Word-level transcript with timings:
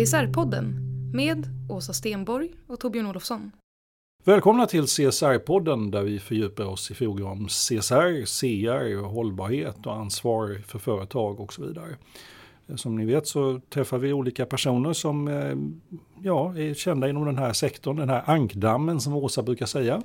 CSR-podden 0.00 0.74
med 1.14 1.46
Åsa 1.68 1.92
Stenborg 1.92 2.48
och 2.66 2.80
Torbjörn 2.80 3.06
Olofsson. 3.06 3.52
Välkomna 4.24 4.66
till 4.66 4.84
CSR-podden 4.84 5.90
där 5.90 6.02
vi 6.02 6.18
fördjupar 6.18 6.64
oss 6.64 6.90
i 6.90 6.94
frågor 6.94 7.26
om 7.26 7.46
CSR, 7.46 8.24
CR, 8.24 9.02
hållbarhet 9.02 9.86
och 9.86 9.94
ansvar 9.94 10.62
för 10.66 10.78
företag 10.78 11.40
och 11.40 11.52
så 11.52 11.62
vidare. 11.62 11.96
Eh, 12.68 12.76
som 12.76 12.96
ni 12.96 13.04
vet 13.04 13.26
så 13.26 13.60
träffar 13.68 13.98
vi 13.98 14.12
olika 14.12 14.46
personer 14.46 14.92
som 14.92 15.28
eh, 15.28 15.56
ja, 16.22 16.58
är 16.58 16.74
kända 16.74 17.08
inom 17.08 17.24
den 17.24 17.38
här 17.38 17.52
sektorn, 17.52 17.96
den 17.96 18.10
här 18.10 18.22
ankdammen 18.26 19.00
som 19.00 19.14
Åsa 19.14 19.42
brukar 19.42 19.66
säga. 19.66 20.02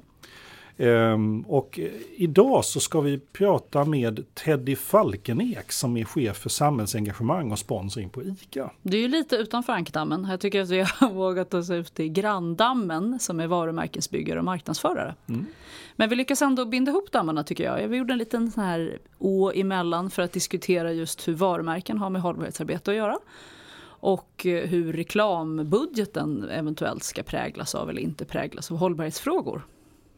Ehm, 0.78 1.42
och 1.42 1.80
idag 2.16 2.66
så 2.66 2.80
ska 2.80 3.02
vi 3.02 3.20
prata 3.20 3.86
med 3.86 4.26
Teddy 4.34 4.76
Falkenek 4.76 5.72
som 5.72 5.98
är 5.98 6.04
chef 6.04 6.38
för 6.38 6.50
samhällsengagemang 6.50 7.52
och 7.52 7.60
sponsring 7.60 8.10
på 8.10 8.24
ICA. 8.24 8.72
Det 8.82 8.98
är 8.98 9.02
ju 9.02 9.08
lite 9.08 9.36
utanför 9.36 9.74
ankdammen. 9.74 10.28
Jag 10.30 10.40
tycker 10.40 10.62
att 10.62 10.70
vi 10.70 10.80
har 10.82 11.10
vågat 11.14 11.54
oss 11.54 11.70
ut 11.70 11.94
till 11.94 12.10
granndammen 12.10 13.20
som 13.20 13.40
är 13.40 13.48
varumärkesbyggare 13.48 14.40
och 14.40 14.46
marknadsförare. 14.46 15.16
Mm. 15.28 15.46
Men 15.96 16.10
vi 16.10 16.16
lyckas 16.16 16.42
ändå 16.42 16.66
binda 16.66 16.92
ihop 16.92 17.12
dammarna 17.12 17.44
tycker 17.44 17.64
jag. 17.64 17.88
Vi 17.88 17.98
gjorde 17.98 18.14
en 18.14 18.20
liten 18.20 18.52
sån 18.52 18.64
här 18.64 19.00
å 19.18 19.52
emellan 19.52 20.10
för 20.10 20.22
att 20.22 20.32
diskutera 20.32 20.92
just 20.92 21.28
hur 21.28 21.34
varumärken 21.34 21.98
har 21.98 22.10
med 22.10 22.22
hållbarhetsarbete 22.22 22.92
att 22.92 22.98
göra 22.98 23.18
och 23.88 24.42
hur 24.44 24.94
reklambudgeten 24.94 26.50
eventuellt 26.50 27.04
ska 27.04 27.24
präglas 27.24 27.76
av 27.76 27.90
eller 27.90 28.02
inte 28.02 28.26
präglas 28.26 28.72
av 28.72 28.78
hållbarhetsfrågor. 28.78 29.62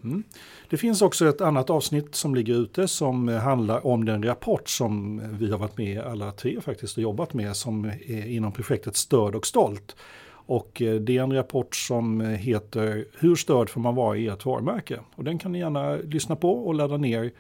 Mm. 0.04 0.24
Det 0.70 0.78
finns 0.78 1.02
också 1.02 1.30
ett 1.30 1.42
annat 1.42 1.70
avsnitt 1.70 2.16
som 2.16 2.36
ligger 2.36 2.54
ute 2.54 2.88
som 2.88 3.28
handlar 3.28 3.88
om 3.88 4.06
den 4.06 4.24
rapport 4.24 4.70
som 4.70 5.22
vi 5.40 5.52
har 5.52 5.58
varit 5.58 5.78
med 5.78 6.02
alla 6.02 6.32
tre 6.32 6.62
faktiskt 6.62 6.98
och 6.98 7.04
jobbat 7.04 7.34
med 7.34 7.56
som 7.56 7.86
är 7.86 8.28
inom 8.28 8.52
projektet 8.52 8.96
Stöd 8.96 9.36
och 9.36 9.48
stolt. 9.48 9.96
Och 10.48 10.82
eh, 10.82 10.96
det 10.96 11.18
är 11.18 11.24
en 11.24 11.34
rapport 11.34 11.76
som 11.76 12.22
heter 12.22 13.06
Hur 13.20 13.36
störd 13.36 13.70
får 13.70 13.82
man 13.82 13.96
vara 13.96 14.18
i 14.18 14.28
ert 14.28 14.46
varumärke? 14.46 15.00
Och 15.16 15.24
den 15.24 15.40
kan 15.40 15.52
ni 15.52 15.60
gärna 15.60 15.96
lyssna 15.96 16.36
på 16.36 16.68
och 16.68 16.74
ladda 16.74 16.98
ner 16.98 17.32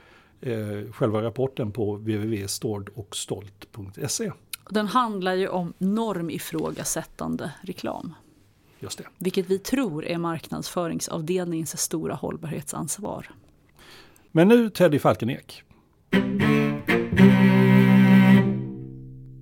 eh, 0.41 0.91
själva 0.91 1.22
rapporten 1.22 1.72
på 1.72 1.96
www.stårdochstolt.se. 1.96 4.31
Den 4.69 4.88
handlar 4.88 5.34
ju 5.34 5.47
om 5.47 5.73
normifrågasättande 5.78 7.51
reklam. 7.62 8.13
Just 8.80 8.98
det. 8.98 9.04
Vilket 9.18 9.50
vi 9.50 9.60
tror 9.60 10.06
är 10.06 10.18
marknadsföringsavdelningens 10.18 11.82
stora 11.82 12.14
hållbarhetsansvar. 12.14 13.30
Men 14.32 14.48
nu 14.48 14.70
Teddy 14.70 15.00
Falkenek. 15.00 15.64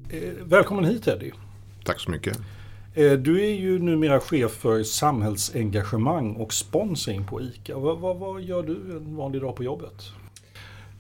Eh, 0.10 0.46
välkommen 0.46 0.86
hit 0.86 1.04
Teddy. 1.04 1.32
Tack 1.84 2.00
så 2.00 2.12
mycket. 2.12 2.38
Eh, 2.94 3.12
du 3.12 3.46
är 3.46 3.54
ju 3.54 3.80
numera 3.80 4.20
chef 4.20 4.52
för 4.52 4.84
samhällsengagemang 4.84 6.36
och 6.36 6.54
sponsring 6.54 7.28
på 7.28 7.42
ICA. 7.42 7.78
Vad, 7.78 8.00
vad, 8.00 8.18
vad 8.18 8.42
gör 8.42 8.64
du 8.64 8.98
en 8.98 9.16
vanlig 9.16 9.42
dag 9.42 9.56
på 9.56 9.64
jobbet? 9.64 10.12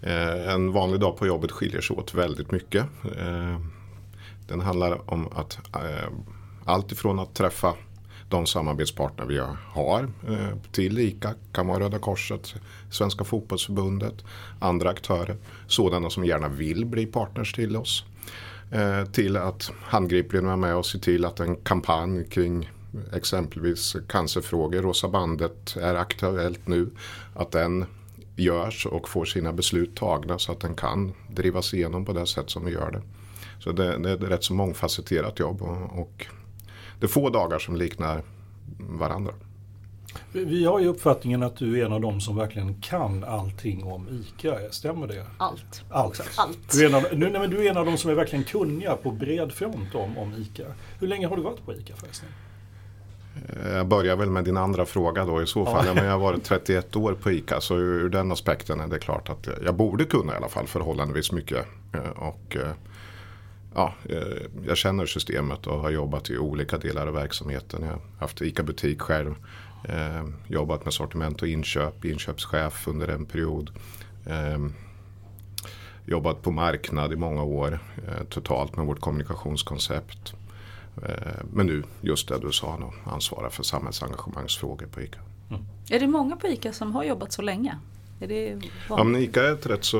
Eh, 0.01 0.53
en 0.53 0.71
vanlig 0.71 0.99
dag 0.99 1.17
på 1.17 1.27
jobbet 1.27 1.51
skiljer 1.51 1.81
sig 1.81 1.95
åt 1.95 2.13
väldigt 2.13 2.51
mycket. 2.51 2.85
Den 4.47 4.61
handlar 4.61 5.11
om 5.11 5.27
att 5.27 5.59
allt 6.65 6.91
ifrån 6.91 7.19
att 7.19 7.33
träffa 7.33 7.73
de 8.29 8.45
samarbetspartner 8.45 9.25
vi 9.25 9.41
har 9.71 10.09
eh, 10.27 10.57
till 10.71 10.99
ICA, 10.99 11.33
kan 11.51 11.67
vara 11.67 11.79
Röda 11.79 11.99
Korset, 11.99 12.55
Svenska 12.89 13.23
fotbollsförbundet, 13.23 14.23
andra 14.59 14.89
aktörer, 14.89 15.37
sådana 15.67 16.09
som 16.09 16.25
gärna 16.25 16.47
vill 16.47 16.85
bli 16.85 17.05
partners 17.05 17.53
till 17.53 17.77
oss. 17.77 18.03
Eh, 18.71 19.05
till 19.05 19.37
att 19.37 19.71
handgripligen 19.81 20.45
vara 20.45 20.55
med 20.55 20.75
och 20.75 20.85
se 20.85 20.99
till 20.99 21.25
att 21.25 21.39
en 21.39 21.55
kampanj 21.55 22.25
kring 22.25 22.69
exempelvis 23.13 23.95
cancerfrågor, 24.07 24.81
Rosa 24.81 25.07
bandet 25.07 25.77
är 25.81 25.95
aktuellt 25.95 26.67
nu, 26.67 26.89
att 27.33 27.51
den 27.51 27.85
görs 28.35 28.85
och 28.85 29.09
får 29.09 29.25
sina 29.25 29.53
beslut 29.53 29.95
tagna 29.95 30.39
så 30.39 30.51
att 30.51 30.59
den 30.59 30.75
kan 30.75 31.13
drivas 31.29 31.73
igenom 31.73 32.05
på 32.05 32.13
det 32.13 32.27
sätt 32.27 32.49
som 32.49 32.65
vi 32.65 32.71
gör 32.71 32.91
det. 32.91 33.01
Så 33.59 33.71
det, 33.71 33.97
det 33.97 34.09
är 34.09 34.15
ett 34.15 34.23
rätt 34.23 34.43
så 34.43 34.53
mångfacetterat 34.53 35.39
jobb 35.39 35.61
och, 35.61 35.99
och 35.99 36.27
det 36.99 37.05
är 37.05 37.07
få 37.07 37.29
dagar 37.29 37.59
som 37.59 37.75
liknar 37.75 38.23
varandra. 38.77 39.33
Vi 40.31 40.65
har 40.65 40.79
ju 40.79 40.87
uppfattningen 40.87 41.43
att 41.43 41.55
du 41.55 41.81
är 41.81 41.85
en 41.85 41.93
av 41.93 42.01
dem 42.01 42.21
som 42.21 42.35
verkligen 42.35 42.81
kan 42.81 43.23
allting 43.23 43.83
om 43.83 44.07
ICA. 44.09 44.57
Stämmer 44.71 45.07
det? 45.07 45.25
Allt. 45.37 45.83
Allt. 45.89 46.21
Allt. 46.37 46.71
Du, 46.71 46.85
är 46.85 46.89
en 46.89 46.95
av, 46.95 47.03
nu, 47.11 47.29
nej, 47.29 47.41
men 47.41 47.49
du 47.49 47.65
är 47.65 47.71
en 47.71 47.77
av 47.77 47.85
dem 47.85 47.97
som 47.97 48.11
är 48.11 48.15
verkligen 48.15 48.43
kunniga 48.43 48.95
på 48.95 49.11
bred 49.11 49.51
front 49.51 49.95
om, 49.95 50.17
om 50.17 50.33
ICA. 50.33 50.65
Hur 50.99 51.07
länge 51.07 51.27
har 51.27 51.35
du 51.37 51.43
varit 51.43 51.65
på 51.65 51.73
ICA 51.73 51.93
förresten? 51.95 52.29
Jag 53.73 53.87
börjar 53.87 54.15
väl 54.15 54.29
med 54.29 54.43
din 54.43 54.57
andra 54.57 54.85
fråga 54.85 55.25
då 55.25 55.41
i 55.41 55.47
så 55.47 55.65
fall. 55.65 55.85
Ja. 55.85 55.93
Men 55.93 56.05
jag 56.05 56.11
har 56.11 56.19
varit 56.19 56.43
31 56.43 56.95
år 56.95 57.13
på 57.13 57.31
ICA 57.31 57.61
så 57.61 57.77
ur 57.77 58.09
den 58.09 58.31
aspekten 58.31 58.79
är 58.79 58.87
det 58.87 58.99
klart 58.99 59.29
att 59.29 59.47
jag 59.65 59.75
borde 59.75 60.05
kunna 60.05 60.33
i 60.33 60.35
alla 60.35 60.49
fall 60.49 60.67
förhållandevis 60.67 61.31
mycket. 61.31 61.65
Och 62.15 62.57
ja, 63.75 63.93
eh, 64.09 64.47
jag 64.67 64.77
känner 64.77 65.05
systemet 65.05 65.67
och 65.67 65.79
har 65.79 65.89
jobbat 65.89 66.29
i 66.29 66.37
olika 66.37 66.77
delar 66.77 67.07
av 67.07 67.13
verksamheten. 67.13 67.81
Jag 67.81 67.89
har 67.89 68.01
haft 68.19 68.41
ICA-butik 68.41 69.01
själv. 69.01 69.35
Eh, 69.83 70.25
jobbat 70.47 70.85
med 70.85 70.93
sortiment 70.93 71.41
och 71.41 71.47
inköp, 71.47 72.05
inköpschef 72.05 72.87
under 72.87 73.07
en 73.07 73.25
period. 73.25 73.71
Eh, 74.25 74.57
jobbat 76.05 76.41
på 76.41 76.51
marknad 76.51 77.13
i 77.13 77.15
många 77.15 77.43
år 77.43 77.79
eh, 78.07 78.23
totalt 78.29 78.77
med 78.77 78.85
vårt 78.85 78.99
kommunikationskoncept. 78.99 80.33
Eh, 81.03 81.43
men 81.53 81.65
nu, 81.65 81.83
just 82.01 82.27
det 82.27 82.39
du 82.39 82.51
sa, 82.51 82.77
då, 82.79 83.49
för 83.49 83.63
samhällsengagemangsfrågor 83.63 84.85
på 84.85 85.01
ICA. 85.01 85.19
Mm. 85.49 85.63
Är 85.89 85.99
det 85.99 86.07
många 86.07 86.35
på 86.35 86.47
ICA 86.47 86.73
som 86.73 86.95
har 86.95 87.03
jobbat 87.03 87.31
så 87.31 87.41
länge? 87.41 87.79
Är 88.19 88.27
det 88.27 88.61
ja, 88.89 89.03
men 89.03 89.21
ICA 89.21 89.43
är 89.43 89.53
ett 89.53 89.65
rätt 89.65 89.83
så, 89.83 89.97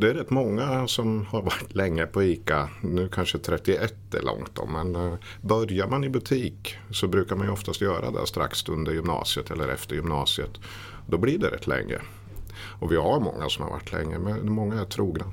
det 0.00 0.10
är 0.10 0.14
rätt 0.14 0.30
många 0.30 0.88
som 0.88 1.26
har 1.26 1.42
varit 1.42 1.74
länge 1.74 2.06
på 2.06 2.22
ICA. 2.22 2.68
Nu 2.82 3.08
kanske 3.08 3.38
31 3.38 3.94
är 4.14 4.22
långt 4.22 4.54
då, 4.54 4.66
men 4.66 4.96
uh, 4.96 5.14
börjar 5.40 5.86
man 5.86 6.04
i 6.04 6.08
butik 6.08 6.76
så 6.90 7.08
brukar 7.08 7.36
man 7.36 7.46
ju 7.46 7.52
oftast 7.52 7.80
göra 7.80 8.10
det 8.10 8.26
strax 8.26 8.68
under 8.68 8.92
gymnasiet 8.92 9.50
eller 9.50 9.68
efter 9.68 9.94
gymnasiet. 9.94 10.50
Då 11.06 11.18
blir 11.18 11.38
det 11.38 11.50
rätt 11.50 11.66
länge. 11.66 11.98
Och 12.80 12.92
vi 12.92 12.96
har 12.96 13.20
många 13.20 13.48
som 13.48 13.64
har 13.64 13.70
varit 13.70 13.92
länge, 13.92 14.18
men 14.18 14.52
många 14.52 14.80
är 14.80 14.84
trogna. 14.84 15.32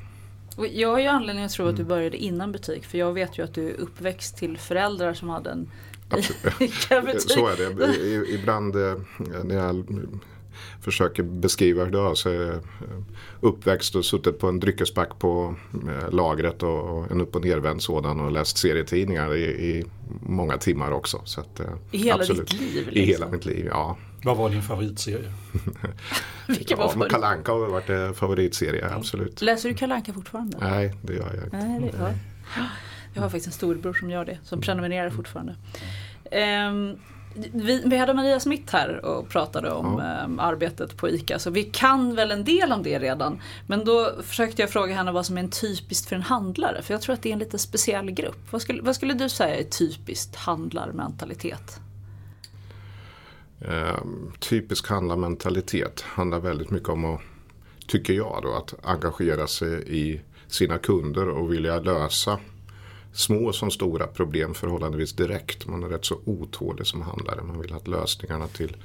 Jag 0.71 0.89
har 0.89 0.99
ju 0.99 1.07
anledning 1.07 1.45
att 1.45 1.51
tro 1.51 1.67
att 1.67 1.77
du 1.77 1.83
började 1.83 2.17
innan 2.17 2.51
butik 2.51 2.85
för 2.85 2.97
jag 2.97 3.13
vet 3.13 3.37
ju 3.37 3.43
att 3.43 3.53
du 3.53 3.69
är 3.69 3.73
uppväxt 3.73 4.37
till 4.37 4.57
föräldrar 4.57 5.13
som 5.13 5.29
hade 5.29 5.49
en 5.49 5.71
Absolut. 6.09 7.21
Så 7.31 7.47
är 7.47 7.57
det. 7.57 8.31
Ibland 8.33 8.75
eh, 8.75 8.95
när 9.43 9.55
jag 9.55 9.85
försöker 10.81 11.23
beskriva 11.23 11.83
hur 11.83 11.91
det 11.91 11.97
var. 11.97 12.15
Så 12.15 12.29
jag 12.29 12.59
uppväxt 13.41 13.95
och 13.95 14.05
suttit 14.05 14.39
på 14.39 14.47
en 14.47 14.59
dryckesback 14.59 15.19
på 15.19 15.55
eh, 15.73 16.11
lagret 16.11 16.63
och 16.63 17.11
en 17.11 17.21
upp 17.21 17.35
och 17.35 17.45
nervänd 17.45 17.81
sådan 17.81 18.19
och 18.19 18.31
läst 18.31 18.57
serietidningar 18.57 19.35
i, 19.35 19.43
i 19.43 19.85
många 20.21 20.57
timmar 20.57 20.91
också. 20.91 21.21
Så 21.25 21.41
att, 21.41 21.59
eh, 21.59 21.65
I 21.91 21.97
hela 21.97 22.15
absolut. 22.15 22.49
ditt 22.49 22.61
liv? 22.61 22.75
Liksom. 22.75 22.97
I 22.97 23.05
hela 23.05 23.29
mitt 23.29 23.45
liv, 23.45 23.65
ja. 23.65 23.97
Vad 24.23 24.37
var 24.37 24.49
din 24.49 24.61
favoritserie? 24.61 25.33
Vilken 26.47 26.79
ja, 26.79 26.93
var 26.95 27.09
Kalanka 27.09 27.51
har 27.51 27.67
varit 27.67 27.89
en 27.89 28.13
favoritserie, 28.13 28.89
absolut. 28.89 29.41
Läser 29.41 29.69
du 29.69 29.75
Kalanka 29.75 30.13
fortfarande? 30.13 30.57
Nej, 30.61 30.93
det 31.01 31.13
gör 31.13 31.33
jag 31.35 31.43
inte. 31.43 31.57
Nej, 31.57 31.79
det, 31.79 31.97
ja. 31.99 32.09
Jag 33.13 33.21
har 33.21 33.29
faktiskt 33.29 33.47
en 33.47 33.53
storbror 33.53 33.93
som 33.93 34.09
gör 34.09 34.25
det, 34.25 34.37
som 34.43 34.61
prenumererar 34.61 35.09
fortfarande. 35.09 35.55
Um, 36.31 36.99
vi, 37.35 37.81
vi, 37.85 37.97
hade 37.97 38.13
Maria 38.13 38.39
Smith 38.39 38.73
här 38.73 39.05
och 39.05 39.29
pratade 39.29 39.71
om 39.71 39.99
ja. 39.99 40.23
um, 40.25 40.39
arbetet 40.39 40.97
på 40.97 41.09
ICA, 41.09 41.39
så 41.39 41.49
vi 41.49 41.63
kan 41.63 42.15
väl 42.15 42.31
en 42.31 42.43
del 42.43 42.71
om 42.71 42.83
det 42.83 42.99
redan. 42.99 43.41
Men 43.67 43.85
då 43.85 44.11
försökte 44.23 44.61
jag 44.61 44.69
fråga 44.69 44.95
henne 44.95 45.11
vad 45.11 45.25
som 45.25 45.37
är 45.37 45.47
typiskt 45.47 46.09
för 46.09 46.15
en 46.15 46.21
handlare, 46.21 46.81
för 46.81 46.93
jag 46.93 47.01
tror 47.01 47.13
att 47.13 47.21
det 47.21 47.29
är 47.29 47.33
en 47.33 47.39
lite 47.39 47.59
speciell 47.59 48.11
grupp. 48.11 48.51
Vad 48.51 48.61
skulle, 48.61 48.81
vad 48.81 48.95
skulle 48.95 49.13
du 49.13 49.29
säga 49.29 49.55
är 49.55 49.63
typiskt 49.63 50.35
handlarmentalitet? 50.35 51.79
Eh, 53.61 54.03
typisk 54.39 54.89
handlarmentalitet 54.89 56.01
handlar 56.01 56.39
väldigt 56.39 56.69
mycket 56.69 56.89
om 56.89 57.05
att, 57.05 57.21
tycker 57.87 58.13
jag 58.13 58.39
då, 58.43 58.53
att 58.53 58.85
engagera 58.85 59.47
sig 59.47 59.83
i 59.87 60.21
sina 60.47 60.77
kunder 60.77 61.29
och 61.29 61.53
vilja 61.53 61.79
lösa 61.79 62.39
små 63.13 63.53
som 63.53 63.71
stora 63.71 64.07
problem 64.07 64.53
förhållandevis 64.53 65.13
direkt. 65.13 65.67
Man 65.67 65.83
är 65.83 65.87
rätt 65.87 66.05
så 66.05 66.19
otålig 66.25 66.87
som 66.87 67.01
handlare. 67.01 67.43
Man 67.43 67.61
vill 67.61 67.73
att 67.73 67.87
lösningarna 67.87 68.47
till 68.47 68.77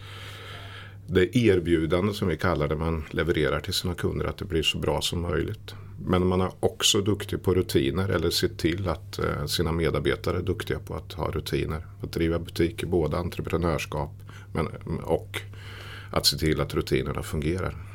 det 1.06 1.36
erbjudande 1.36 2.14
som 2.14 2.28
vi 2.28 2.36
kallar 2.36 2.68
det 2.68 2.76
man 2.76 3.04
levererar 3.10 3.60
till 3.60 3.74
sina 3.74 3.94
kunder 3.94 4.26
att 4.26 4.36
det 4.36 4.44
blir 4.44 4.62
så 4.62 4.78
bra 4.78 5.00
som 5.00 5.20
möjligt. 5.20 5.74
Men 6.06 6.26
man 6.26 6.40
är 6.40 6.50
också 6.60 7.00
duktig 7.00 7.42
på 7.42 7.54
rutiner 7.54 8.08
eller 8.08 8.30
ser 8.30 8.48
till 8.48 8.88
att 8.88 9.18
eh, 9.18 9.46
sina 9.46 9.72
medarbetare 9.72 10.36
är 10.36 10.42
duktiga 10.42 10.78
på 10.78 10.94
att 10.94 11.12
ha 11.12 11.30
rutiner. 11.30 11.86
Att 12.02 12.12
driva 12.12 12.38
butik 12.38 12.82
är 12.82 12.86
både 12.86 13.18
entreprenörskap 13.18 14.10
men, 14.52 14.68
och 15.02 15.40
att 16.10 16.26
se 16.26 16.36
till 16.36 16.60
att 16.60 16.74
rutinerna 16.74 17.22
fungerar. 17.22 17.87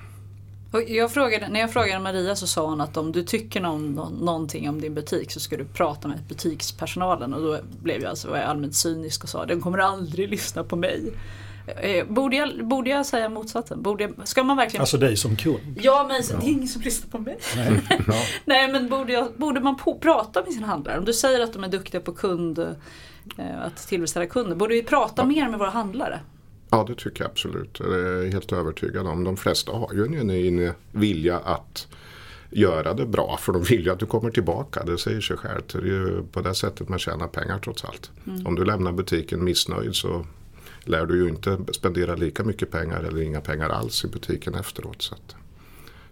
Jag 0.87 1.11
frågade, 1.11 1.47
när 1.49 1.59
jag 1.59 1.73
frågade 1.73 1.99
Maria 1.99 2.35
så 2.35 2.47
sa 2.47 2.65
hon 2.65 2.81
att 2.81 2.97
om 2.97 3.11
du 3.11 3.23
tycker 3.23 3.61
någon, 3.61 3.93
någonting 4.21 4.69
om 4.69 4.81
din 4.81 4.93
butik 4.93 5.31
så 5.31 5.39
ska 5.39 5.57
du 5.57 5.65
prata 5.65 6.07
med 6.07 6.19
butikspersonalen 6.29 7.33
och 7.33 7.41
då 7.41 7.59
blev 7.81 8.01
jag, 8.01 8.09
alltså, 8.09 8.29
var 8.29 8.37
jag 8.37 8.45
allmänt 8.45 8.75
cynisk 8.75 9.23
och 9.23 9.29
sa 9.29 9.45
den 9.45 9.61
kommer 9.61 9.77
aldrig 9.77 10.29
lyssna 10.29 10.63
på 10.63 10.75
mig. 10.75 11.13
Eh, 11.81 12.05
borde 12.05 12.35
jag, 12.35 12.67
borde 12.67 12.89
jag 12.89 13.05
säga 13.05 13.29
motsatsen? 13.29 13.81
Borde 13.81 14.03
jag, 14.03 14.27
ska 14.27 14.43
man 14.43 14.57
verkligen... 14.57 14.81
Alltså 14.81 14.97
dig 14.97 15.17
som 15.17 15.35
kund? 15.35 15.79
Ja, 15.81 16.05
men 16.07 16.21
ja. 16.29 16.37
det 16.39 16.45
är 16.45 16.49
ingen 16.49 16.67
som 16.67 16.81
lyssnar 16.81 17.09
på 17.09 17.19
mig. 17.19 17.37
Nej, 17.55 17.81
ja. 18.07 18.13
Nej 18.45 18.71
men 18.71 18.89
borde, 18.89 19.13
jag, 19.13 19.27
borde 19.37 19.59
man 19.59 19.77
på, 19.77 19.99
prata 19.99 20.43
med 20.43 20.53
sina 20.53 20.67
handlare? 20.67 20.99
Om 20.99 21.05
du 21.05 21.13
säger 21.13 21.39
att 21.43 21.53
de 21.53 21.63
är 21.63 21.67
duktiga 21.67 22.01
på 22.01 22.11
kund, 22.11 22.59
eh, 22.59 23.61
att 23.61 23.87
tillfredsställa 23.87 24.25
kunder, 24.25 24.55
borde 24.55 24.73
vi 24.73 24.83
prata 24.83 25.21
ja. 25.21 25.25
mer 25.25 25.49
med 25.49 25.59
våra 25.59 25.69
handlare? 25.69 26.19
Ja, 26.73 26.85
det 26.87 26.95
tycker 26.95 27.23
jag 27.23 27.31
absolut. 27.31 27.73
Det 27.73 27.95
är 27.95 28.23
jag 28.23 28.31
helt 28.31 28.51
övertygad 28.51 29.07
om. 29.07 29.23
De 29.23 29.37
flesta 29.37 29.71
har 29.71 29.93
ju 29.93 30.05
en 30.05 30.13
genuin 30.13 30.71
vilja 30.91 31.37
att 31.39 31.87
göra 32.49 32.93
det 32.93 33.05
bra. 33.05 33.37
För 33.41 33.53
de 33.53 33.63
vill 33.63 33.85
ju 33.85 33.91
att 33.91 33.99
du 33.99 34.05
kommer 34.05 34.31
tillbaka. 34.31 34.83
Det 34.83 34.97
säger 34.97 35.21
sig 35.21 35.37
självt. 35.37 35.73
Det 35.73 35.79
är 35.79 35.83
ju 35.83 36.23
på 36.31 36.41
det 36.41 36.55
sättet 36.55 36.89
man 36.89 36.99
tjänar 36.99 37.27
pengar 37.27 37.59
trots 37.59 37.85
allt. 37.85 38.11
Mm. 38.27 38.47
Om 38.47 38.55
du 38.55 38.65
lämnar 38.65 38.91
butiken 38.91 39.43
missnöjd 39.43 39.95
så 39.95 40.25
lär 40.83 41.05
du 41.05 41.23
ju 41.23 41.29
inte 41.29 41.57
spendera 41.73 42.15
lika 42.15 42.43
mycket 42.43 42.71
pengar 42.71 43.03
eller 43.03 43.21
inga 43.21 43.41
pengar 43.41 43.69
alls 43.69 44.05
i 44.05 44.07
butiken 44.07 44.55
efteråt. 44.55 45.01
Så 45.01 45.15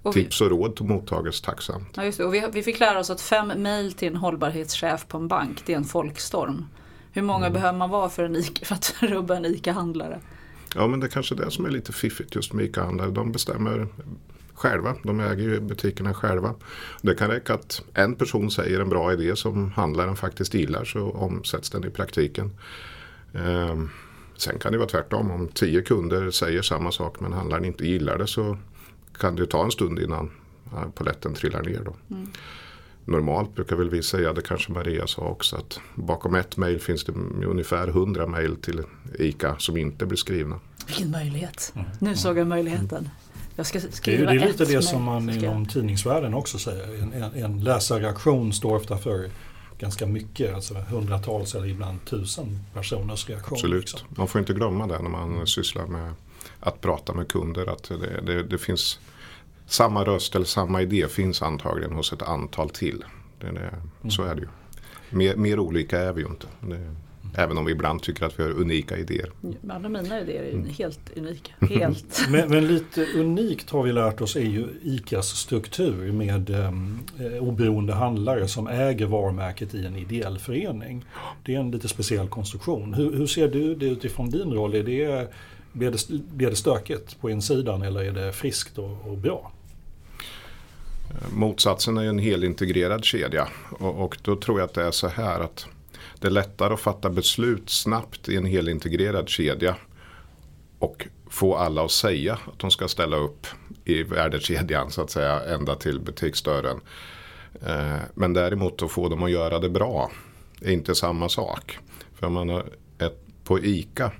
och 0.01 0.15
vi, 0.15 0.23
tips 0.23 0.41
och 0.41 0.49
råd 0.49 0.81
mottages 0.81 1.41
tacksamt. 1.41 1.89
Ja, 1.95 2.03
just 2.05 2.17
det. 2.17 2.25
Och 2.25 2.33
vi, 2.33 2.43
vi 2.53 2.63
fick 2.63 2.79
lära 2.79 2.99
oss 2.99 3.09
att 3.09 3.21
fem 3.21 3.47
mejl 3.47 3.93
till 3.93 4.07
en 4.07 4.15
hållbarhetschef 4.15 5.07
på 5.07 5.17
en 5.17 5.27
bank, 5.27 5.63
det 5.65 5.73
är 5.73 5.77
en 5.77 5.83
folkstorm. 5.83 6.65
Hur 7.11 7.21
många 7.21 7.45
mm. 7.45 7.53
behöver 7.53 7.77
man 7.77 7.89
vara 7.89 8.09
för, 8.09 8.23
en 8.23 8.43
för 8.63 8.75
att 8.75 8.95
rubba 8.99 9.35
en 9.35 9.45
ICA-handlare? 9.45 10.19
Ja 10.75 10.87
men 10.87 10.99
det 10.99 11.05
är 11.05 11.11
kanske 11.11 11.35
det 11.35 11.51
som 11.51 11.65
är 11.65 11.69
lite 11.69 11.93
fiffigt 11.93 12.35
just 12.35 12.53
med 12.53 12.65
ICA-handlare. 12.65 13.11
De 13.11 13.31
bestämmer 13.31 13.87
själva. 14.53 14.95
De 15.03 15.19
äger 15.19 15.43
ju 15.43 15.59
butikerna 15.59 16.13
själva. 16.13 16.55
Det 17.01 17.15
kan 17.15 17.29
räcka 17.29 17.53
att 17.53 17.83
en 17.93 18.15
person 18.15 18.51
säger 18.51 18.79
en 18.79 18.89
bra 18.89 19.13
idé 19.13 19.35
som 19.35 19.71
handlaren 19.71 20.15
faktiskt 20.15 20.53
gillar 20.53 20.85
så 20.85 21.11
omsätts 21.11 21.69
den 21.69 21.85
i 21.85 21.89
praktiken. 21.89 22.51
Ehm, 23.33 23.89
sen 24.37 24.59
kan 24.59 24.71
det 24.71 24.77
vara 24.77 24.89
tvärtom. 24.89 25.31
Om 25.31 25.47
tio 25.47 25.81
kunder 25.81 26.31
säger 26.31 26.61
samma 26.61 26.91
sak 26.91 27.19
men 27.19 27.33
handlaren 27.33 27.65
inte 27.65 27.87
gillar 27.87 28.17
det 28.17 28.27
så 28.27 28.57
kan 29.17 29.35
det 29.35 29.45
ta 29.45 29.63
en 29.63 29.71
stund 29.71 29.99
innan 29.99 30.31
poletten 30.95 31.33
trillar 31.33 31.61
ner. 31.61 31.81
Då. 31.85 31.95
Mm. 32.15 32.27
Normalt 33.11 33.55
brukar 33.55 33.75
väl 33.75 33.89
vi 33.89 34.03
säga, 34.03 34.33
det 34.33 34.41
kanske 34.41 34.71
Maria 34.71 35.07
sa 35.07 35.21
också, 35.21 35.55
att 35.55 35.79
bakom 35.95 36.35
ett 36.35 36.57
mejl 36.57 36.79
finns 36.79 37.03
det 37.03 37.11
ungefär 37.45 37.87
hundra 37.87 38.27
mejl 38.27 38.55
till 38.55 38.81
ICA 39.19 39.55
som 39.59 39.77
inte 39.77 40.05
blir 40.05 40.17
skrivna. 40.17 40.59
Vilken 40.87 41.11
möjlighet! 41.11 41.73
Mm. 41.75 41.87
Nu 41.99 42.15
såg 42.15 42.37
jag 42.37 42.47
möjligheten. 42.47 43.09
Jag 43.55 43.65
ska 43.65 43.79
skriva 43.79 44.25
det 44.25 44.35
är, 44.35 44.39
det 44.39 44.45
är 44.45 44.47
lite 44.47 44.65
det 44.65 44.81
som 44.81 45.03
man 45.03 45.29
inom 45.29 45.65
tidningsvärlden 45.65 46.33
också 46.33 46.57
säger. 46.57 47.03
En, 47.03 47.13
en, 47.13 47.43
en 47.43 47.63
läsarreaktion 47.63 48.53
står 48.53 48.75
ofta 48.75 48.97
för 48.97 49.29
ganska 49.79 50.05
mycket, 50.05 50.55
alltså 50.55 50.73
hundratals 50.73 51.55
eller 51.55 51.67
ibland 51.67 52.05
tusen 52.05 52.59
personers 52.73 53.29
reaktion. 53.29 53.55
Absolut, 53.55 53.81
liksom. 53.81 53.99
man 54.09 54.27
får 54.27 54.39
inte 54.39 54.53
glömma 54.53 54.87
det 54.87 55.01
när 55.01 55.09
man 55.09 55.47
sysslar 55.47 55.85
med 55.85 56.13
att 56.59 56.81
prata 56.81 57.13
med 57.13 57.27
kunder. 57.27 57.69
Att 57.73 57.83
det, 57.83 58.21
det, 58.21 58.43
det 58.43 58.57
finns 58.57 58.99
samma 59.71 60.03
röst 60.03 60.35
eller 60.35 60.45
samma 60.45 60.81
idé 60.81 61.07
finns 61.07 61.41
antagligen 61.41 61.91
hos 61.93 62.13
ett 62.13 62.21
antal 62.21 62.69
till. 62.69 63.03
Det, 63.39 63.51
det, 63.51 63.59
mm. 63.59 64.11
Så 64.11 64.23
är 64.23 64.35
det 64.35 64.41
ju. 64.41 64.47
Mer, 65.09 65.35
mer, 65.35 65.59
olika 65.59 65.99
är 65.99 66.13
vi 66.13 66.21
ju 66.21 66.27
inte. 66.27 66.47
Det, 66.61 66.95
även 67.35 67.57
om 67.57 67.65
vi 67.65 67.71
ibland 67.71 68.01
tycker 68.01 68.25
att 68.25 68.39
vi 68.39 68.43
har 68.43 68.49
unika 68.49 68.97
idéer. 68.97 69.31
Alla 69.69 69.89
mina 69.89 70.21
idéer 70.21 70.43
är 70.43 70.53
mm. 70.53 70.69
helt 70.69 71.17
unika. 71.17 71.53
Helt. 71.75 72.25
men, 72.29 72.49
men, 72.49 72.67
lite 72.67 73.05
unikt 73.15 73.69
har 73.69 73.83
vi 73.83 73.91
lärt 73.91 74.21
oss 74.21 74.35
är 74.35 74.39
ju 74.39 74.67
ICAs 74.83 75.27
struktur 75.27 76.11
med 76.11 76.49
ehm, 76.49 76.99
eh, 77.19 77.43
oberoende 77.43 77.93
handlare 77.93 78.47
som 78.47 78.67
äger 78.67 79.05
varumärket 79.05 79.73
i 79.73 79.85
en 79.85 79.95
ideell 79.95 80.39
förening. 80.39 81.05
Det 81.43 81.55
är 81.55 81.59
en 81.59 81.71
lite 81.71 81.87
speciell 81.87 82.27
konstruktion. 82.27 82.93
Hur, 82.93 83.15
hur 83.15 83.27
ser 83.27 83.47
du 83.47 83.75
det 83.75 83.85
utifrån 83.85 84.29
din 84.29 84.53
roll? 84.53 84.75
Är 84.75 84.83
det, 84.83 85.31
blir, 85.73 85.91
det, 85.91 86.23
blir 86.33 86.49
det 86.49 86.55
stökigt 86.55 87.21
på 87.21 87.29
insidan 87.29 87.81
eller 87.81 88.03
är 88.03 88.11
det 88.11 88.33
friskt 88.33 88.77
och, 88.77 89.07
och 89.07 89.17
bra? 89.17 89.51
Motsatsen 91.33 91.97
är 91.97 92.01
ju 92.01 92.09
en 92.09 92.19
helintegrerad 92.19 93.05
kedja 93.05 93.47
och, 93.69 94.03
och 94.03 94.17
då 94.21 94.35
tror 94.35 94.59
jag 94.59 94.67
att 94.67 94.73
det 94.73 94.83
är 94.83 94.91
så 94.91 95.07
här 95.07 95.39
att 95.39 95.65
det 96.19 96.27
är 96.27 96.31
lättare 96.31 96.73
att 96.73 96.79
fatta 96.79 97.09
beslut 97.09 97.69
snabbt 97.69 98.29
i 98.29 98.35
en 98.35 98.45
helintegrerad 98.45 99.29
kedja 99.29 99.75
och 100.79 101.07
få 101.29 101.55
alla 101.55 101.85
att 101.85 101.91
säga 101.91 102.33
att 102.33 102.59
de 102.59 102.71
ska 102.71 102.87
ställa 102.87 103.17
upp 103.17 103.47
i 103.85 104.03
värdekedjan 104.03 104.91
så 104.91 105.01
att 105.01 105.09
säga 105.09 105.55
ända 105.55 105.75
till 105.75 105.99
butiksdörren. 105.99 106.79
Eh, 107.65 107.95
men 108.13 108.33
däremot 108.33 108.83
att 108.83 108.91
få 108.91 109.09
dem 109.09 109.23
att 109.23 109.31
göra 109.31 109.59
det 109.59 109.69
bra 109.69 110.11
är 110.61 110.71
inte 110.71 110.95
samma 110.95 111.29
sak. 111.29 111.77
För 112.15 112.27
om 112.27 112.33
man 112.33 112.49
har 112.49 112.65
ett, 112.97 113.19
på 113.43 113.59
ICA 113.59 114.11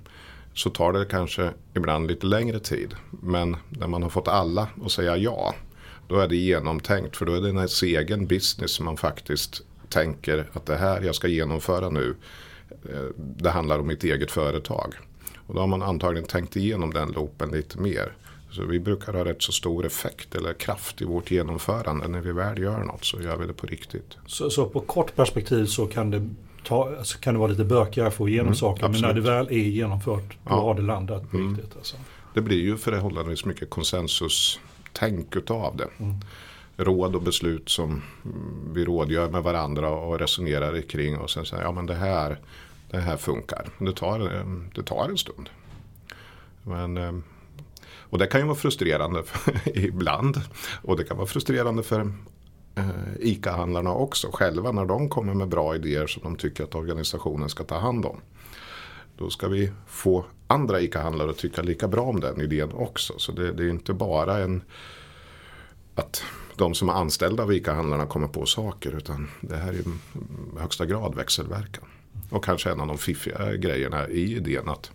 så 0.53 0.69
tar 0.69 0.93
det 0.93 1.05
kanske 1.05 1.49
ibland 1.73 2.07
lite 2.07 2.25
längre 2.25 2.59
tid. 2.59 2.95
Men 3.09 3.57
när 3.69 3.87
man 3.87 4.03
har 4.03 4.09
fått 4.09 4.27
alla 4.27 4.67
att 4.85 4.91
säga 4.91 5.17
ja 5.17 5.55
då 6.11 6.19
är 6.19 6.27
det 6.27 6.35
genomtänkt 6.35 7.17
för 7.17 7.25
då 7.25 7.33
är 7.33 7.41
det 7.41 7.47
ens 7.47 7.83
egen 7.83 8.27
business 8.27 8.71
som 8.71 8.85
man 8.85 8.97
faktiskt 8.97 9.61
tänker 9.89 10.49
att 10.53 10.65
det 10.65 10.75
här 10.75 11.01
jag 11.01 11.15
ska 11.15 11.27
genomföra 11.27 11.89
nu 11.89 12.15
eh, 12.69 13.05
det 13.17 13.49
handlar 13.49 13.79
om 13.79 13.87
mitt 13.87 14.03
eget 14.03 14.31
företag. 14.31 14.93
Och 15.47 15.53
då 15.53 15.59
har 15.59 15.67
man 15.67 15.81
antagligen 15.81 16.27
tänkt 16.27 16.55
igenom 16.55 16.93
den 16.93 17.11
loopen 17.11 17.51
lite 17.51 17.79
mer. 17.79 18.13
Så 18.51 18.65
vi 18.65 18.79
brukar 18.79 19.13
ha 19.13 19.25
rätt 19.25 19.41
så 19.41 19.51
stor 19.51 19.85
effekt 19.85 20.35
eller 20.35 20.53
kraft 20.53 21.01
i 21.01 21.05
vårt 21.05 21.31
genomförande. 21.31 22.07
När 22.07 22.21
vi 22.21 22.31
väl 22.31 22.57
gör 22.61 22.83
något 22.83 23.05
så 23.05 23.21
gör 23.21 23.37
vi 23.37 23.47
det 23.47 23.53
på 23.53 23.67
riktigt. 23.67 24.17
Så, 24.25 24.49
så 24.49 24.65
på 24.65 24.79
kort 24.79 25.15
perspektiv 25.15 25.65
så 25.65 25.87
kan 25.87 26.11
det, 26.11 26.29
ta, 26.63 26.95
alltså 26.97 27.17
kan 27.17 27.33
det 27.33 27.39
vara 27.39 27.51
lite 27.51 27.63
bökigare 27.63 28.07
att 28.07 28.13
få 28.13 28.29
igenom 28.29 28.47
mm, 28.47 28.55
saker. 28.55 28.85
Absolut. 28.85 29.01
Men 29.01 29.09
när 29.09 29.21
det 29.21 29.29
väl 29.35 29.47
är 29.47 29.69
genomfört 29.69 30.37
då 30.43 30.49
ja. 30.49 30.61
har 30.61 30.75
det 30.75 30.81
landat 30.81 31.31
på 31.31 31.37
mm. 31.37 31.55
riktigt. 31.55 31.77
Alltså. 31.77 31.95
Det 32.33 32.41
blir 32.41 32.61
ju 32.61 32.77
förhållandevis 32.77 33.45
mycket 33.45 33.69
konsensus 33.69 34.59
tänk 34.93 35.35
utav 35.35 35.77
det. 35.77 35.87
Mm. 36.03 36.15
Råd 36.77 37.15
och 37.15 37.21
beslut 37.21 37.69
som 37.69 38.01
vi 38.73 38.85
rådgör 38.85 39.29
med 39.29 39.43
varandra 39.43 39.89
och 39.89 40.19
resonerar 40.19 40.81
kring 40.81 41.17
och 41.17 41.29
sen 41.29 41.45
säger 41.45 41.63
ja 41.63 41.71
men 41.71 41.85
det 41.85 41.95
här, 41.95 42.39
det 42.89 42.97
här 42.97 43.17
funkar. 43.17 43.67
Det 43.77 43.93
tar, 43.93 44.45
det 44.75 44.83
tar 44.83 45.09
en 45.09 45.17
stund. 45.17 45.49
Men, 46.63 46.97
eh, 46.97 47.13
och 47.99 48.17
det 48.17 48.27
kan 48.27 48.41
ju 48.41 48.47
vara 48.47 48.57
frustrerande 48.57 49.23
ibland. 49.65 50.41
Och 50.81 50.97
det 50.97 51.03
kan 51.03 51.17
vara 51.17 51.27
frustrerande 51.27 51.83
för 51.83 52.13
eh, 52.75 52.89
ICA-handlarna 53.19 53.93
också 53.93 54.29
själva 54.33 54.71
när 54.71 54.85
de 54.85 55.09
kommer 55.09 55.33
med 55.33 55.47
bra 55.47 55.75
idéer 55.75 56.07
som 56.07 56.23
de 56.23 56.35
tycker 56.35 56.63
att 56.63 56.75
organisationen 56.75 57.49
ska 57.49 57.63
ta 57.63 57.79
hand 57.79 58.05
om. 58.05 58.21
Då 59.17 59.29
ska 59.29 59.47
vi 59.47 59.71
få 59.87 60.25
andra 60.51 60.81
ICA-handlare 60.81 61.29
att 61.29 61.37
tycka 61.37 61.61
lika 61.61 61.87
bra 61.87 62.01
om 62.01 62.19
den 62.19 62.41
idén 62.41 62.71
också. 62.73 63.13
Så 63.17 63.31
det, 63.31 63.51
det 63.51 63.63
är 63.63 63.69
inte 63.69 63.93
bara 63.93 64.37
en 64.37 64.61
att 65.95 66.23
de 66.55 66.73
som 66.73 66.89
är 66.89 66.93
anställda 66.93 67.43
av 67.43 67.53
ICA-handlarna 67.53 68.05
kommer 68.05 68.27
på 68.27 68.45
saker 68.45 68.97
utan 68.97 69.27
det 69.41 69.55
här 69.55 69.73
är 69.73 69.79
i 69.79 69.83
högsta 70.59 70.85
grad 70.85 71.15
växelverkan. 71.15 71.85
Och 72.29 72.43
kanske 72.43 72.71
en 72.71 72.79
av 72.79 72.87
de 72.87 72.97
fiffiga 72.97 73.55
grejerna 73.55 74.07
i 74.07 74.35
idén 74.35 74.69
att 74.69 74.91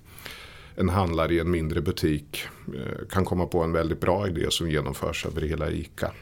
en 0.77 0.89
handlare 0.89 1.35
i 1.35 1.39
en 1.39 1.51
mindre 1.51 1.81
butik 1.81 2.45
eh, 2.75 3.09
kan 3.11 3.25
komma 3.25 3.47
på 3.47 3.63
en 3.63 3.73
väldigt 3.73 4.01
bra 4.01 4.29
idé 4.29 4.47
som 4.51 4.71
genomförs 4.71 5.27
över 5.27 5.43
hela 5.43 5.71
ICA. 5.71 6.13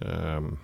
Ehm, 0.00 0.58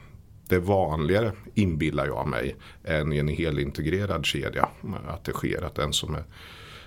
det 0.49 0.55
är 0.55 0.61
vanligare, 0.61 1.33
inbillar 1.55 2.07
jag 2.07 2.29
mig, 2.29 2.57
än 2.85 3.12
i 3.12 3.19
en 3.19 3.29
helintegrerad 3.29 4.26
kedja. 4.26 4.69
Att 5.09 5.25
det 5.25 5.33
sker 5.33 5.62
att 5.62 5.75
den 5.75 5.93
som 5.93 6.15
är 6.15 6.25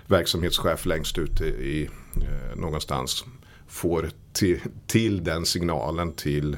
verksamhetschef 0.09 0.85
längst 0.85 1.17
ute 1.17 1.45
i, 1.45 1.89
eh, 2.15 2.55
någonstans 2.55 3.25
får 3.67 4.09
till, 4.33 4.59
till 4.87 5.23
den 5.23 5.45
signalen 5.45 6.11
till 6.11 6.57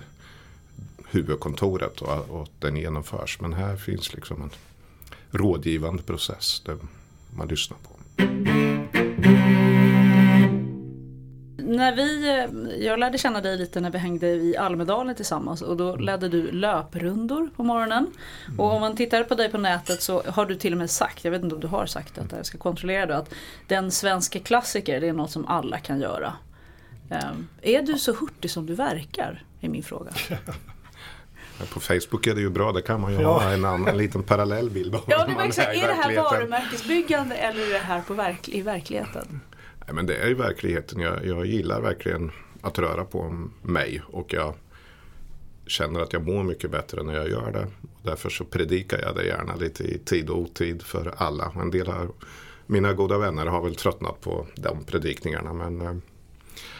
huvudkontoret 1.10 2.02
och, 2.02 2.30
och 2.30 2.48
den 2.60 2.76
genomförs. 2.78 3.42
Men 3.42 3.54
här 3.54 3.76
finns 3.76 4.14
liksom 4.14 4.42
en 4.42 4.52
rådgivande 5.32 6.04
process 6.04 6.62
där 6.66 6.78
man 7.36 7.48
lyssnar 7.48 7.78
på. 7.78 7.92
När 11.72 11.96
vi, 11.96 12.30
eh, 12.30 12.86
jag 12.86 13.00
lärde 13.00 13.18
känna 13.18 13.42
dig 13.42 13.58
lite 13.58 13.80
när 13.80 13.90
vi 13.90 13.98
hängde 13.98 14.28
i 14.28 14.58
Almedalen 14.58 15.16
tillsammans 15.16 15.62
och 15.62 15.78
då 15.78 15.96
ledde 15.96 16.30
du 16.30 16.52
löprundor 16.52 17.50
på 17.56 17.64
morgonen. 17.64 18.08
Och 18.58 18.74
om 18.74 18.82
man 18.82 18.96
tittar 18.96 19.24
på 19.24 19.36
dig 19.36 19.52
på 19.52 19.58
nätet 19.58 20.02
så 20.02 20.24
har 20.28 20.46
du 20.46 20.56
till 20.56 20.74
och 20.74 20.78
med 20.78 20.90
sagt, 20.90 21.24
jag 21.26 21.32
vet 21.32 21.44
inte 21.44 21.56
om 21.56 21.62
du 21.62 21.68
har 21.68 21.86
sagt 21.86 22.16
detta, 22.16 22.38
jag 22.38 22.46
ska 22.46 22.58
kontrollera 22.58 23.06
det, 23.06 23.18
att 23.18 23.34
den 23.68 23.92
svenska 23.92 24.40
klassiker 24.40 25.02
det 25.02 25.08
är 25.08 25.14
något 25.14 25.32
som 25.32 25.46
alla 25.48 25.78
kan 25.78 26.02
göra. 26.02 26.34
Um, 27.10 27.48
är 27.62 27.82
du 27.82 27.98
så 27.98 28.14
hurtig 28.14 28.52
som 28.52 28.66
du 28.66 28.76
verkar? 28.76 29.44
Är 29.62 29.70
min 29.70 29.84
fråga. 29.84 30.12
På 31.74 31.80
Facebook 31.80 32.28
är 32.28 32.36
det 32.36 32.42
ju 32.42 32.50
bra, 32.50 32.72
där 32.72 32.82
kan 32.82 33.02
man 33.02 33.14
ju 33.14 33.22
ja. 33.22 33.40
ha 33.40 33.52
en, 33.52 33.66
annan, 33.66 33.88
en 33.88 33.98
liten 33.98 34.24
parallellbild. 34.24 34.96
Ja, 35.08 35.26
det. 35.26 35.62
Är, 35.62 35.84
är 35.84 35.88
det 35.88 35.94
här 35.94 36.16
varumärkesbyggande 36.16 37.36
eller 37.36 37.68
är 37.68 37.74
det 37.74 37.80
här 37.80 38.02
på 38.02 38.14
verk 38.14 38.50
i 38.50 38.62
verkligheten? 38.62 39.42
Nej, 39.86 39.96
men 39.96 40.06
det 40.06 40.16
är 40.16 40.28
ju 40.28 40.34
verkligheten. 40.34 41.00
Jag, 41.00 41.26
jag 41.26 41.46
gillar 41.46 41.82
verkligen 41.82 42.32
att 42.62 42.80
röra 42.80 43.06
på 43.06 43.48
mig 43.62 44.02
och 44.06 44.34
jag 44.34 44.56
känner 45.66 46.00
att 46.00 46.14
jag 46.14 46.28
mår 46.28 46.44
mycket 46.44 46.72
bättre 46.72 47.04
när 47.04 47.14
jag 47.14 47.30
gör 47.30 47.52
det. 47.52 47.68
Därför 48.04 48.30
så 48.30 48.46
predikar 48.46 49.00
jag 49.02 49.16
det 49.16 49.26
gärna 49.26 49.56
lite 49.56 49.84
i 49.84 49.98
tid 49.98 50.30
och 50.30 50.40
otid 50.40 50.82
för 50.82 51.14
alla. 51.18 51.52
En 51.56 51.72
del 51.72 51.90
av 51.90 52.12
mina 52.66 52.94
goda 52.94 53.18
vänner 53.18 53.46
har 53.46 53.64
väl 53.64 53.76
tröttnat 53.76 54.22
på 54.22 54.48
de 54.56 54.84
predikningarna 54.84 55.54
men 55.54 55.82
eh, 55.82 55.96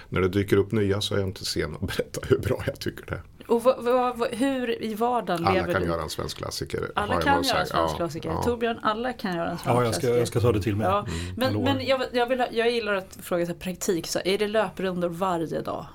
när 0.10 0.22
det 0.22 0.30
dyker 0.30 0.58
upp 0.58 0.72
nya 0.72 1.02
så 1.02 1.16
är 1.16 1.20
jag 1.20 1.28
inte 1.28 1.46
sen 1.46 1.76
att 1.76 1.82
berätta 1.88 2.22
hur 2.28 2.38
bra 2.38 2.64
jag 2.66 2.80
tycker 2.80 3.06
det 3.06 3.16
är. 3.16 3.22
Och 3.52 3.64
vad, 3.64 3.84
vad, 4.18 4.30
hur 4.34 4.84
i 4.84 4.96
vardagen 4.96 5.46
alla 5.46 5.54
lever 5.54 5.68
du? 5.68 5.74
Alla 5.74 5.80
kan 5.80 5.90
göra 5.90 6.02
en 6.02 6.10
svensk 6.10 6.38
klassiker. 6.38 6.92
Alla 6.96 7.22
kan 7.22 7.44
göra 7.44 7.60
en 7.60 7.66
svensk 7.66 7.96
klassiker. 7.96 8.30
Ja, 8.30 8.44
Torbjörn, 8.44 8.80
alla 8.82 9.14
kan 9.14 9.36
göra 9.36 9.50
en 9.50 9.58
svensk 9.58 9.80
ja, 9.80 9.84
jag 9.84 9.94
ska, 9.96 10.02
klassiker. 10.02 10.18
jag 10.18 10.28
ska 10.28 10.40
ta 10.40 10.52
det 10.52 10.62
till 10.62 10.76
mig. 10.76 10.88
Ja. 10.88 11.06
Mm, 11.08 11.34
men 11.36 11.64
men 11.64 11.86
jag, 11.86 12.02
jag, 12.12 12.28
vill, 12.28 12.44
jag 12.52 12.72
gillar 12.72 12.94
att 12.94 13.18
fråga 13.22 13.46
så 13.46 13.54
praktik. 13.54 14.08
Så 14.08 14.20
är 14.26 14.38
det 14.38 14.48
löprundor 14.48 15.10
varje 15.10 15.62
dag? 15.62 15.86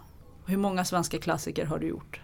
Hur 0.47 0.57
många 0.57 0.85
svenska 0.85 1.19
klassiker 1.19 1.65
har 1.65 1.79
du 1.79 1.87
gjort? 1.87 2.21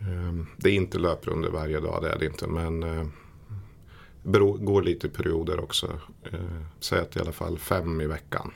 Ehm, 0.00 0.46
det 0.56 0.70
är 0.70 0.74
inte 0.74 0.98
löprundor 0.98 1.50
varje 1.50 1.80
dag, 1.80 2.02
det 2.02 2.10
är 2.10 2.18
det 2.18 2.26
inte. 2.26 2.46
Men 2.46 2.82
eh, 2.82 3.06
det 4.22 4.38
går 4.38 4.82
lite 4.82 5.06
i 5.06 5.10
perioder 5.10 5.60
också. 5.60 5.86
Eh, 6.32 6.40
säg 6.80 7.00
att 7.00 7.16
i 7.16 7.20
alla 7.20 7.32
fall 7.32 7.58
fem 7.58 8.00
i 8.00 8.06
veckan. 8.06 8.52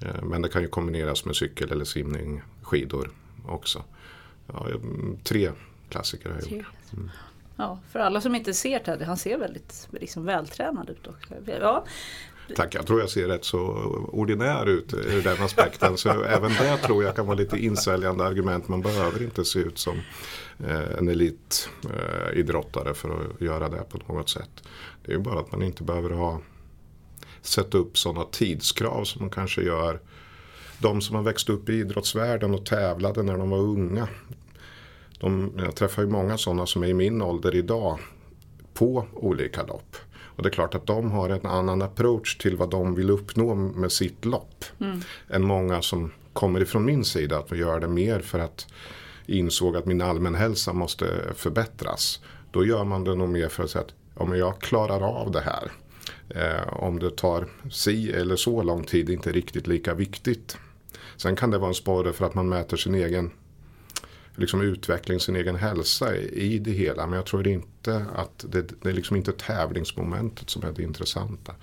Eh, 0.00 0.22
men 0.22 0.42
det 0.42 0.48
kan 0.48 0.62
ju 0.62 0.68
kombineras 0.68 1.24
med 1.24 1.36
cykel 1.36 1.72
eller 1.72 1.84
simning, 1.84 2.42
skidor 2.62 3.10
också. 3.48 3.82
Ja, 4.46 4.68
tre 5.24 5.50
klassiker 5.88 6.30
har 6.30 6.36
jag 6.36 6.52
gjort. 6.52 6.66
Mm. 6.92 7.10
Ja, 7.56 7.78
för 7.90 7.98
alla 7.98 8.20
som 8.20 8.34
inte 8.34 8.54
ser 8.54 8.78
Teddy, 8.78 9.04
han 9.04 9.16
ser 9.16 9.38
väldigt 9.38 9.88
liksom, 9.90 10.24
vältränad 10.24 10.90
ut 10.90 11.06
också. 11.06 11.34
Ja. 11.60 11.84
Tack, 12.54 12.74
jag 12.74 12.86
tror 12.86 13.00
jag 13.00 13.10
ser 13.10 13.28
rätt 13.28 13.44
så 13.44 13.58
ordinär 14.12 14.66
ut 14.66 14.94
ur 14.94 15.22
den 15.22 15.42
aspekten. 15.42 15.96
Så 15.96 16.22
även 16.24 16.50
det 16.50 16.76
tror 16.76 17.04
jag 17.04 17.16
kan 17.16 17.26
vara 17.26 17.36
lite 17.36 17.58
insäljande 17.58 18.24
argument. 18.24 18.68
Man 18.68 18.82
behöver 18.82 19.22
inte 19.22 19.44
se 19.44 19.58
ut 19.58 19.78
som 19.78 19.96
eh, 20.66 20.98
en 20.98 21.08
elitidrottare 21.08 22.94
för 22.94 23.20
att 23.20 23.40
göra 23.40 23.68
det 23.68 23.84
på 23.88 24.12
något 24.12 24.28
sätt. 24.28 24.50
Det 25.04 25.12
är 25.12 25.16
ju 25.16 25.22
bara 25.22 25.40
att 25.40 25.52
man 25.52 25.62
inte 25.62 25.82
behöver 25.82 26.10
ha 26.10 26.40
sätta 27.40 27.78
upp 27.78 27.98
sådana 27.98 28.24
tidskrav 28.24 29.04
som 29.04 29.22
man 29.22 29.30
kanske 29.30 29.62
gör 29.62 30.00
de 30.78 31.00
som 31.00 31.16
har 31.16 31.22
växt 31.22 31.48
upp 31.48 31.68
i 31.68 31.72
idrottsvärlden 31.72 32.54
och 32.54 32.66
tävlade 32.66 33.22
när 33.22 33.38
de 33.38 33.50
var 33.50 33.58
unga. 33.58 34.08
De, 35.20 35.52
jag 35.56 35.74
träffar 35.74 36.02
ju 36.02 36.08
många 36.08 36.38
sådana 36.38 36.66
som 36.66 36.82
är 36.82 36.86
i 36.86 36.94
min 36.94 37.22
ålder 37.22 37.54
idag 37.54 37.98
på 38.74 39.06
olika 39.12 39.62
lopp. 39.62 39.96
Och 40.36 40.42
det 40.42 40.48
är 40.48 40.52
klart 40.52 40.74
att 40.74 40.86
de 40.86 41.10
har 41.10 41.28
en 41.28 41.46
annan 41.46 41.82
approach 41.82 42.36
till 42.36 42.56
vad 42.56 42.70
de 42.70 42.94
vill 42.94 43.10
uppnå 43.10 43.54
med 43.54 43.92
sitt 43.92 44.24
lopp. 44.24 44.64
Mm. 44.80 45.00
Än 45.28 45.46
många 45.46 45.82
som 45.82 46.12
kommer 46.32 46.60
ifrån 46.60 46.84
min 46.84 47.04
sida 47.04 47.38
att 47.38 47.52
vi 47.52 47.56
gör 47.56 47.80
det 47.80 47.88
mer 47.88 48.20
för 48.20 48.38
att 48.38 48.66
insåg 49.26 49.76
att 49.76 49.86
min 49.86 50.02
allmänhälsa 50.02 50.72
måste 50.72 51.06
förbättras. 51.34 52.20
Då 52.50 52.64
gör 52.64 52.84
man 52.84 53.04
det 53.04 53.14
nog 53.14 53.28
mer 53.28 53.48
för 53.48 53.64
att 53.64 53.70
säga 53.70 53.84
att 53.84 53.94
ja, 54.18 54.36
jag 54.36 54.60
klarar 54.60 55.00
av 55.00 55.30
det 55.30 55.40
här. 55.40 55.72
Eh, 56.28 56.82
om 56.82 56.98
det 56.98 57.10
tar 57.10 57.46
si 57.70 58.12
eller 58.12 58.36
så 58.36 58.62
lång 58.62 58.84
tid 58.84 59.08
är 59.08 59.12
inte 59.12 59.32
riktigt 59.32 59.66
lika 59.66 59.94
viktigt. 59.94 60.58
Sen 61.16 61.36
kan 61.36 61.50
det 61.50 61.58
vara 61.58 61.68
en 61.68 61.74
sporre 61.74 62.12
för 62.12 62.26
att 62.26 62.34
man 62.34 62.48
mäter 62.48 62.76
sin 62.76 62.94
egen 62.94 63.30
liksom 64.34 64.60
utveckling, 64.60 65.20
sin 65.20 65.36
egen 65.36 65.56
hälsa 65.56 66.16
i 66.16 66.58
det 66.58 66.70
hela. 66.70 67.06
Men 67.06 67.16
jag 67.16 67.26
tror 67.26 67.48
inte 67.48 68.06
att 68.14 68.44
det, 68.48 68.82
det 68.82 68.88
är 68.88 68.92
liksom 68.92 69.16
inte 69.16 69.32
tävlingsmomentet 69.32 70.50
som 70.50 70.64
är 70.64 70.72
det 70.72 70.82
intressanta. 70.82 71.54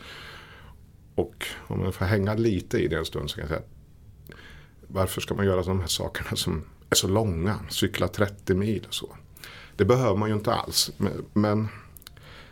Och 1.16 1.46
om 1.68 1.80
man 1.80 1.94
får 1.94 2.06
hänga 2.06 2.34
lite 2.34 2.78
i 2.78 2.88
det 2.88 2.98
en 2.98 3.06
stund 3.06 3.30
så 3.30 3.36
kan 3.36 3.42
jag 3.42 3.50
säga 3.50 3.62
varför 4.88 5.22
ska 5.22 5.36
man 5.36 5.46
göra 5.46 5.62
de 5.62 5.80
här 5.80 5.88
sakerna 5.88 6.36
som 6.36 6.64
är 6.90 6.96
så 6.96 7.08
långa, 7.08 7.60
cykla 7.70 8.08
30 8.08 8.54
mil 8.54 8.86
och 8.88 8.94
så. 8.94 9.16
Det 9.76 9.86
behöver 9.86 10.16
man 10.16 10.30
ju 10.30 10.36
inte 10.36 10.54
alls. 10.54 10.92
Men 11.34 11.68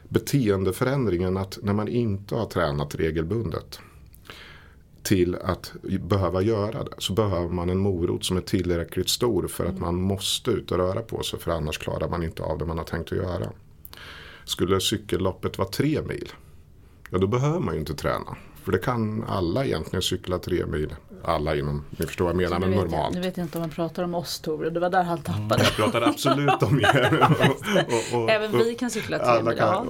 beteendeförändringen 0.10 1.38
att 1.38 1.60
när 1.62 1.74
man 1.74 1.88
inte 1.88 2.36
har 2.36 2.46
tränat 2.46 2.96
regelbundet 2.96 3.80
till 5.04 5.36
att 5.36 5.74
behöva 5.84 6.42
göra 6.42 6.84
det 6.84 6.94
så 6.98 7.14
behöver 7.14 7.50
man 7.50 7.70
en 7.70 7.78
morot 7.78 8.26
som 8.26 8.38
är 8.38 8.42
tillräckligt 8.42 9.10
stor 9.10 9.48
för 9.48 9.66
att 9.66 9.80
man 9.80 10.02
måste 10.02 10.52
ut 10.52 10.72
och 10.72 10.78
röra 10.78 11.02
på 11.02 11.24
sig 11.24 11.40
för 11.40 11.52
annars 11.52 11.78
klarar 11.78 12.10
man 12.10 12.24
inte 12.24 12.44
av 12.44 12.58
det 12.58 12.66
man 12.66 12.78
har 12.78 12.86
tänkt 12.86 13.12
att 13.12 13.18
göra. 13.18 13.52
Skulle 14.46 14.82
cykelloppet 14.82 15.58
vara 15.58 15.70
tre 15.70 16.02
mil, 16.02 16.32
ja 17.10 17.18
då 17.18 17.28
behöver 17.28 17.60
man 17.60 17.74
ju 17.74 17.80
inte 17.80 17.94
träna. 17.94 18.38
För 18.64 18.72
det 18.72 18.78
kan 18.78 19.24
alla 19.24 19.66
egentligen 19.66 20.02
cykla 20.02 20.40
tre 20.40 20.66
mil. 20.66 20.96
Alla 21.24 21.56
inom, 21.56 21.86
ni 21.90 22.06
förstår 22.06 22.26
vad 22.26 22.34
jag 22.34 22.50
menar, 22.50 22.60
men 22.60 22.72
normalt. 22.72 23.16
Nu 23.16 23.22
vet 23.22 23.38
jag 23.38 23.46
inte 23.46 23.58
om 23.58 23.62
man 23.62 23.70
pratar 23.70 24.04
om 24.04 24.16
oss 24.16 24.40
Tor, 24.40 24.66
det 24.66 24.80
var 24.80 24.90
där 24.90 25.04
han 25.04 25.22
tappade. 25.22 25.64
Jag 25.64 25.76
pratar 25.76 26.02
absolut 26.02 26.64
om 26.64 26.80
er. 26.80 27.28
och, 27.40 28.14
och, 28.14 28.24
och, 28.24 28.30
Även 28.30 28.58
vi 28.58 28.76
kan 28.76 28.92
cykla 28.92 29.20
tre 29.20 29.44
mil. 29.44 29.58
Kan, 29.58 29.88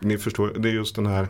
ni 0.00 0.18
förstår, 0.18 0.52
det 0.58 0.68
är 0.68 0.72
just 0.72 0.96
den 0.96 1.06
här 1.06 1.28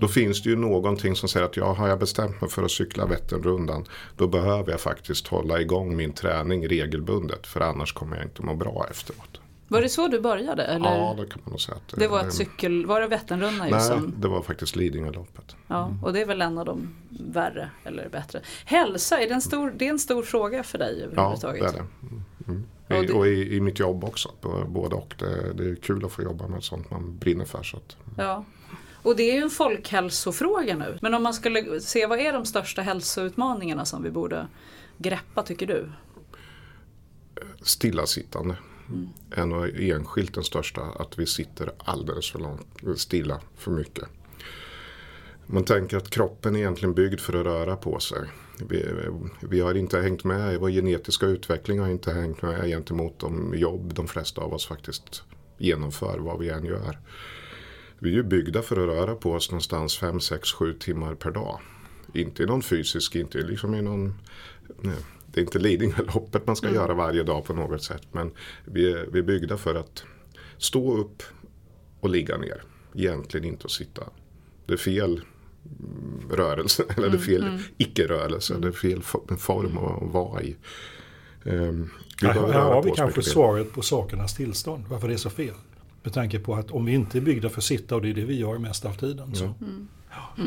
då 0.00 0.08
finns 0.08 0.42
det 0.42 0.50
ju 0.50 0.56
någonting 0.56 1.16
som 1.16 1.28
säger 1.28 1.46
att 1.46 1.56
ja, 1.56 1.72
har 1.72 1.88
jag 1.88 1.98
bestämt 1.98 2.40
mig 2.40 2.50
för 2.50 2.62
att 2.62 2.70
cykla 2.70 3.06
Vätternrundan 3.06 3.84
då 4.16 4.28
behöver 4.28 4.70
jag 4.70 4.80
faktiskt 4.80 5.26
hålla 5.26 5.60
igång 5.60 5.96
min 5.96 6.12
träning 6.12 6.68
regelbundet 6.68 7.46
för 7.46 7.60
annars 7.60 7.92
kommer 7.92 8.16
jag 8.16 8.24
inte 8.24 8.42
må 8.42 8.54
bra 8.54 8.86
efteråt. 8.90 9.40
Var 9.68 9.82
det 9.82 9.88
så 9.88 10.08
du 10.08 10.20
började? 10.20 10.62
Eller? 10.62 10.96
Ja, 10.96 11.14
det 11.18 11.26
kan 11.26 11.40
man 11.44 11.50
nog 11.50 11.60
säga. 11.60 11.78
Det 11.94 12.08
var 12.08 12.20
ett 12.20 12.34
cykel, 12.34 12.86
var 12.86 13.00
det 13.00 13.06
Vätternrundan? 13.06 13.68
Nej, 13.70 13.80
som... 13.80 14.14
det 14.16 14.28
var 14.28 14.42
faktiskt 14.42 14.76
Lidingöloppet. 14.76 15.56
Ja, 15.66 15.94
och 16.02 16.12
det 16.12 16.20
är 16.20 16.26
väl 16.26 16.42
en 16.42 16.58
av 16.58 16.64
de 16.64 16.94
värre 17.08 17.70
eller 17.84 18.08
bättre. 18.08 18.40
Hälsa, 18.64 19.20
är 19.20 19.28
det 19.28 19.34
en 19.34 19.42
stor, 19.42 19.72
det 19.76 19.86
är 19.86 19.90
en 19.90 19.98
stor 19.98 20.22
fråga 20.22 20.62
för 20.62 20.78
dig 20.78 21.02
överhuvudtaget? 21.02 21.62
Ja, 21.62 21.70
det 21.70 21.78
är 21.78 21.82
det. 21.82 21.86
Mm. 22.46 22.64
Och, 22.90 23.06
det... 23.06 23.12
och 23.12 23.26
i, 23.26 23.56
i, 23.56 23.60
mitt 23.60 23.78
jobb 23.78 24.04
också, 24.04 24.30
både 24.68 24.94
och. 24.94 25.14
Det, 25.18 25.52
det, 25.52 25.70
är 25.70 25.74
kul 25.74 26.04
att 26.04 26.12
få 26.12 26.22
jobba 26.22 26.48
med 26.48 26.64
sånt 26.64 26.90
man 26.90 27.18
brinner 27.18 27.44
för. 27.44 27.62
Så 27.62 27.76
att, 27.76 27.96
ja. 28.16 28.44
Och 29.02 29.16
det 29.16 29.22
är 29.22 29.34
ju 29.34 29.42
en 29.42 29.50
folkhälsofråga 29.50 30.76
nu. 30.76 30.98
Men 31.02 31.14
om 31.14 31.22
man 31.22 31.34
skulle 31.34 31.80
se 31.80 32.06
vad 32.06 32.18
är 32.18 32.32
de 32.32 32.46
största 32.46 32.82
hälsoutmaningarna 32.82 33.84
som 33.84 34.02
vi 34.02 34.10
borde 34.10 34.46
greppa 34.98 35.42
tycker 35.42 35.66
du? 35.66 35.90
Stillasittande. 37.62 38.56
Mm. 38.88 39.08
En 39.30 39.52
av 39.52 39.66
enskilt 39.66 40.34
den 40.34 40.44
största, 40.44 40.80
att 40.82 41.18
vi 41.18 41.26
sitter 41.26 41.72
alldeles 41.78 42.30
för 42.30 42.38
långt 42.38 43.00
stilla 43.00 43.40
för 43.56 43.70
mycket. 43.70 44.04
Man 45.46 45.64
tänker 45.64 45.96
att 45.96 46.10
kroppen 46.10 46.56
är 46.56 46.60
egentligen 46.60 46.94
byggd 46.94 47.20
för 47.20 47.40
att 47.40 47.46
röra 47.46 47.76
på 47.76 47.98
sig. 47.98 48.18
Vi, 48.68 48.86
vi, 49.40 49.60
har 49.60 49.74
inte 49.74 50.00
hängt 50.00 50.24
med, 50.24 50.60
vår 50.60 50.70
genetiska 50.70 51.26
utveckling 51.26 51.78
har 51.78 51.88
inte 51.88 52.12
hängt 52.12 52.42
med 52.42 52.64
gentemot 52.64 53.18
de 53.18 53.54
jobb 53.54 53.94
de 53.94 54.08
flesta 54.08 54.40
av 54.40 54.54
oss 54.54 54.66
faktiskt 54.66 55.22
genomför, 55.58 56.18
vad 56.18 56.38
vi 56.38 56.48
än 56.48 56.64
gör. 56.64 56.98
Vi 58.02 58.10
är 58.10 58.14
ju 58.14 58.22
byggda 58.22 58.62
för 58.62 58.76
att 58.76 58.88
röra 58.88 59.14
på 59.14 59.32
oss 59.32 59.50
någonstans 59.50 59.98
5, 59.98 60.20
6, 60.20 60.52
7 60.52 60.74
timmar 60.74 61.14
per 61.14 61.30
dag. 61.30 61.60
Inte 62.14 62.42
i 62.42 62.46
någon 62.46 62.62
fysisk, 62.62 63.16
inte 63.16 63.38
liksom 63.38 63.74
i 63.74 63.82
någon 63.82 64.14
nej, 64.80 64.96
det 65.26 65.40
är 65.40 65.44
inte 65.44 65.58
Lidingöloppet 65.58 66.46
man 66.46 66.56
ska 66.56 66.66
mm. 66.66 66.80
göra 66.80 66.94
varje 66.94 67.22
dag 67.22 67.44
på 67.44 67.54
något 67.54 67.82
sätt. 67.82 68.02
Men 68.12 68.30
vi 68.64 68.92
är, 68.92 69.06
vi 69.12 69.18
är 69.18 69.22
byggda 69.22 69.56
för 69.56 69.74
att 69.74 70.04
stå 70.58 70.96
upp 70.96 71.22
och 72.00 72.10
ligga 72.10 72.36
ner. 72.36 72.62
Egentligen 72.94 73.46
inte 73.46 73.64
att 73.64 73.70
sitta. 73.70 74.02
Det 74.66 74.72
är 74.72 74.76
fel 74.76 75.20
rörelse, 76.30 76.84
eller 76.96 76.96
det 76.96 77.04
är 77.06 77.08
mm, 77.08 77.20
fel 77.20 77.42
mm. 77.42 77.60
icke-rörelse. 77.76 78.58
Det 78.58 78.68
är 78.68 78.72
fel 78.72 79.02
form 79.38 79.78
att 79.78 80.12
vara 80.12 80.42
i. 80.42 80.56
Um, 81.44 81.90
här, 82.22 82.32
här 82.32 82.60
har 82.60 82.82
vi 82.82 82.90
kanske 82.90 83.22
svaret 83.22 83.72
på 83.72 83.82
sakernas 83.82 84.36
tillstånd, 84.36 84.84
varför 84.88 85.08
det 85.08 85.14
är 85.14 85.18
så 85.18 85.30
fel. 85.30 85.54
Med 86.02 86.12
tanke 86.12 86.38
på 86.38 86.54
att 86.54 86.70
om 86.70 86.84
vi 86.84 86.92
inte 86.92 87.18
är 87.18 87.22
byggda 87.22 87.48
för 87.48 87.60
att 87.60 87.64
sitta 87.64 87.94
och 87.94 88.02
det 88.02 88.10
är 88.10 88.14
det 88.14 88.24
vi 88.24 88.38
gör 88.38 88.58
mest 88.58 88.84
av 88.84 88.92
tiden. 88.92 89.34
Så, 89.34 89.44
mm. 89.44 89.88
Ja. 90.10 90.44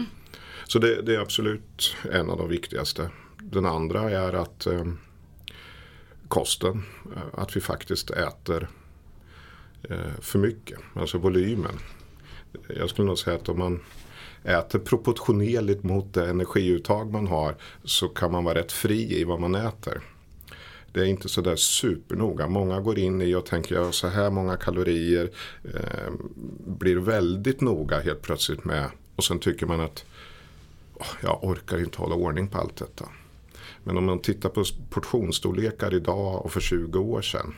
så 0.68 0.80
det, 0.80 1.02
det, 1.02 1.16
är 1.16 1.20
absolut 1.20 1.96
en 2.12 2.30
av 2.30 2.38
de 2.38 2.50
viktigaste. 2.50 3.10
Den 3.42 3.66
andra 3.66 4.12
är 4.12 4.34
att 4.34 4.66
eh, 4.66 4.86
kosten, 6.28 6.84
eh, 7.16 7.40
att 7.40 7.56
vi 7.56 7.62
faktiskt 7.62 8.10
äter 8.10 8.68
eh, 9.84 10.14
för 10.22 10.40
mycket, 10.40 10.80
alltså 10.96 11.18
volymen. 11.18 11.80
Jag 12.68 12.90
skulle 12.90 13.08
nog 13.08 13.20
säga 13.20 13.36
att 13.36 13.50
om 13.50 13.60
man 13.60 13.80
äter 14.44 14.80
proportionerligt 14.80 15.84
mot 15.84 16.14
det 16.14 16.30
energiuttag 16.30 17.12
man 17.12 17.28
har 17.28 17.56
så 17.84 18.08
kan 18.08 18.32
man 18.32 18.44
vara 18.44 18.60
rätt 18.60 18.72
fri 18.72 19.20
i 19.20 19.24
vad 19.24 19.40
man 19.40 19.56
äter. 19.56 20.02
Det 20.94 21.02
är 21.02 21.06
inte 21.06 21.30
sådär 21.30 21.56
supernoga. 21.56 22.48
Många 22.48 22.80
går 22.80 23.00
in 23.00 23.22
i 23.22 23.36
och 23.36 23.46
tänker 23.46 23.76
jag 23.76 23.94
så 23.94 24.08
här 24.08 24.30
många 24.30 24.58
kalorier. 24.58 25.30
Eh, 25.64 26.12
blir 26.68 26.96
väldigt 26.96 27.62
noga 27.62 28.00
helt 28.00 28.22
plötsligt 28.22 28.66
med. 28.66 28.90
Och 29.16 29.24
sen 29.24 29.40
tycker 29.40 29.66
man 29.66 29.80
att 29.80 30.06
oh, 30.94 31.16
jag 31.22 31.44
orkar 31.44 31.80
inte 31.80 31.98
hålla 31.98 32.16
ordning 32.16 32.48
på 32.48 32.58
allt 32.58 32.76
detta. 32.76 33.06
Men 33.84 33.98
om 33.98 34.06
man 34.06 34.20
tittar 34.20 34.50
på 34.50 34.64
portionsstorlekar 34.90 35.94
idag 35.94 36.46
och 36.46 36.52
för 36.52 36.62
20 36.62 37.00
år 37.00 37.22
sedan. 37.22 37.56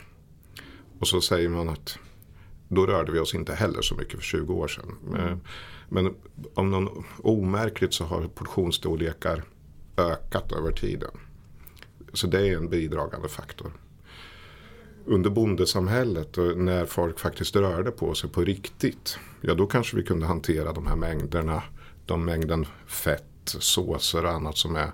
Och 0.98 1.08
så 1.08 1.20
säger 1.20 1.48
man 1.48 1.68
att 1.68 1.98
då 2.68 2.86
rörde 2.86 3.12
vi 3.12 3.18
oss 3.18 3.34
inte 3.34 3.54
heller 3.54 3.82
så 3.82 3.94
mycket 3.94 4.14
för 4.14 4.26
20 4.26 4.54
år 4.54 4.68
sedan. 4.68 4.96
Mm. 5.14 5.40
Men 5.88 6.14
om 6.54 6.70
någon 6.70 7.04
omärkligt 7.22 7.94
så 7.94 8.04
har 8.04 8.28
portionsstorlekar 8.28 9.42
ökat 9.96 10.52
över 10.52 10.72
tiden. 10.72 11.10
Så 12.16 12.26
det 12.26 12.48
är 12.48 12.56
en 12.56 12.68
bidragande 12.68 13.28
faktor. 13.28 13.72
Under 15.04 15.30
bondesamhället 15.30 16.36
när 16.56 16.86
folk 16.86 17.18
faktiskt 17.18 17.56
rörde 17.56 17.90
på 17.90 18.14
sig 18.14 18.30
på 18.30 18.40
riktigt. 18.40 19.18
Ja 19.40 19.54
då 19.54 19.66
kanske 19.66 19.96
vi 19.96 20.02
kunde 20.02 20.26
hantera 20.26 20.72
de 20.72 20.86
här 20.86 20.96
mängderna. 20.96 21.62
De 22.06 22.24
mängden 22.24 22.66
fett, 22.86 23.24
såser 23.44 24.24
och 24.24 24.30
annat 24.30 24.56
som 24.56 24.76
är. 24.76 24.92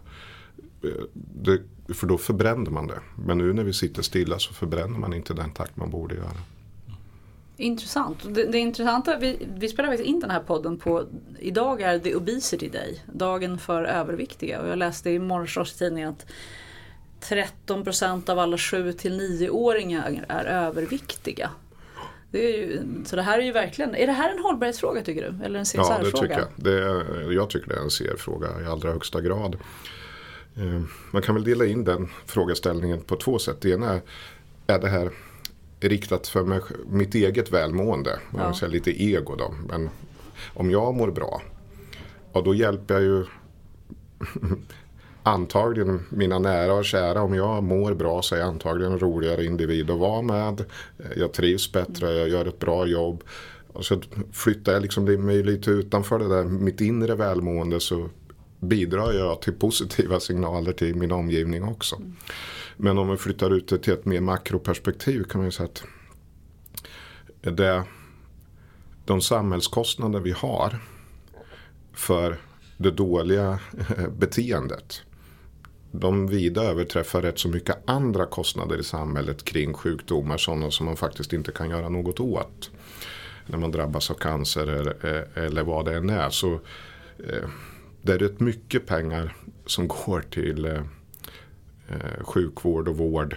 Eh, 0.84 1.04
det, 1.14 1.60
för 1.94 2.06
då 2.06 2.18
förbrände 2.18 2.70
man 2.70 2.86
det. 2.86 3.00
Men 3.26 3.38
nu 3.38 3.52
när 3.52 3.64
vi 3.64 3.72
sitter 3.72 4.02
stilla 4.02 4.38
så 4.38 4.54
förbränner 4.54 4.98
man 4.98 5.14
inte 5.14 5.34
den 5.34 5.50
takt 5.50 5.76
man 5.76 5.90
borde 5.90 6.14
göra. 6.14 6.40
Intressant. 7.56 8.18
Det, 8.34 8.44
det 8.44 8.58
intressanta, 8.58 9.18
vi, 9.18 9.48
vi 9.56 9.68
spelar 9.68 9.88
faktiskt 9.88 10.08
in 10.08 10.20
den 10.20 10.30
här 10.30 10.40
podden 10.40 10.78
på, 10.78 11.06
idag 11.38 11.80
är 11.80 11.98
det 11.98 12.14
Obesity 12.14 12.68
Day, 12.68 13.02
dagen 13.12 13.58
för 13.58 13.84
överviktiga. 13.84 14.60
Och 14.60 14.68
jag 14.68 14.78
läste 14.78 15.10
i 15.10 15.18
morgonsorgstidningen 15.18 16.10
att 16.10 16.26
13 17.22 17.84
procent 17.84 18.28
av 18.28 18.38
alla 18.38 18.58
7 18.58 18.92
till 18.92 19.20
9-åringar 19.20 20.24
är 20.28 20.44
överviktiga. 20.44 21.50
Det 22.30 22.54
är 22.54 22.58
ju, 22.58 22.80
så 23.04 23.16
det 23.16 23.22
här 23.22 23.38
är 23.38 23.42
ju 23.42 23.52
verkligen, 23.52 23.94
är 23.94 24.06
det 24.06 24.12
här 24.12 24.30
en 24.30 24.42
hållbarhetsfråga 24.42 25.02
tycker 25.02 25.22
du? 25.22 25.44
Eller 25.44 25.58
en 25.58 25.64
CSR-fråga? 25.64 25.98
Ja, 25.98 26.04
det 26.04 26.10
tycker 26.10 26.38
jag. 26.38 26.48
Det 26.56 26.72
är, 26.72 27.32
jag 27.32 27.50
tycker 27.50 27.68
det 27.68 27.74
är 27.74 27.80
en 27.80 27.90
CR-fråga 27.90 28.48
i 28.62 28.66
allra 28.66 28.92
högsta 28.92 29.20
grad. 29.20 29.56
Eh, 30.56 30.82
man 31.10 31.22
kan 31.22 31.34
väl 31.34 31.44
dela 31.44 31.66
in 31.66 31.84
den 31.84 32.08
frågeställningen 32.26 33.00
på 33.00 33.16
två 33.16 33.38
sätt. 33.38 33.60
Det 33.60 33.70
ena 33.70 33.92
är, 33.92 34.00
är 34.66 34.78
det 34.78 34.88
här 34.88 35.10
riktat 35.80 36.28
för 36.28 36.44
mig, 36.44 36.60
mitt 36.86 37.14
eget 37.14 37.52
välmående? 37.52 38.18
Ja. 38.36 38.54
Jag 38.60 38.70
lite 38.70 39.02
ego 39.02 39.36
då. 39.36 39.54
Men 39.68 39.90
om 40.54 40.70
jag 40.70 40.94
mår 40.94 41.10
bra, 41.10 41.42
och 42.32 42.44
då 42.44 42.54
hjälper 42.54 42.94
jag 42.94 43.02
ju 43.02 43.24
antagligen 45.22 46.06
mina 46.08 46.38
nära 46.38 46.74
och 46.74 46.84
kära. 46.84 47.22
Om 47.22 47.34
jag 47.34 47.62
mår 47.62 47.94
bra 47.94 48.22
så 48.22 48.34
är 48.34 48.38
jag 48.38 48.48
antagligen 48.48 48.92
en 48.92 48.98
roligare 48.98 49.44
individ 49.44 49.90
att 49.90 49.98
vara 49.98 50.22
med. 50.22 50.64
Jag 51.16 51.32
trivs 51.32 51.72
bättre, 51.72 52.12
jag 52.12 52.28
gör 52.28 52.46
ett 52.46 52.58
bra 52.58 52.86
jobb. 52.86 53.24
Och 53.72 53.84
så 53.84 54.00
flyttar 54.32 54.72
jag 54.72 54.82
liksom 54.82 55.04
mig 55.04 55.42
lite 55.42 55.70
utanför 55.70 56.18
det 56.18 56.28
där, 56.28 56.44
mitt 56.44 56.80
inre 56.80 57.14
välmående 57.14 57.80
så 57.80 58.08
bidrar 58.60 59.12
jag 59.12 59.42
till 59.42 59.52
positiva 59.52 60.20
signaler 60.20 60.72
till 60.72 60.94
min 60.94 61.12
omgivning 61.12 61.64
också. 61.64 61.96
Mm. 61.96 62.16
Men 62.76 62.98
om 62.98 63.10
vi 63.10 63.16
flyttar 63.16 63.50
ut 63.50 63.68
det 63.68 63.78
till 63.78 63.92
ett 63.92 64.04
mer 64.04 64.20
makroperspektiv 64.20 65.24
kan 65.24 65.38
man 65.38 65.46
ju 65.46 65.52
säga 65.52 65.68
att 65.68 65.84
det, 67.56 67.84
de 69.04 69.20
samhällskostnader 69.20 70.20
vi 70.20 70.30
har 70.30 70.78
för 71.92 72.38
det 72.76 72.90
dåliga 72.90 73.58
eh, 73.78 74.08
beteendet 74.18 75.02
de 75.92 76.26
vida 76.26 76.62
överträffar 76.62 77.22
rätt 77.22 77.38
så 77.38 77.48
mycket 77.48 77.76
andra 77.84 78.26
kostnader 78.26 78.78
i 78.78 78.84
samhället 78.84 79.44
kring 79.44 79.74
sjukdomar. 79.74 80.38
Sådana 80.38 80.70
som 80.70 80.86
man 80.86 80.96
faktiskt 80.96 81.32
inte 81.32 81.52
kan 81.52 81.70
göra 81.70 81.88
något 81.88 82.20
åt. 82.20 82.70
När 83.46 83.58
man 83.58 83.70
drabbas 83.70 84.10
av 84.10 84.14
cancer 84.14 84.66
eller, 84.66 85.28
eller 85.38 85.62
vad 85.62 85.84
det 85.84 85.96
än 85.96 86.10
är. 86.10 86.30
Så 86.30 86.52
eh, 87.18 87.48
det 88.02 88.12
är 88.12 88.18
rätt 88.18 88.40
mycket 88.40 88.86
pengar 88.86 89.36
som 89.66 89.88
går 89.88 90.24
till 90.30 90.64
eh, 90.64 90.82
eh, 91.88 92.24
sjukvård 92.24 92.88
och 92.88 92.96
vård 92.96 93.36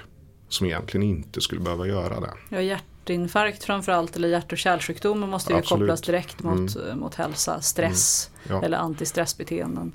som 0.49 0.67
egentligen 0.67 1.03
inte 1.03 1.41
skulle 1.41 1.61
behöva 1.61 1.87
göra 1.87 2.19
det. 2.19 2.33
Ja, 2.49 2.61
hjärtinfarkt 2.61 3.63
framförallt 3.63 4.15
eller 4.15 4.27
hjärt 4.27 4.51
och 4.51 4.57
kärlsjukdomar 4.57 5.27
måste 5.27 5.53
ju 5.53 5.59
Absolut. 5.59 5.81
kopplas 5.81 6.01
direkt 6.01 6.43
mot, 6.43 6.75
mm. 6.75 6.99
mot 6.99 7.15
hälsa, 7.15 7.61
stress 7.61 8.31
mm. 8.45 8.57
ja. 8.57 8.65
eller 8.65 8.77
antistressbeteenden. 8.77 9.91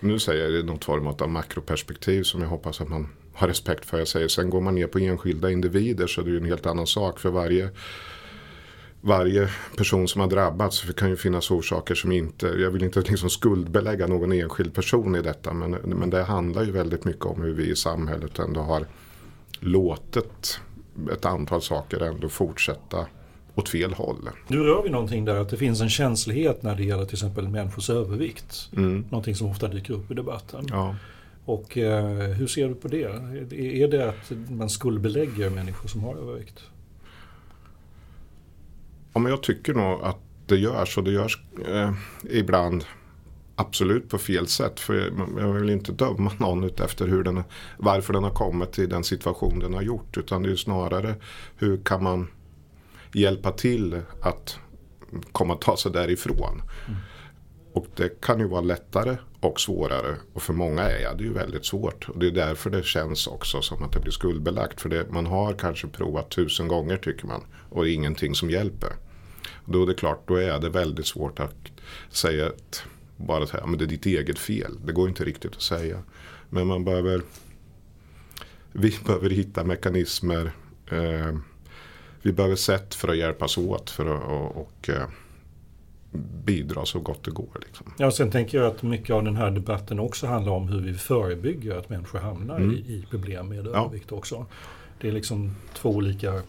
Nu 0.00 0.18
säger 0.18 0.44
jag 0.44 0.60
i 0.60 0.62
något 0.62 0.84
form 0.84 1.06
av 1.06 1.28
makroperspektiv 1.28 2.22
som 2.22 2.42
jag 2.42 2.48
hoppas 2.48 2.80
att 2.80 2.88
man 2.88 3.08
har 3.34 3.48
respekt 3.48 3.84
för. 3.84 3.98
Jag 3.98 4.08
säger. 4.08 4.28
Sen 4.28 4.50
går 4.50 4.60
man 4.60 4.74
ner 4.74 4.86
på 4.86 4.98
enskilda 4.98 5.50
individer 5.50 6.06
så 6.06 6.20
är 6.20 6.24
det 6.24 6.30
ju 6.30 6.36
en 6.36 6.44
helt 6.44 6.66
annan 6.66 6.86
sak. 6.86 7.18
För 7.18 7.30
varje, 7.30 7.70
varje 9.00 9.50
person 9.76 10.08
som 10.08 10.20
har 10.20 10.28
drabbats 10.28 10.82
det 10.86 10.92
kan 10.92 11.10
ju 11.10 11.16
finnas 11.16 11.50
orsaker 11.50 11.94
som 11.94 12.12
inte, 12.12 12.46
jag 12.46 12.70
vill 12.70 12.84
inte 12.84 13.00
liksom 13.00 13.30
skuldbelägga 13.30 14.06
någon 14.06 14.32
enskild 14.32 14.74
person 14.74 15.16
i 15.16 15.22
detta. 15.22 15.52
Men, 15.52 15.70
men 15.70 16.10
det 16.10 16.22
handlar 16.22 16.62
ju 16.62 16.70
väldigt 16.70 17.04
mycket 17.04 17.24
om 17.24 17.42
hur 17.42 17.54
vi 17.54 17.70
i 17.70 17.76
samhället 17.76 18.38
ändå 18.38 18.60
har 18.60 18.86
låtit 19.60 20.60
ett 21.12 21.24
antal 21.24 21.62
saker 21.62 22.02
ändå 22.02 22.28
fortsätta 22.28 23.06
åt 23.54 23.68
fel 23.68 23.92
håll. 23.92 24.30
Nu 24.48 24.58
rör 24.58 24.82
vi 24.82 24.90
någonting 24.90 25.24
där 25.24 25.36
att 25.36 25.48
det 25.48 25.56
finns 25.56 25.80
en 25.80 25.90
känslighet 25.90 26.62
när 26.62 26.76
det 26.76 26.84
gäller 26.84 27.04
till 27.04 27.14
exempel 27.14 27.48
människors 27.48 27.90
övervikt. 27.90 28.70
Mm. 28.76 29.04
Någonting 29.10 29.34
som 29.34 29.50
ofta 29.50 29.68
dyker 29.68 29.94
upp 29.94 30.10
i 30.10 30.14
debatten. 30.14 30.66
Ja. 30.68 30.96
Och 31.44 31.78
eh, 31.78 32.28
hur 32.28 32.46
ser 32.46 32.68
du 32.68 32.74
på 32.74 32.88
det? 32.88 33.04
Är 33.52 33.88
det 33.88 34.08
att 34.08 34.32
man 34.50 34.70
skuldbelägger 34.70 35.50
människor 35.50 35.88
som 35.88 36.04
har 36.04 36.16
övervikt? 36.16 36.60
Ja, 39.12 39.20
men 39.20 39.30
jag 39.30 39.42
tycker 39.42 39.74
nog 39.74 40.02
att 40.02 40.18
det 40.46 40.56
görs 40.56 40.98
och 40.98 41.04
det 41.04 41.10
görs 41.10 41.38
eh, 41.68 41.92
ibland 42.30 42.84
absolut 43.56 44.08
på 44.08 44.18
fel 44.18 44.46
sätt. 44.46 44.80
För 44.80 45.12
jag 45.38 45.52
vill 45.52 45.70
inte 45.70 45.92
döma 45.92 46.32
någon 46.38 46.64
efter 46.64 47.08
hur 47.08 47.24
den, 47.24 47.42
varför 47.78 48.12
den 48.12 48.24
har 48.24 48.34
kommit 48.34 48.72
till 48.72 48.88
den 48.88 49.04
situation 49.04 49.58
den 49.58 49.74
har 49.74 49.82
gjort. 49.82 50.16
Utan 50.16 50.42
det 50.42 50.50
är 50.50 50.56
snarare 50.56 51.14
hur 51.56 51.76
kan 51.76 52.02
man 52.02 52.28
hjälpa 53.12 53.52
till 53.52 54.00
att 54.22 54.58
komma 55.32 55.54
ta 55.54 55.76
sig 55.76 55.92
därifrån. 55.92 56.62
Mm. 56.86 57.00
Och 57.72 57.86
det 57.96 58.20
kan 58.20 58.40
ju 58.40 58.48
vara 58.48 58.60
lättare 58.60 59.16
och 59.40 59.60
svårare. 59.60 60.16
Och 60.32 60.42
för 60.42 60.52
många 60.52 60.82
är 60.82 61.14
det 61.14 61.24
ju 61.24 61.32
väldigt 61.32 61.64
svårt. 61.64 62.08
Och 62.08 62.18
det 62.18 62.26
är 62.26 62.30
därför 62.30 62.70
det 62.70 62.84
känns 62.84 63.26
också 63.26 63.62
som 63.62 63.82
att 63.82 63.92
det 63.92 64.00
blir 64.00 64.12
skuldbelagt. 64.12 64.80
För 64.80 64.88
det, 64.88 65.10
man 65.10 65.26
har 65.26 65.52
kanske 65.52 65.86
provat 65.86 66.30
tusen 66.30 66.68
gånger 66.68 66.96
tycker 66.96 67.26
man. 67.26 67.42
Och 67.68 67.84
det 67.84 67.90
är 67.90 67.94
ingenting 67.94 68.34
som 68.34 68.50
hjälper. 68.50 68.90
Då 69.64 69.82
är 69.82 69.86
det 69.86 69.94
klart, 69.94 70.28
då 70.28 70.36
är 70.36 70.58
det 70.58 70.68
väldigt 70.68 71.06
svårt 71.06 71.40
att 71.40 71.56
säga 72.10 72.46
att 72.46 72.82
bara 73.16 73.46
säga 73.46 73.64
att 73.64 73.78
det 73.78 73.84
är 73.84 73.86
ditt 73.86 74.06
eget 74.06 74.38
fel. 74.38 74.72
Det 74.84 74.92
går 74.92 75.08
inte 75.08 75.24
riktigt 75.24 75.56
att 75.56 75.62
säga. 75.62 76.02
Men 76.48 76.66
man 76.66 76.84
behöver 76.84 77.22
vi 78.72 78.98
behöver 79.04 79.30
hitta 79.30 79.64
mekanismer 79.64 80.52
eh, 80.90 81.36
vi 82.22 82.32
behöver 82.32 82.56
sätt 82.56 82.94
för 82.94 83.08
att 83.08 83.16
hjälpas 83.16 83.58
åt 83.58 83.90
för 83.90 84.16
att 84.16 84.22
och, 84.22 84.56
och 84.56 84.88
eh, 84.88 85.08
bidra 86.44 86.86
så 86.86 87.00
gott 87.00 87.24
det 87.24 87.30
går. 87.30 87.60
Liksom. 87.66 87.92
Ja, 87.98 88.10
sen 88.10 88.30
tänker 88.30 88.58
jag 88.58 88.66
att 88.66 88.82
mycket 88.82 89.14
av 89.14 89.24
den 89.24 89.36
här 89.36 89.50
debatten 89.50 90.00
också 90.00 90.26
handlar 90.26 90.52
om 90.52 90.68
hur 90.68 90.80
vi 90.80 90.94
förebygger 90.94 91.76
att 91.76 91.88
människor 91.88 92.18
hamnar 92.18 92.56
mm. 92.56 92.74
i, 92.74 92.78
i, 92.78 93.06
problem 93.10 93.48
med 93.48 93.66
ja. 93.66 93.70
övervikt 93.70 94.12
också. 94.12 94.46
Det 95.00 95.08
är 95.08 95.12
liksom 95.12 95.56
två 95.74 95.90
olika 95.90 96.42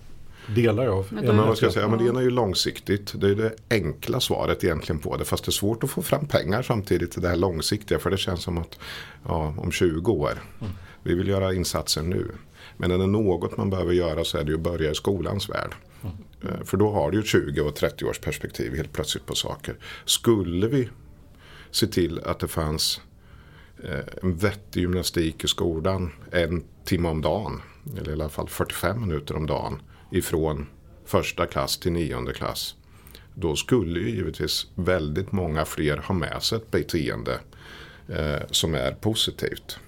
delar 0.55 0.87
av. 0.87 1.07
Men, 1.09 1.25
men 1.25 1.37
vad 1.37 1.57
ska 1.57 1.65
jag 1.65 1.73
säga, 1.73 1.87
men 1.87 1.99
det 1.99 2.09
ena 2.09 2.19
är 2.19 2.23
ju 2.23 2.29
långsiktigt. 2.29 3.13
Det 3.21 3.29
är 3.29 3.35
det 3.35 3.55
enkla 3.69 4.19
svaret 4.19 4.63
egentligen 4.63 4.99
på 5.01 5.17
det. 5.17 5.25
Fast 5.25 5.45
det 5.45 5.49
är 5.49 5.51
svårt 5.51 5.83
att 5.83 5.89
få 5.89 6.01
fram 6.01 6.27
pengar 6.27 6.61
samtidigt 6.61 7.11
till 7.11 7.21
det 7.21 7.29
här 7.29 7.35
långsiktiga. 7.35 7.99
För 7.99 8.09
det 8.09 8.17
känns 8.17 8.43
som 8.43 8.57
att 8.57 8.79
ja, 9.25 9.53
om 9.57 9.71
20 9.71 10.11
år. 10.11 10.31
Mm. 10.61 10.73
Vi 11.03 11.15
vill 11.15 11.27
göra 11.27 11.53
insatser 11.53 12.01
nu. 12.01 12.31
Men 12.81 12.91
är 12.91 12.97
det 12.97 13.07
något 13.07 13.57
man 13.57 13.69
behöver 13.69 13.93
göra 13.93 14.23
så 14.23 14.37
är 14.37 14.43
det 14.43 14.51
ju 14.51 14.57
att 14.57 14.63
börja 14.63 14.91
i 14.91 14.95
skolans 14.95 15.49
värld. 15.49 15.75
Mm. 16.03 16.65
För 16.65 16.77
då 16.77 16.91
har 16.91 17.11
du 17.11 17.17
ju 17.17 17.23
20 17.23 17.61
och 17.61 17.75
30 17.75 18.05
års 18.05 18.19
perspektiv 18.19 18.75
helt 18.75 18.93
plötsligt 18.93 19.25
på 19.25 19.35
saker. 19.35 19.75
Skulle 20.05 20.67
vi 20.67 20.89
se 21.71 21.87
till 21.87 22.19
att 22.19 22.39
det 22.39 22.47
fanns 22.47 23.01
eh, 23.83 23.99
en 24.23 24.35
vettig 24.35 24.81
gymnastik 24.81 25.43
i 25.43 25.47
skolan 25.47 26.11
en 26.31 26.63
timme 26.85 27.09
om 27.09 27.21
dagen. 27.21 27.61
eller 27.97 28.09
i 28.09 28.13
alla 28.13 28.29
fall 28.29 28.49
45 28.49 29.01
minuter 29.01 29.35
om 29.35 29.47
dagen 29.47 29.81
ifrån 30.11 30.67
första 31.05 31.45
klass 31.45 31.77
till 31.77 31.91
nionde 31.91 32.33
klass. 32.33 32.75
Då 33.33 33.55
skulle 33.55 33.99
ju 33.99 34.09
givetvis 34.09 34.67
väldigt 34.75 35.31
många 35.31 35.65
fler 35.65 35.97
ha 35.97 36.15
med 36.15 36.43
sig 36.43 36.57
ett 36.57 36.71
beteende 36.71 37.39
eh, 38.07 38.41
som 38.51 38.75
är 38.75 38.91
positivt. 38.91 39.79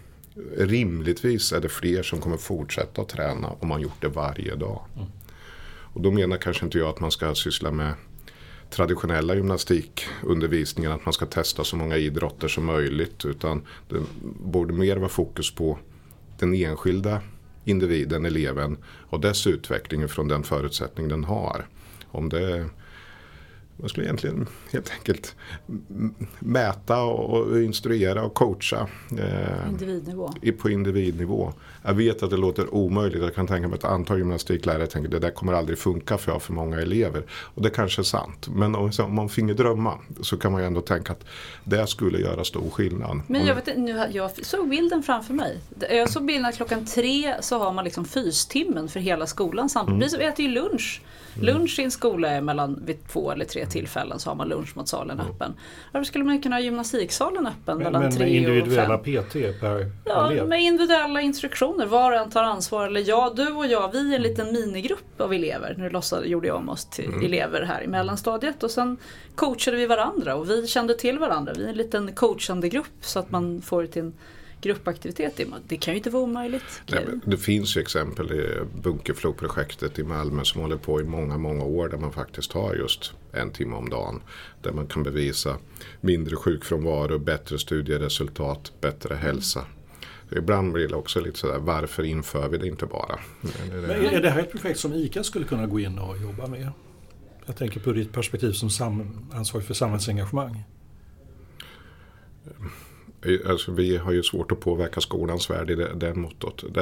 Rimligtvis 0.58 1.52
är 1.52 1.62
det 1.62 1.70
fler 1.70 2.04
som 2.04 2.22
kommer 2.22 2.38
fortsätta 2.38 3.02
att 3.02 3.10
träna 3.10 3.50
om 3.60 3.68
man 3.68 3.82
gjort 3.82 4.02
det 4.02 4.08
varje 4.08 4.56
dag. 4.56 4.82
Mm. 4.96 5.08
Och 5.94 6.02
då 6.02 6.12
menar 6.12 6.38
kanske 6.38 6.66
inte 6.66 6.78
jag 6.78 6.90
att 6.90 7.00
man 7.00 7.12
ska 7.12 7.36
syssla 7.36 7.72
med 7.72 7.94
traditionella 8.70 9.36
gymnastikundervisningen 9.36 10.92
att 10.92 11.06
man 11.06 11.14
ska 11.14 11.26
testa 11.26 11.64
så 11.64 11.76
många 11.76 11.98
idrotter 11.98 12.48
som 12.48 12.66
möjligt. 12.66 13.26
Utan 13.26 13.62
det 13.90 14.00
borde 14.44 14.74
mer 14.74 14.98
vara 14.98 15.10
fokus 15.10 15.56
på 15.56 15.80
den 16.40 16.54
enskilda 16.54 17.22
individen, 17.66 18.26
eleven 18.26 18.78
och 18.86 19.20
dess 19.20 19.48
utveckling 19.48 20.08
från 20.08 20.28
den 20.28 20.44
förutsättning 20.44 21.08
den 21.08 21.24
har. 21.24 21.68
Om 22.06 22.30
det 22.30 22.70
man 23.78 23.90
skulle 23.90 24.06
egentligen 24.06 24.48
helt 24.72 24.92
enkelt 24.92 25.36
mäta 26.40 27.02
och 27.02 27.62
instruera 27.62 28.24
och 28.24 28.34
coacha. 28.34 28.88
Eh, 29.18 29.70
individnivå. 29.70 30.34
På 30.62 30.70
individnivå. 30.70 31.54
Jag 31.84 31.94
vet 31.94 32.24
att 32.24 32.30
det 32.30 32.38
låter 32.38 32.74
omöjligt. 32.74 33.22
Jag 33.22 33.36
kan 33.36 33.48
tänka 33.48 33.68
mig 33.68 33.76
att 33.76 33.84
ett 33.84 33.90
antal 33.90 34.18
gymnastiklärare 34.18 34.88
tänker 34.88 35.08
att 35.08 35.12
det 35.12 35.20
där 35.20 35.32
kommer 35.32 35.54
aldrig 35.54 35.78
funka 35.78 36.18
för 36.18 36.30
jag 36.30 36.36
har 36.36 36.40
för 36.40 36.54
många 36.54 36.82
elever. 36.82 37.24
Och 37.32 37.62
det 37.62 37.70
kanske 37.70 38.02
är 38.02 38.04
sant. 38.04 38.48
Men 38.48 38.76
om, 38.76 38.92
man 39.10 39.30
finge 39.30 39.54
drömma 39.54 40.00
så 40.22 40.38
kan 40.38 40.52
man 40.52 40.62
ju 40.62 40.68
ändå 40.68 40.82
tänka 40.82 41.12
att 41.12 41.26
det 41.64 41.88
skulle 41.88 42.20
göra 42.20 42.44
stor 42.44 42.70
skillnad. 42.70 43.22
Men 43.28 43.46
jag, 43.46 43.56
vet, 43.56 43.78
nu, 43.78 44.04
jag 44.12 44.46
såg 44.46 44.70
bilden 44.70 45.04
framför 45.04 45.34
mig. 45.34 45.60
Jag 45.90 46.10
såg 46.10 46.26
bilden 46.26 46.46
att 46.46 46.56
klockan 46.56 46.86
tre 46.86 47.36
så 47.42 47.60
har 47.60 47.74
man 47.74 47.84
liksom 47.84 48.06
fystimmen 48.06 48.90
för 48.90 49.00
hela 49.00 49.28
skolan 49.28 49.70
samtidigt. 49.70 50.14
Mm. 50.14 50.20
Vi 50.20 50.26
äter 50.26 50.46
ju 50.46 50.52
lunch. 50.52 51.02
Lunch 51.42 51.80
i 51.80 51.84
en 51.84 51.92
skola 51.92 52.30
är 52.30 52.42
mellan 52.42 52.84
vid 52.86 53.08
två 53.08 53.32
eller 53.32 53.46
tre 53.46 53.66
tillfällen 53.74 54.20
så 54.20 54.30
har 54.30 54.36
man 54.36 54.50
lunchmatsalen 54.50 55.20
mm. 55.20 55.32
öppen. 55.32 55.54
Varför 55.92 56.06
skulle 56.06 56.24
man 56.24 56.42
kunna 56.42 56.56
ha 56.56 56.62
gymnastiksalen 56.62 57.48
öppen 57.48 57.78
men, 57.78 57.78
mellan 57.78 58.02
men 58.02 58.12
tre 58.12 58.26
med 58.26 58.36
individuella 58.36 58.96
och 58.96 59.06
fem? 59.06 59.24
PT 59.24 59.60
per 59.60 59.92
ja, 60.06 60.32
elev? 60.32 60.48
med 60.48 60.62
individuella 60.62 61.22
instruktioner. 61.22 61.86
Var 61.86 62.12
och 62.12 62.18
en 62.18 62.30
tar 62.30 62.44
ansvar. 62.44 62.88
Eller 62.88 63.10
jag, 63.10 63.36
du 63.36 63.48
och 63.48 63.68
jag, 63.68 63.92
vi 63.92 64.12
är 64.12 64.16
en 64.16 64.22
liten 64.22 64.54
minigrupp 64.54 65.22
av 65.22 65.34
elever. 65.34 65.76
Nu 65.78 65.90
låtsade, 65.90 66.28
gjorde 66.28 66.48
jag 66.48 66.58
om 66.58 66.70
oss 66.70 66.86
till 66.86 67.06
mm. 67.06 67.26
elever 67.26 67.62
här 67.62 67.84
i 67.84 67.88
mellanstadiet. 67.88 68.64
Och 68.64 68.72
sen 68.72 68.98
coachade 69.36 69.78
vi 69.78 69.86
varandra 69.86 70.36
och 70.36 70.50
vi 70.50 70.68
kände 70.68 70.94
till 70.94 71.20
varandra. 71.20 71.54
Vi 71.58 71.66
är 71.66 71.70
en 71.70 71.78
liten 71.78 72.16
coachande 72.16 72.70
grupp 72.70 72.98
så 73.02 73.20
att 73.20 73.32
man 73.32 73.62
får 73.62 73.86
till 73.86 74.02
en 74.02 74.14
gruppaktivitet. 74.64 75.42
Det 75.68 75.78
kan 75.78 75.94
ju 75.94 75.98
inte 75.98 76.10
vara 76.10 76.24
omöjligt. 76.24 76.82
Nej, 76.92 77.06
det 77.26 77.38
finns 77.38 77.78
ju 77.78 77.82
exempel 77.82 78.32
i 78.32 78.60
Bunkeflo-projektet 78.82 80.00
i 80.00 80.04
Malmö 80.04 80.44
som 80.44 80.62
håller 80.62 80.78
på 80.78 81.02
i 81.02 81.04
många, 81.04 81.38
många 81.38 81.64
år 81.64 81.90
där 81.90 81.98
man 81.98 82.12
faktiskt 82.12 82.54
har 82.54 82.76
just 82.76 83.14
en 83.34 83.52
timme 83.52 83.76
om 83.76 83.90
dagen. 83.90 84.22
Där 84.62 84.72
man 84.72 84.88
kan 84.88 85.04
bevisa 85.04 85.58
mindre 86.02 86.36
sjukfrånvaro, 86.36 87.20
bättre 87.20 87.60
studieresultat, 87.60 88.72
bättre 88.82 89.16
hälsa. 89.16 89.66
Ibland 90.32 90.74
blir 90.74 90.88
det 90.88 90.96
också 90.96 91.20
lite 91.20 91.40
sådär, 91.40 91.60
varför 91.60 92.04
inför 92.04 92.50
vi 92.50 92.58
det 92.58 92.68
inte 92.68 92.86
bara? 92.86 93.20
Men 93.72 93.92
är 93.92 94.22
det 94.22 94.30
här 94.30 94.40
ett 94.40 94.52
projekt 94.52 94.80
som 94.80 94.94
ICA 94.94 95.24
skulle 95.24 95.46
kunna 95.46 95.68
gå 95.68 95.80
in 95.80 96.00
och 96.00 96.18
jobba 96.18 96.48
med? 96.48 96.72
Jag 97.46 97.56
tänker 97.56 97.80
på 97.80 97.92
ditt 97.92 98.12
perspektiv 98.12 98.52
som 98.52 98.70
ansvarig 99.34 99.68
för 99.68 99.74
samhällsengagemang. 99.74 100.64
Alltså, 103.46 103.72
vi 103.72 103.98
har 103.98 104.12
ju 104.12 104.24
svårt 104.24 104.52
att 104.52 104.60
påverka 104.60 105.02
skolans 105.02 105.50
värld 105.50 105.70
i 105.70 105.76
det, 105.76 105.94
det 105.96 106.14
måttet. 106.14 106.74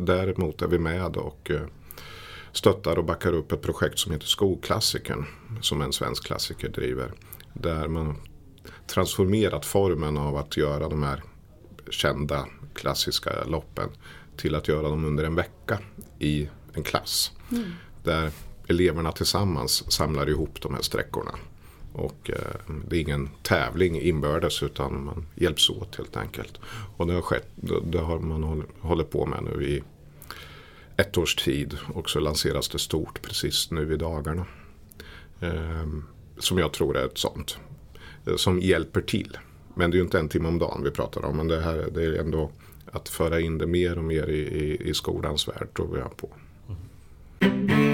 Däremot 0.00 0.62
är 0.62 0.66
vi 0.66 0.78
med 0.78 1.16
och 1.16 1.50
eh, 1.50 1.60
stöttar 2.52 2.98
och 2.98 3.04
backar 3.04 3.32
upp 3.32 3.52
ett 3.52 3.62
projekt 3.62 3.98
som 3.98 4.12
heter 4.12 4.26
Skolklassikern. 4.26 5.26
Som 5.60 5.82
en 5.82 5.92
svensk 5.92 6.24
klassiker 6.24 6.68
driver. 6.68 7.12
Där 7.52 7.88
man 7.88 8.16
transformerat 8.86 9.66
formen 9.66 10.16
av 10.18 10.36
att 10.36 10.56
göra 10.56 10.88
de 10.88 11.02
här 11.02 11.22
kända 11.90 12.46
klassiska 12.74 13.44
loppen 13.44 13.88
till 14.36 14.54
att 14.54 14.68
göra 14.68 14.88
dem 14.88 15.04
under 15.04 15.24
en 15.24 15.34
vecka 15.34 15.78
i 16.18 16.48
en 16.74 16.82
klass. 16.82 17.32
Mm. 17.50 17.72
Där 18.04 18.30
eleverna 18.68 19.12
tillsammans 19.12 19.92
samlar 19.92 20.28
ihop 20.28 20.60
de 20.62 20.74
här 20.74 20.82
sträckorna. 20.82 21.32
Och 21.92 22.30
eh, 22.30 22.74
det 22.88 22.96
är 22.96 23.00
ingen 23.00 23.30
tävling 23.42 24.00
inbördes 24.00 24.62
utan 24.62 25.04
man 25.04 25.26
hjälps 25.34 25.70
åt 25.70 25.96
helt 25.96 26.16
enkelt. 26.16 26.60
Och 26.96 27.06
det 27.06 27.12
har 27.12 27.22
skett, 27.22 27.48
det 27.84 27.98
har 27.98 28.18
man 28.18 28.64
hållit 28.80 29.10
på 29.10 29.26
med 29.26 29.42
nu 29.42 29.64
i 29.64 29.82
ett 30.96 31.18
års 31.18 31.34
tid 31.34 31.78
och 31.94 32.10
så 32.10 32.20
lanseras 32.20 32.68
det 32.68 32.78
stort 32.78 33.22
precis 33.22 33.70
nu 33.70 33.92
i 33.94 33.96
dagarna. 33.96 34.46
Eh, 35.40 35.86
som 36.38 36.58
jag 36.58 36.72
tror 36.72 36.96
är 36.96 37.06
ett 37.06 37.18
sånt. 37.18 37.58
Eh, 38.26 38.36
som 38.36 38.60
hjälper 38.60 39.00
till. 39.00 39.38
Men 39.74 39.90
det 39.90 39.94
är 39.94 39.98
ju 39.98 40.04
inte 40.04 40.18
en 40.18 40.28
timme 40.28 40.48
om 40.48 40.58
dagen 40.58 40.82
vi 40.84 40.90
pratar 40.90 41.24
om. 41.24 41.36
Men 41.36 41.48
det, 41.48 41.60
här, 41.60 41.88
det 41.94 42.04
är 42.04 42.12
ändå 42.12 42.50
att 42.92 43.08
föra 43.08 43.40
in 43.40 43.58
det 43.58 43.66
mer 43.66 43.98
och 43.98 44.04
mer 44.04 44.28
i, 44.28 44.40
i, 44.40 44.88
i 44.88 44.94
skolans 44.94 45.48
värld 45.48 45.68
tror 45.76 45.98
jag 45.98 46.16
på. 46.16 46.28
Mm. 47.50 47.91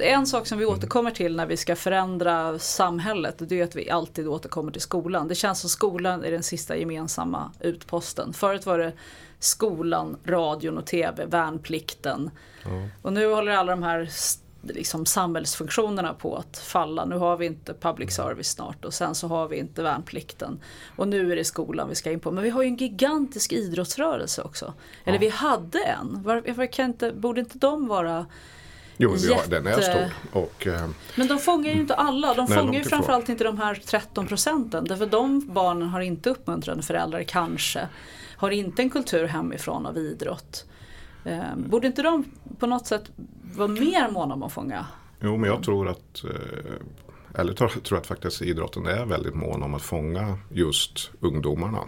En 0.00 0.26
sak 0.26 0.46
som 0.46 0.58
vi 0.58 0.64
återkommer 0.64 1.10
till 1.10 1.36
när 1.36 1.46
vi 1.46 1.56
ska 1.56 1.76
förändra 1.76 2.58
samhället 2.58 3.34
det 3.38 3.60
är 3.60 3.64
att 3.64 3.76
vi 3.76 3.90
alltid 3.90 4.28
återkommer 4.28 4.72
till 4.72 4.80
skolan. 4.80 5.28
Det 5.28 5.34
känns 5.34 5.60
som 5.60 5.70
skolan 5.70 6.24
är 6.24 6.30
den 6.30 6.42
sista 6.42 6.76
gemensamma 6.76 7.52
utposten. 7.60 8.32
Förut 8.32 8.66
var 8.66 8.78
det 8.78 8.92
skolan, 9.38 10.16
radion 10.24 10.78
och 10.78 10.86
tv, 10.86 11.26
värnplikten. 11.26 12.30
Ja. 12.64 12.88
Och 13.02 13.12
nu 13.12 13.26
håller 13.26 13.52
alla 13.52 13.72
de 13.72 13.82
här 13.82 14.10
liksom 14.62 15.06
samhällsfunktionerna 15.06 16.14
på 16.14 16.36
att 16.36 16.58
falla. 16.58 17.04
Nu 17.04 17.16
har 17.16 17.36
vi 17.36 17.46
inte 17.46 17.74
public 17.74 18.14
service 18.14 18.50
snart 18.50 18.84
och 18.84 18.94
sen 18.94 19.14
så 19.14 19.28
har 19.28 19.48
vi 19.48 19.56
inte 19.56 19.82
värnplikten. 19.82 20.60
Och 20.96 21.08
nu 21.08 21.32
är 21.32 21.36
det 21.36 21.44
skolan 21.44 21.88
vi 21.88 21.94
ska 21.94 22.12
in 22.12 22.20
på. 22.20 22.30
Men 22.30 22.44
vi 22.44 22.50
har 22.50 22.62
ju 22.62 22.68
en 22.68 22.76
gigantisk 22.76 23.52
idrottsrörelse 23.52 24.42
också. 24.42 24.74
Eller 25.04 25.16
ja. 25.16 25.20
vi 25.20 25.28
hade 25.28 25.78
en. 25.78 26.22
Varför 26.22 26.72
kan 26.72 26.84
inte, 26.84 27.12
borde 27.12 27.40
inte 27.40 27.58
de 27.58 27.88
vara 27.88 28.26
Jo, 28.96 29.16
Jätte... 29.16 29.50
den 29.50 29.66
är 29.66 29.80
stor. 29.80 30.10
Och, 30.32 30.66
eh, 30.66 30.88
men 31.14 31.28
de 31.28 31.38
fångar 31.38 31.72
ju 31.72 31.80
inte 31.80 31.94
alla. 31.94 32.34
De 32.34 32.46
fångar 32.46 32.74
ju 32.74 32.84
framförallt 32.84 33.28
inte 33.28 33.44
de 33.44 33.58
här 33.58 33.74
13 33.74 34.26
procenten. 34.26 34.84
Därför 34.84 35.06
de 35.06 35.46
barnen 35.46 35.88
har 35.88 36.00
inte 36.00 36.30
uppmuntrande 36.30 36.82
föräldrar 36.82 37.22
kanske. 37.22 37.88
Har 38.36 38.50
inte 38.50 38.82
en 38.82 38.90
kultur 38.90 39.26
hemifrån 39.26 39.86
av 39.86 39.98
idrott. 39.98 40.64
Eh, 41.24 41.56
borde 41.56 41.86
inte 41.86 42.02
de 42.02 42.24
på 42.58 42.66
något 42.66 42.86
sätt 42.86 43.04
vara 43.54 43.68
mer 43.68 44.08
måna 44.10 44.34
om 44.34 44.42
att 44.42 44.52
fånga? 44.52 44.86
Jo, 45.20 45.36
men 45.36 45.50
jag 45.50 45.62
tror 45.62 45.88
att 45.88 46.24
eh, 46.24 47.40
eller 47.40 47.52
tror, 47.52 47.68
tror 47.68 47.98
att 47.98 48.06
faktiskt 48.06 48.42
idrotten 48.42 48.86
är 48.86 49.06
väldigt 49.06 49.34
mån 49.34 49.62
om 49.62 49.74
att 49.74 49.82
fånga 49.82 50.38
just 50.50 51.10
ungdomarna. 51.20 51.80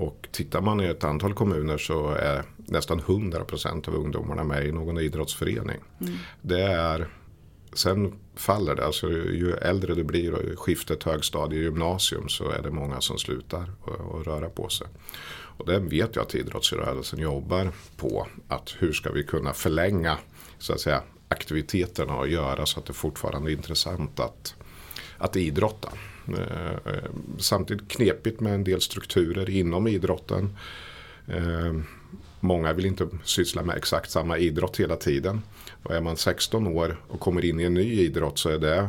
Och 0.00 0.28
tittar 0.32 0.60
man 0.60 0.80
i 0.80 0.84
ett 0.84 1.04
antal 1.04 1.34
kommuner 1.34 1.78
så 1.78 2.10
är 2.10 2.44
nästan 2.56 3.00
100% 3.00 3.88
av 3.88 3.94
ungdomarna 3.94 4.44
med 4.44 4.66
i 4.66 4.72
någon 4.72 4.98
idrottsförening. 4.98 5.80
Mm. 6.00 6.14
Det 6.42 6.62
är, 6.62 7.08
sen 7.72 8.14
faller 8.34 8.74
det, 8.74 8.86
alltså 8.86 9.08
ju 9.10 9.52
äldre 9.52 9.94
du 9.94 10.04
blir 10.04 10.32
och 10.34 10.58
skiftet 10.60 11.02
högstadie 11.02 11.62
gymnasium 11.62 12.28
så 12.28 12.50
är 12.50 12.62
det 12.62 12.70
många 12.70 13.00
som 13.00 13.18
slutar 13.18 13.72
att 14.20 14.26
röra 14.26 14.48
på 14.50 14.68
sig. 14.68 14.86
Och 15.58 15.66
det 15.66 15.78
vet 15.78 16.16
jag 16.16 16.22
att 16.22 16.34
idrottsrörelsen 16.34 17.18
jobbar 17.18 17.70
på. 17.96 18.26
Att 18.48 18.74
hur 18.78 18.92
ska 18.92 19.12
vi 19.12 19.24
kunna 19.24 19.52
förlänga 19.52 20.18
så 20.58 20.72
att 20.72 20.80
säga, 20.80 21.02
aktiviteterna 21.28 22.16
och 22.16 22.28
göra 22.28 22.66
så 22.66 22.80
att 22.80 22.86
det 22.86 22.92
fortfarande 22.92 23.50
är 23.50 23.52
intressant 23.52 24.20
att, 24.20 24.54
att 25.18 25.36
idrotta. 25.36 25.88
Eh, 26.34 26.92
eh, 26.92 27.10
samtidigt 27.38 27.88
knepigt 27.88 28.40
med 28.40 28.54
en 28.54 28.64
del 28.64 28.80
strukturer 28.80 29.50
inom 29.50 29.88
idrotten. 29.88 30.56
Eh, 31.26 31.74
många 32.40 32.72
vill 32.72 32.86
inte 32.86 33.08
syssla 33.24 33.62
med 33.62 33.76
exakt 33.76 34.10
samma 34.10 34.38
idrott 34.38 34.80
hela 34.80 34.96
tiden. 34.96 35.42
Och 35.82 35.94
är 35.94 36.00
man 36.00 36.16
16 36.16 36.66
år 36.66 37.00
och 37.08 37.20
kommer 37.20 37.44
in 37.44 37.60
i 37.60 37.64
en 37.64 37.74
ny 37.74 38.00
idrott 38.00 38.38
så 38.38 38.48
är 38.48 38.58
det 38.58 38.88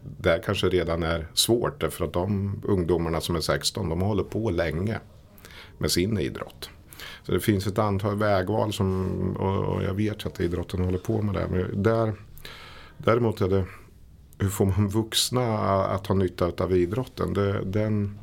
där 0.00 0.42
kanske 0.44 0.68
redan 0.68 1.02
är 1.02 1.26
svårt. 1.34 1.80
Därför 1.80 2.04
att 2.04 2.12
de 2.12 2.60
ungdomarna 2.64 3.20
som 3.20 3.36
är 3.36 3.40
16 3.40 3.88
de 3.88 4.00
håller 4.00 4.24
på 4.24 4.50
länge 4.50 4.98
med 5.78 5.90
sin 5.90 6.18
idrott. 6.18 6.70
Så 7.22 7.32
det 7.32 7.40
finns 7.40 7.66
ett 7.66 7.78
antal 7.78 8.16
vägval 8.16 8.72
som, 8.72 9.06
och 9.36 9.82
jag 9.82 9.94
vet 9.94 10.26
att 10.26 10.40
idrotten 10.40 10.84
håller 10.84 10.98
på 10.98 11.22
med 11.22 11.34
det. 11.34 11.48
Men 11.50 11.82
där, 11.82 12.14
däremot 12.98 13.40
är 13.40 13.48
det 13.48 13.64
hur 14.38 14.48
får 14.48 14.64
man 14.64 14.88
vuxna 14.88 15.58
att 15.84 16.06
ha 16.06 16.14
nytta 16.14 16.52
av 16.58 16.76
idrotten? 16.76 17.34
Det, 17.34 17.60
den, 17.64 18.18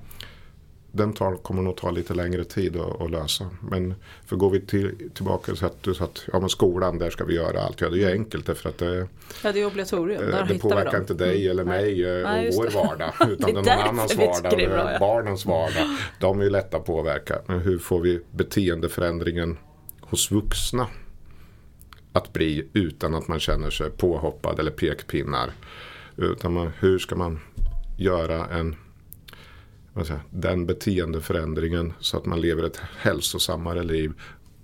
den 0.91 1.13
tar, 1.13 1.36
kommer 1.36 1.62
nog 1.62 1.78
ta 1.78 1.91
lite 1.91 2.13
längre 2.13 2.43
tid 2.43 2.78
att, 2.78 3.02
att 3.02 3.12
lösa. 3.12 3.49
Men 3.62 3.95
för 4.26 4.36
går 4.36 4.49
vi 4.49 4.62
till, 4.62 5.10
tillbaka 5.13 5.56
så 5.56 5.65
att 5.65 5.84
du 5.84 5.93
sa 5.93 6.04
att 6.04 6.23
ja, 6.34 6.39
men 6.39 6.49
skolan, 6.49 6.97
där 6.97 7.10
ska 7.10 7.26
vi 7.26 7.36
göra 7.36 7.62
allt. 7.62 7.82
Ja, 7.82 7.89
det 7.89 7.95
är 7.95 8.10
ju 8.10 8.12
enkelt 8.12 8.45
därför 8.45 8.69
att 8.69 8.78
det, 8.78 9.08
Ja, 9.43 9.52
det 9.52 9.62
är 9.62 9.65
obligatorium. 9.65 10.21
Där 10.21 10.41
Eh, 10.41 10.47
det 10.47 10.60
påverkar 10.60 10.99
inte 10.99 11.13
dig 11.13 11.47
eller 11.47 11.63
mig 11.63 11.84
Nej. 11.84 12.19
eh, 12.19 12.23
Nej, 12.23 12.39
och 12.39 12.45
just 12.45 12.60
vår 12.60 12.65
det. 12.65 12.76
vardag. 12.76 13.13
Utan 13.30 13.63
det 13.63 13.71
är 13.71 13.78
någon 13.78 13.89
annans 13.89 14.15
vardag, 14.15 14.54
det 14.58 14.67
bra, 14.67 14.91
ja. 14.91 14.99
barnens 14.99 15.45
vardag. 15.45 15.97
De 16.19 16.39
är 16.39 16.43
ju 16.43 16.49
lätta 16.49 16.78
att 16.78 16.86
påverka. 16.86 17.41
Men 17.45 17.60
hur 17.60 17.80
får 17.80 17.99
vi 17.99 18.21
beteendeförändringen 18.32 19.58
hos 20.02 20.32
vuxna 20.32 20.88
att 22.13 22.34
bli 22.34 22.69
utan 22.73 23.15
att 23.15 23.28
man 23.28 23.39
känner 23.39 23.69
sig 23.69 23.89
påhoppad 23.89 24.60
eller 24.60 24.71
pekpinnar. 24.71 25.52
Utan 26.17 26.54
man, 26.54 26.71
hur 26.80 26.99
ska 26.99 27.15
man 27.15 27.39
göra 27.97 28.47
en 28.47 28.76
jag, 29.95 30.19
den 30.30 30.65
beteendeförändringen 30.65 31.93
så 31.99 32.17
att 32.17 32.26
man 32.26 32.41
lever 32.41 32.63
ett 32.63 32.82
hälsosammare 32.97 33.84
liv 33.84 34.13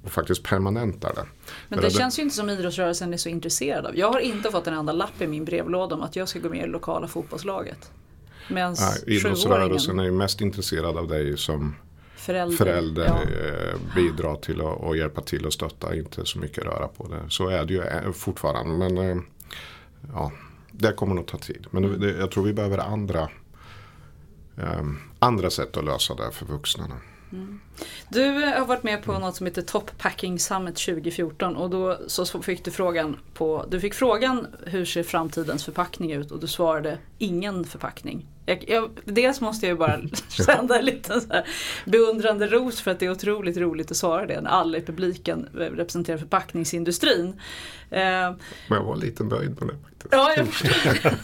och 0.04 0.12
faktiskt 0.12 0.44
permanentar 0.44 1.14
det. 1.16 1.26
Men 1.68 1.82
det 1.82 1.90
känns 1.90 2.20
ju 2.20 2.24
inte 2.24 2.36
som 2.36 2.50
idrottsrörelsen 2.50 3.14
är 3.14 3.18
så 3.18 3.30
intresserad 3.30 3.86
av. 3.86 3.98
Jag 3.98 4.12
har 4.12 4.20
inte 4.20 4.52
fått 4.52 4.68
en 4.68 4.74
enda 4.74 4.94
lapp 4.94 5.22
i 5.22 5.28
min 5.28 5.46
brevlåda 5.46 5.96
om 5.96 6.02
att 6.02 6.16
jag 6.16 6.30
ska 6.30 6.40
gå 6.40 6.50
med 6.50 6.60
i 6.60 6.62
det 6.62 6.68
lokala 6.68 7.08
fotbollslaget. 7.08 7.92
Medan 8.48 8.76
Nej, 8.80 9.18
idrottsrörelsen 9.18 10.00
är 10.00 10.04
ju 10.04 10.12
mest 10.12 10.42
intresserad 10.42 10.98
av 10.98 11.08
dig 11.08 11.38
som 11.38 11.76
förälder, 12.16 12.58
förälder 12.58 13.06
ja. 13.06 13.22
eh, 13.22 13.96
bidra 13.96 14.36
till 14.36 14.62
att 14.62 14.78
och 14.78 14.98
hjälpa 14.98 15.22
till 15.22 15.46
och 15.46 15.54
stötta, 15.54 15.96
inte 15.96 16.26
så 16.26 16.40
mycket 16.40 16.64
röra 16.64 16.88
på 16.88 17.08
det. 17.08 17.22
Så 17.30 17.48
är 17.48 17.66
det 17.66 17.74
ju 17.74 17.82
eh, 17.82 18.12
fortfarande. 18.12 18.90
Men 18.90 18.98
eh, 18.98 19.24
ja, 20.14 20.32
det 20.80 20.94
kommer 20.94 21.16
nog 21.16 21.26
ta 21.26 21.38
tid. 21.38 21.68
Men 21.72 22.00
det, 22.00 22.12
jag 22.12 22.32
tror 22.32 22.44
vi 22.44 22.54
behöver 22.54 22.78
andra, 22.78 23.30
eh, 24.58 24.84
andra 25.20 25.50
sätt 25.50 25.78
att 25.78 25.86
lösa 25.86 26.16
det 26.16 26.32
för 26.32 26.46
vuxna. 26.46 26.86
Du 28.10 28.44
eh, 28.44 28.60
har 28.60 28.66
varit 28.66 28.84
med 28.84 29.04
på 29.04 29.20
något 29.20 29.36
som 29.36 29.46
heter 29.46 29.62
Top 29.62 29.98
Packing 29.98 30.40
Summit 30.40 30.76
2014 30.76 31.56
och 31.56 31.70
då 31.70 31.98
så 32.08 32.42
fick 32.42 32.66
du 32.66 32.72
frågan 32.72 33.18
på, 33.34 33.66
du 33.70 33.80
fick 33.80 33.94
frågan 33.94 34.48
hur 34.66 34.86
ser 34.86 35.04
framtidens 35.04 35.66
förpackning 35.66 36.12
ut 36.12 36.32
och 36.32 36.40
du 36.40 36.48
svarade 36.48 36.98
ingen 37.18 37.66
förpackning. 37.66 38.26
Jag, 38.50 38.66
jag, 38.68 38.90
dels 39.06 39.42
måste 39.42 39.66
jag 39.66 39.74
ju 39.74 39.78
bara 39.78 40.00
sända 40.46 40.80
en 40.80 40.86
liten 40.86 41.22
så 41.22 41.34
här 41.34 41.48
beundrande 41.86 42.48
ros 42.48 42.82
för 42.82 42.92
att 42.92 43.00
det 43.00 43.06
är 43.06 43.12
otroligt 43.12 43.58
roligt 43.58 43.92
att 43.92 43.98
svara 43.98 44.26
det 44.26 44.42
när 44.42 44.50
alla 44.50 44.78
i 44.78 44.82
publiken 44.82 45.50
representerar 45.54 46.18
förpackningsindustrin. 46.18 47.28
Eh, 47.90 48.00
Men 48.00 48.38
jag 48.68 48.84
var 48.84 48.96
lite 48.96 49.24
nöjd 49.24 49.50
med 49.62 49.70
det 49.70 49.76
faktiskt. 49.84 50.08
Ja, 50.12 50.34
jag 50.38 50.48
förstår. 50.48 51.22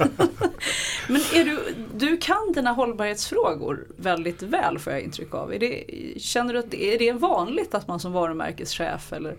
Men 1.12 1.22
är 1.34 1.46
du, 1.46 1.76
du 1.94 2.18
kan 2.18 2.52
dina 2.54 2.72
hållbarhetsfrågor 2.72 3.88
väldigt 3.98 4.42
väl 4.42 4.80
får 4.80 4.94
jag 4.94 5.02
intryck 5.02 5.34
av. 5.34 5.54
Är 5.54 5.60
det, 5.60 5.84
känner 6.22 6.54
du 6.54 6.60
att 6.60 6.72
det, 6.72 6.94
är 6.96 7.00
det 7.00 7.12
vanligt 7.12 7.76
att 7.76 7.88
man 7.88 8.00
som 8.00 8.12
varumärkeschef 8.12 9.14
eller, 9.14 9.36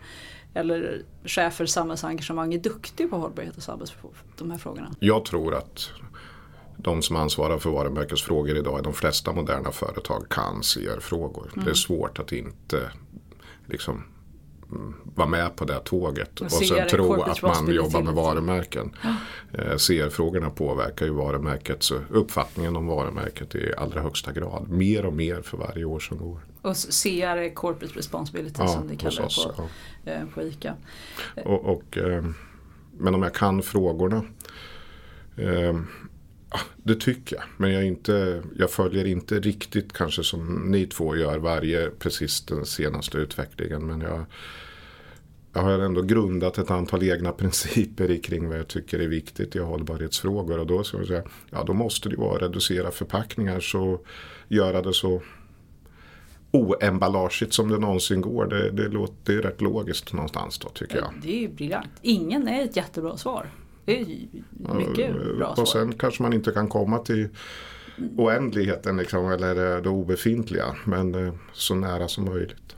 eller 0.54 1.02
chef 1.24 1.54
för 1.54 1.66
samhällsengagemang 1.66 2.54
är 2.54 2.58
duktig 2.58 3.10
på 3.10 3.16
hållbarhet 3.16 3.56
och 3.56 3.62
samhälls, 3.62 3.94
de 4.38 4.50
här 4.50 4.58
frågorna? 4.58 4.94
Jag 5.00 5.24
tror 5.24 5.54
att 5.54 5.90
de 6.76 7.02
som 7.02 7.16
ansvarar 7.16 7.58
för 7.58 7.70
varumärkesfrågor 7.70 8.56
idag 8.56 8.80
i 8.80 8.82
de 8.82 8.92
flesta 8.92 9.32
moderna 9.32 9.72
företag 9.72 10.28
kan 10.28 10.60
CR-frågor. 10.62 11.50
Det 11.64 11.70
är 11.70 11.74
svårt 11.74 12.18
att 12.18 12.32
inte 12.32 12.90
liksom 13.66 14.04
mm, 14.70 14.94
vara 15.14 15.28
med 15.28 15.56
på 15.56 15.64
det 15.64 15.80
tåget 15.84 16.40
och, 16.40 16.46
Och 16.46 16.52
sen 16.52 16.88
tro 16.88 17.22
att 17.22 17.42
man 17.42 17.74
jobbar 17.74 18.02
med 18.02 18.14
varumärken. 18.14 18.96
Eh, 19.52 19.76
CR-frågorna 19.76 20.50
påverkar 20.50 21.06
ju 21.06 21.12
varumärkets 21.12 21.92
uppfattningen 22.10 22.76
om 22.76 22.86
varumärket 22.86 23.54
i 23.54 23.72
allra 23.78 24.00
högsta 24.00 24.32
grad. 24.32 24.68
Mer 24.68 25.06
och 25.06 25.12
mer 25.12 25.42
för 25.42 25.56
varje 25.56 25.84
år 25.84 26.00
som 26.00 26.18
går. 26.18 26.40
Och 26.62 26.76
CR 26.76 27.36
är 27.36 27.54
Corporate 27.54 27.98
Responsibility 27.98 28.56
Ja, 28.58 28.68
som 28.68 28.88
det 28.88 28.94
hos 28.94 29.02
kallar 29.02 29.16
det 29.16 29.26
oss, 29.26 29.46
på, 29.56 29.68
ja. 30.04 30.12
eh, 30.12 30.24
på 30.34 30.42
ICA. 30.42 30.74
Och, 31.44 31.64
och, 31.64 31.98
eh, 31.98 32.24
men 32.98 33.14
om 33.14 33.22
jag 33.22 33.34
kan 33.34 33.62
frågorna. 33.62 34.24
Ja, 36.56 36.62
det 36.82 36.94
tycker 36.94 37.36
jag. 37.36 37.44
Men 37.56 37.72
jag, 37.72 37.84
inte, 37.84 38.42
jag 38.58 38.70
följer 38.70 39.04
inte 39.04 39.40
riktigt 39.40 39.92
kanske 39.92 40.24
som 40.24 40.70
ni 40.70 40.86
två 40.86 41.16
gör 41.16 41.38
varje 41.38 41.90
precis 41.90 42.40
den 42.40 42.66
senaste 42.66 43.18
utvecklingen. 43.18 43.86
Men 43.86 44.00
jag, 44.00 44.24
jag 45.52 45.62
har 45.62 45.78
ändå 45.78 46.02
grundat 46.02 46.58
ett 46.58 46.70
antal 46.70 47.02
egna 47.02 47.32
principer 47.32 48.22
kring 48.22 48.48
vad 48.48 48.58
jag 48.58 48.68
tycker 48.68 48.98
är 48.98 49.08
viktigt 49.08 49.56
i 49.56 49.58
hållbarhetsfrågor. 49.58 50.58
Och 50.58 50.66
då, 50.66 50.84
ska 50.84 50.98
jag 50.98 51.06
säga, 51.06 51.22
ja, 51.50 51.64
då 51.64 51.72
måste 51.72 52.08
det 52.08 52.12
ju 52.12 52.20
vara 52.20 52.36
att 52.36 52.42
reducera 52.42 52.90
förpackningar 52.90 53.60
så 53.60 54.00
göra 54.48 54.82
det 54.82 54.94
så 54.94 55.22
oemballagigt 56.50 57.52
som 57.52 57.68
det 57.68 57.78
någonsin 57.78 58.20
går. 58.20 58.46
Det, 58.46 58.70
det, 58.70 58.88
låter, 58.88 59.14
det 59.24 59.32
är 59.32 59.42
rätt 59.42 59.60
logiskt 59.60 60.12
någonstans 60.12 60.58
då 60.58 60.68
tycker 60.68 60.96
jag. 60.96 61.12
Det 61.22 61.36
är 61.36 61.40
ju 61.40 61.48
briljant. 61.48 61.90
Ingen 62.02 62.48
är 62.48 62.64
ett 62.64 62.76
jättebra 62.76 63.16
svar. 63.16 63.46
Det 63.86 64.00
är 64.00 64.74
mycket 64.74 65.14
bra 65.36 65.46
och 65.46 65.54
svar. 65.56 65.66
sen 65.66 65.92
kanske 65.92 66.22
man 66.22 66.32
inte 66.32 66.50
kan 66.50 66.68
komma 66.68 66.98
till 66.98 67.28
oändligheten 68.16 68.96
liksom, 68.96 69.32
eller 69.32 69.80
det 69.82 69.88
obefintliga. 69.88 70.76
Men 70.84 71.14
eh, 71.26 71.34
så 71.52 71.74
nära 71.74 72.08
som 72.08 72.24
möjligt. 72.24 72.76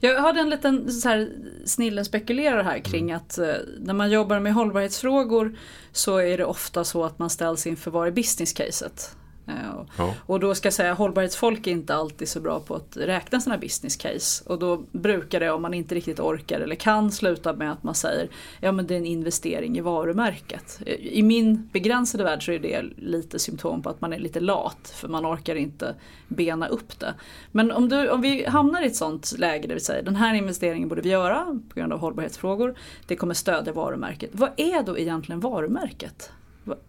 Jag 0.00 0.20
hade 0.20 0.40
en 0.40 0.50
liten 0.50 0.92
så 0.92 1.08
här, 1.08 1.30
snillen 1.64 2.04
spekulerar 2.04 2.62
här 2.62 2.78
kring 2.78 3.10
Mm. 3.10 3.16
att 3.16 3.38
eh, 3.38 3.54
när 3.78 3.94
man 3.94 4.10
jobbar 4.10 4.40
med 4.40 4.54
hållbarhetsfrågor 4.54 5.58
så 5.92 6.16
är 6.16 6.38
det 6.38 6.44
ofta 6.44 6.84
så 6.84 7.04
att 7.04 7.18
man 7.18 7.30
ställs 7.30 7.66
inför 7.66 7.90
vad 7.90 8.06
är 8.06 8.12
business 8.12 8.52
caset. 8.52 9.16
Eh, 9.64 9.70
och- 9.76 9.86
Ja. 9.98 10.14
Och 10.26 10.40
då 10.40 10.54
ska 10.54 10.66
jag 10.66 10.72
säga 10.74 10.94
hållbarhetsfolk 10.94 11.66
är 11.66 11.70
inte 11.70 11.94
alltid 11.94 12.28
så 12.28 12.40
bra 12.40 12.60
på 12.60 12.74
att 12.74 12.96
räkna 12.96 13.40
sina 13.40 13.58
business 13.58 13.96
case. 13.96 14.44
Och 14.46 14.58
då 14.58 14.82
brukar 14.92 15.40
det 15.40 15.50
om 15.50 15.62
man 15.62 15.74
inte 15.74 15.94
riktigt 15.94 16.20
orkar 16.20 16.60
eller 16.60 16.74
kan 16.74 17.12
sluta 17.12 17.52
med 17.52 17.72
att 17.72 17.82
man 17.82 17.94
säger 17.94 18.28
ja 18.60 18.72
men 18.72 18.86
det 18.86 18.94
är 18.94 18.98
en 18.98 19.06
investering 19.06 19.78
i 19.78 19.80
varumärket. 19.80 20.78
Eh, 20.86 20.94
I 20.94 21.22
min 21.22 21.68
begränsade 21.72 22.24
värld 22.24 22.44
så 22.44 22.52
är 22.52 22.58
det 22.58 22.82
lite 22.96 23.38
symptom 23.38 23.82
på 23.82 23.90
att 23.90 24.00
man 24.00 24.12
är 24.12 24.18
lite 24.18 24.40
lat 24.40 24.92
för 24.96 25.08
man 25.08 25.26
orkar 25.26 25.54
inte 25.54 25.94
bena 26.28 26.66
upp 26.68 26.98
det. 27.00 27.14
Men 27.52 27.70
om, 27.72 27.88
du, 27.88 28.08
om 28.10 28.20
vi 28.20 28.44
hamnar 28.46 28.82
i 28.82 28.86
ett 28.86 28.96
sånt 28.96 29.38
läge 29.38 29.68
där 29.68 29.74
vi 29.74 29.80
säger 29.80 30.02
den 30.02 30.16
här 30.16 30.34
investeringen 30.34 30.88
borde 30.88 31.00
vi 31.02 31.08
göra 31.08 31.60
på 31.68 31.80
grund 31.80 31.92
av 31.92 31.98
hållbarhetsfrågor. 31.98 32.74
Det 33.06 33.16
kommer 33.16 33.34
stödja 33.34 33.72
varumärket. 33.72 34.30
Vad 34.32 34.50
är 34.56 34.82
då 34.82 34.98
egentligen 34.98 35.40
varumärket? 35.40 36.30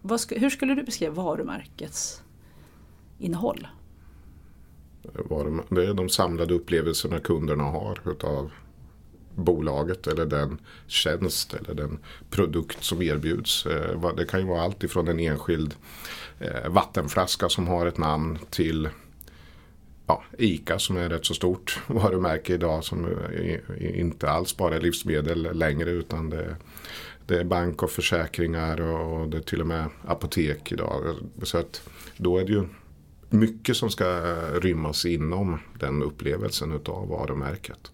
Vad 0.00 0.20
hur 0.30 0.50
skulle 0.50 0.74
du 0.74 0.82
beskriva 0.82 1.12
varumärkets 1.14 2.20
innehåll? 3.18 3.66
Det 5.68 5.84
är 5.84 5.94
de 5.94 6.08
samlade 6.08 6.54
upplevelserna 6.54 7.20
kunderna 7.20 7.64
har 7.64 8.00
utav 8.10 8.50
bolaget 9.34 10.06
eller 10.06 10.26
den 10.26 10.58
tjänst 10.86 11.54
eller 11.54 11.74
den 11.74 11.98
produkt 12.30 12.84
som 12.84 13.02
erbjuds. 13.02 13.66
Eh, 13.66 14.14
det 14.16 14.24
kan 14.24 14.40
ju 14.40 14.46
vara 14.46 14.62
allt 14.62 14.84
ifrån 14.84 15.08
en 15.08 15.20
enskild 15.20 15.74
eh, 16.38 16.68
vattenflaska 16.68 17.48
som 17.48 17.66
har 17.66 17.86
ett 17.86 17.98
namn 17.98 18.38
till 18.50 18.88
ja, 20.06 20.24
ICA 20.38 20.78
som 20.78 20.96
är 20.96 21.08
rätt 21.08 21.26
så 21.26 21.34
stort 21.34 21.80
varumärke 21.86 22.54
idag 22.54 22.84
som 22.84 23.04
eh, 23.04 24.00
inte 24.00 24.30
alls 24.30 24.56
bara 24.56 24.76
är 24.76 24.80
livsmedel 24.80 25.58
längre 25.58 25.90
utan 25.90 26.30
det, 26.30 26.56
det 27.26 27.38
är 27.38 27.44
bank 27.44 27.82
och 27.82 27.90
försäkringar 27.90 28.80
och 28.80 29.28
det 29.28 29.36
är 29.36 29.42
till 29.42 29.60
och 29.60 29.66
med 29.66 29.88
apotek 30.06 30.72
idag. 30.72 31.16
Så 31.42 31.58
att 31.58 31.88
då 32.16 32.38
är 32.38 32.44
det 32.44 32.52
ju 32.52 32.64
mycket 33.34 33.76
som 33.76 33.90
ska 33.90 34.04
rymmas 34.60 35.06
inom 35.06 35.58
den 35.80 36.02
upplevelsen 36.02 36.72
utav 36.72 37.08
varumärket. 37.08 37.92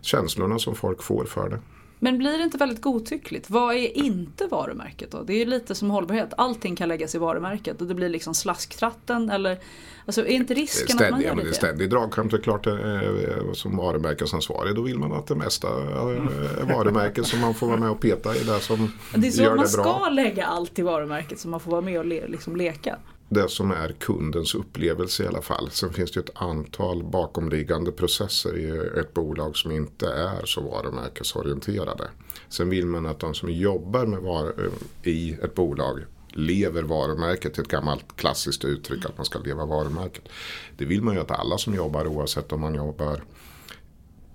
Känslorna 0.00 0.58
som 0.58 0.74
folk 0.74 1.02
får 1.02 1.24
för 1.24 1.48
det. 1.48 1.58
Men 1.98 2.18
blir 2.18 2.38
det 2.38 2.44
inte 2.44 2.58
väldigt 2.58 2.80
godtyckligt? 2.82 3.50
Vad 3.50 3.74
är 3.74 3.96
inte 3.98 4.46
varumärket 4.46 5.10
då? 5.10 5.22
Det 5.22 5.32
är 5.32 5.38
ju 5.38 5.44
lite 5.44 5.74
som 5.74 5.90
hållbarhet. 5.90 6.32
Allting 6.36 6.76
kan 6.76 6.88
läggas 6.88 7.14
i 7.14 7.18
varumärket 7.18 7.80
och 7.80 7.86
det 7.86 7.94
blir 7.94 8.08
liksom 8.08 8.34
slasktratten 8.34 9.30
eller 9.30 9.58
Alltså 10.06 10.20
är 10.20 10.30
inte 10.30 10.54
Det 10.54 10.60
risken 10.60 10.96
att 10.96 11.00
man 11.00 11.08
ständig, 11.08 11.24
gör 11.24 11.30
ja, 11.30 11.34
men 11.34 11.44
det 11.44 11.50
är 11.50 11.54
ständig 11.54 11.90
dragkamp. 11.90 12.30
Det 12.30 12.36
är 12.36 12.40
klart 12.40 12.66
eh, 12.66 13.52
som 13.52 13.76
varumärkesansvarig 13.76 14.74
då 14.74 14.82
vill 14.82 14.98
man 14.98 15.12
att 15.12 15.26
det 15.26 15.34
mesta 15.34 15.68
eh, 15.68 15.76
är 16.60 16.74
varumärken 16.74 17.24
som 17.24 17.40
man 17.40 17.54
får 17.54 17.66
vara 17.66 17.76
med 17.76 17.90
och 17.90 18.00
peta 18.00 18.36
i 18.36 18.44
det 18.44 18.60
som 18.60 18.92
Det 19.14 19.26
är 19.26 19.30
så 19.30 19.42
gör 19.42 19.56
man 19.56 19.66
det 19.66 19.72
bra. 19.72 19.84
ska 19.98 20.08
lägga 20.08 20.46
allt 20.46 20.78
i 20.78 20.82
varumärket 20.82 21.38
så 21.38 21.48
man 21.48 21.60
får 21.60 21.70
vara 21.70 21.80
med 21.80 21.98
och 21.98 22.06
le, 22.06 22.26
liksom 22.26 22.56
leka 22.56 22.98
det 23.28 23.48
som 23.48 23.70
är 23.70 23.92
kundens 23.92 24.54
upplevelse 24.54 25.24
i 25.24 25.26
alla 25.26 25.42
fall. 25.42 25.70
Sen 25.70 25.92
finns 25.92 26.10
det 26.12 26.20
ett 26.20 26.30
antal 26.34 27.04
bakomliggande 27.04 27.92
processer 27.92 28.56
i 28.56 28.98
ett 29.00 29.14
bolag 29.14 29.56
som 29.56 29.70
inte 29.70 30.06
är 30.06 30.46
så 30.46 30.60
varumärkesorienterade. 30.60 32.08
Sen 32.48 32.68
vill 32.68 32.86
man 32.86 33.06
att 33.06 33.18
de 33.18 33.34
som 33.34 33.50
jobbar 33.50 34.06
med 34.06 34.20
var- 34.20 34.54
i 35.02 35.32
ett 35.32 35.54
bolag 35.54 36.04
lever 36.28 36.82
varumärket, 36.82 37.58
ett 37.58 37.68
gammalt 37.68 38.16
klassiskt 38.16 38.64
uttryck 38.64 39.04
att 39.04 39.16
man 39.16 39.26
ska 39.26 39.38
leva 39.38 39.66
varumärket. 39.66 40.28
Det 40.76 40.84
vill 40.84 41.02
man 41.02 41.14
ju 41.14 41.20
att 41.20 41.30
alla 41.30 41.58
som 41.58 41.74
jobbar 41.74 42.06
oavsett 42.06 42.52
om 42.52 42.60
man 42.60 42.74
jobbar 42.74 43.22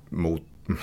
mot, 0.09 0.41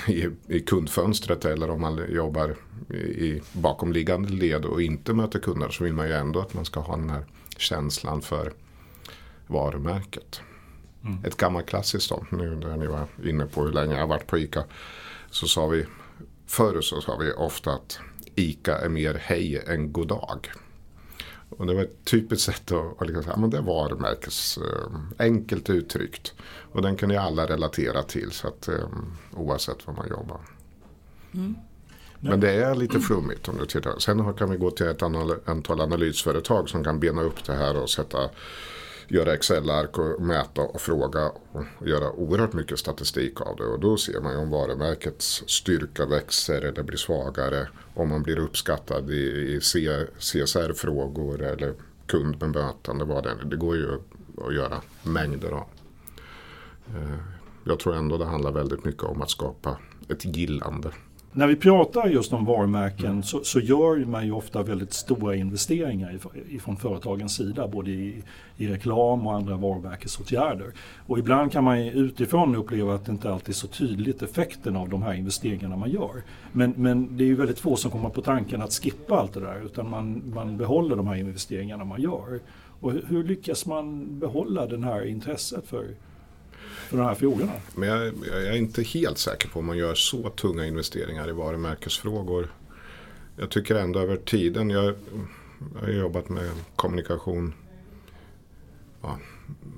i, 0.09 0.29
i 0.47 0.61
kundfönstret 0.61 1.45
eller 1.45 1.71
om 1.71 1.81
man 1.81 2.01
jobbar 2.13 2.57
i, 2.91 2.97
i 2.97 3.43
bakomliggande 3.53 4.29
led 4.29 4.65
och 4.65 4.83
inte 4.83 5.15
möter 5.15 5.39
kunder 5.39 5.69
så 5.69 5.85
vill 5.85 5.93
man 5.93 6.09
ju 6.09 6.15
ändå 6.15 6.41
att 6.41 6.55
man 6.55 6.65
ska 6.65 6.81
ha 6.81 6.97
den 6.97 7.11
här 7.11 7.25
känslan 7.61 8.23
för 8.23 8.53
varumärket. 9.47 10.41
Mm. 11.05 11.25
Ett 11.25 11.37
gammalt 11.37 11.67
klassiskt 11.67 12.11
då, 12.11 12.27
nu 12.31 12.57
när 12.57 12.77
ni 12.77 12.87
var 12.87 13.07
inne 13.25 13.47
på 13.47 13.65
hur 13.65 13.73
länge 13.73 13.93
jag 13.93 14.01
har 14.01 14.07
varit 14.07 14.27
på 14.27 14.39
ICA. 14.39 14.65
Så 15.31 15.47
sa 15.47 15.67
vi, 15.67 15.87
förr 16.47 16.81
så 16.81 17.01
sa 17.01 17.17
vi 17.17 17.33
ofta 17.33 17.73
att 17.73 17.99
ICA 18.35 18.79
är 18.79 18.89
mer 18.89 19.15
hej 19.15 19.63
än 19.67 19.93
god 19.93 20.09
dag. 20.09 20.51
Och 21.51 21.67
det 21.67 21.75
var 21.75 21.83
ett 21.83 22.05
typiskt 22.05 22.45
sätt 22.45 22.73
att, 22.73 23.03
att 23.03 23.07
liksom 23.07 23.23
säga, 23.23 23.37
men 23.37 23.51
det 23.51 23.61
var 23.61 23.75
varumärkes, 23.75 24.59
äh, 24.59 24.91
enkelt 25.19 25.71
uttryckt. 25.71 26.35
Och 26.73 26.83
den 26.83 26.97
kan 26.97 27.11
ju 27.11 27.17
alla 27.17 27.47
relatera 27.47 28.03
till 28.03 28.31
så 28.31 28.49
att, 28.49 28.69
äh, 28.69 28.89
oavsett 29.33 29.87
var 29.87 29.95
man 29.95 30.09
jobbar. 30.09 30.41
Mm. 31.35 31.55
Men 32.21 32.41
det 32.41 32.51
är 32.51 32.75
lite 32.75 33.01
flummigt 33.01 33.49
om 33.49 33.59
du 33.59 33.67
tittar. 33.67 33.99
Sen 33.99 34.35
kan 34.35 34.51
vi 34.51 34.57
gå 34.57 34.71
till 34.71 34.87
ett 34.87 35.03
antal 35.03 35.81
analysföretag 35.81 36.69
som 36.69 36.85
kan 36.85 37.01
bena 37.01 37.23
upp 37.23 37.45
det 37.45 37.53
här 37.53 37.77
och 37.77 37.91
sätta 37.91 38.31
göra 39.09 39.35
Excel-ark 39.35 39.99
och 39.99 40.23
mäta 40.23 40.63
och 40.63 40.81
fråga 40.81 41.33
och 41.53 41.65
göra 41.87 42.13
oerhört 42.13 42.53
mycket 42.53 42.79
statistik 42.79 43.41
av 43.41 43.57
det. 43.57 43.65
Och 43.65 43.81
då 43.81 43.97
ser 43.97 44.21
man 44.21 44.33
ju 44.33 44.39
om 44.39 44.51
varumärkets 44.51 45.43
styrka 45.47 46.07
växer 46.07 46.63
eller 46.63 46.83
blir 46.83 46.97
svagare. 46.97 47.69
Om 47.95 48.09
man 48.09 48.23
blir 48.23 48.39
uppskattad 48.39 49.11
i, 49.11 49.61
CSR-frågor 50.19 51.43
eller 51.43 51.75
kundbemötande. 52.07 53.05
Vad 53.05 53.25
det, 53.25 53.31
är. 53.31 53.45
det 53.45 53.57
går 53.57 53.77
ju 53.77 53.99
att 54.47 54.55
göra 54.55 54.81
mängder 55.03 55.51
av. 55.51 55.67
Eh, 56.89 57.19
jag 57.65 57.79
tror 57.79 57.95
ändå 57.95 58.19
det 58.19 58.25
handlar 58.25 58.53
väldigt 58.53 58.85
mycket 58.85 59.03
om 59.03 59.23
att 59.23 59.31
skapa 59.31 59.79
ett 60.09 60.25
gillande. 60.25 60.93
När 61.33 61.47
vi 61.47 61.57
pratar 61.57 62.09
just 62.09 62.33
om 62.33 62.45
varumärken 62.45 63.11
mm. 63.11 63.23
så, 63.23 63.45
så, 63.45 63.61
gör 63.61 64.05
man 64.05 64.27
ju 64.27 64.33
ofta 64.33 64.63
väldigt 64.63 64.93
stora 64.93 65.37
investeringar 65.37 66.19
ifrån 66.49 66.77
företagens 66.77 67.37
sida. 67.37 67.69
Både 67.69 67.91
i, 67.91 68.23
i 68.57 68.69
reklam 68.69 69.27
och 69.27 69.35
andra 69.35 69.57
varumärkesåtgärder. 69.57 70.73
Och 71.07 71.19
ibland 71.19 71.53
kan 71.53 71.65
man 71.65 71.79
utifrån 71.79 72.57
uppleva 72.57 72.95
att 72.95 73.05
det 73.05 73.13
inte 73.13 73.33
alltid 73.33 73.49
är 73.49 73.53
så 73.53 73.67
tydligt 73.67 74.23
effekten 74.23 74.77
av 74.77 74.89
de 74.89 75.03
här 75.03 75.15
investeringarna 75.15 75.77
man 75.77 75.91
gör. 75.91 76.23
Men, 76.53 76.75
men 76.77 77.17
det 77.17 77.25
är 77.25 77.29
ju 77.29 77.35
väldigt 77.35 77.59
få 77.59 77.77
som 77.77 77.91
kommer 77.91 78.09
på 78.09 78.23
tanken 78.23 78.63
att 78.63 78.73
skippa 78.73 79.17
allt 79.17 79.35
det 79.35 79.41
där 79.41 79.63
utan 79.65 79.91
man, 79.91 80.23
man 80.35 80.57
behåller 80.57 80.97
de 80.97 81.07
här 81.07 81.17
investeringarna 81.17 81.85
man 81.85 82.03
gör. 82.03 82.41
Och 82.81 82.93
hur 82.93 83.25
lyckas 83.25 83.67
man 83.67 84.19
behålla 84.19 84.67
det 84.67 84.85
här 84.85 85.05
intresset 85.07 85.67
för 85.67 85.87
för 86.89 86.97
de 86.97 87.07
här 87.07 87.15
frågorna. 87.15 87.53
Men 87.75 87.89
jag, 87.89 88.13
jag, 88.27 88.47
är 88.47 88.57
inte 88.57 88.83
helt 88.83 89.19
säker 89.19 89.49
på 89.49 89.59
om 89.59 89.67
man 89.67 89.77
gör 89.77 89.95
så 89.95 90.31
tunga 90.31 90.67
investeringar 90.67 91.29
i 91.29 91.33
varumärkesfrågor. 91.33 92.55
Jag 93.37 93.51
tycker 93.51 93.75
ändå 93.75 94.01
över 94.01 94.17
tiden, 94.17 94.71
jag, 94.71 94.85
jag 95.75 95.81
har 95.81 95.89
jobbat 95.89 96.29
med 96.29 96.51
kommunikation 96.77 97.55
ja, 99.03 99.19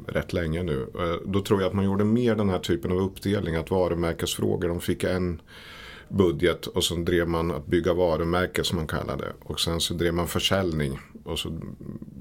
rätt 0.06 0.32
länge 0.32 0.62
nu. 0.62 0.86
Eh, 0.98 1.26
då 1.26 1.40
tror 1.40 1.60
jag 1.60 1.68
att 1.68 1.74
man 1.74 1.84
gjorde 1.84 2.04
mer 2.04 2.34
den 2.34 2.50
här 2.50 2.58
typen 2.58 2.92
av 2.92 2.98
uppdelning. 2.98 3.56
Att 3.56 3.70
varumärkesfrågor, 3.70 4.68
de 4.68 4.80
fick 4.80 5.04
en 5.04 5.40
budget 6.08 6.66
och 6.66 6.84
så 6.84 6.94
drev 6.94 7.28
man 7.28 7.50
att 7.50 7.66
bygga 7.66 7.94
varumärke 7.94 8.64
som 8.64 8.76
man 8.76 8.86
kallade 8.86 9.24
det. 9.24 9.32
Och 9.44 9.60
sen 9.60 9.80
så 9.80 9.94
drev 9.94 10.14
man 10.14 10.28
försäljning 10.28 10.98
och 11.24 11.38
så 11.38 11.60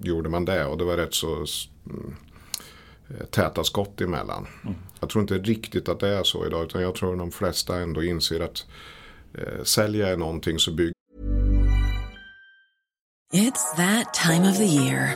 gjorde 0.04 0.30
man 0.30 0.46
det. 0.46 0.66
Och 0.66 0.78
det 0.78 0.84
var 0.84 0.98
rätt 0.98 1.14
så 1.14 1.46
täta 3.32 3.64
skott 3.64 4.02
emellan. 4.02 4.48
Mm. 4.64 4.76
Jag 5.00 5.10
tror 5.10 5.22
inte 5.22 5.38
riktigt 5.38 5.90
att 5.90 6.00
det 6.00 6.08
är 6.08 6.24
så 6.24 6.46
idag 6.46 6.64
utan 6.64 6.82
jag 6.82 6.96
tror 6.96 7.14
att 7.14 7.20
de 7.20 7.32
flesta 7.32 7.76
ändå 7.76 8.04
inser 8.04 8.40
att 8.40 8.66
eh, 9.34 9.64
sälja 9.64 10.08
är 10.08 10.18
någonting 10.18 10.60
så 10.60 10.72
bygger 10.72 10.94
It's 13.34 13.76
that 13.76 14.14
time 14.14 14.50
of 14.50 14.58
the 14.58 14.66
year. 14.66 15.16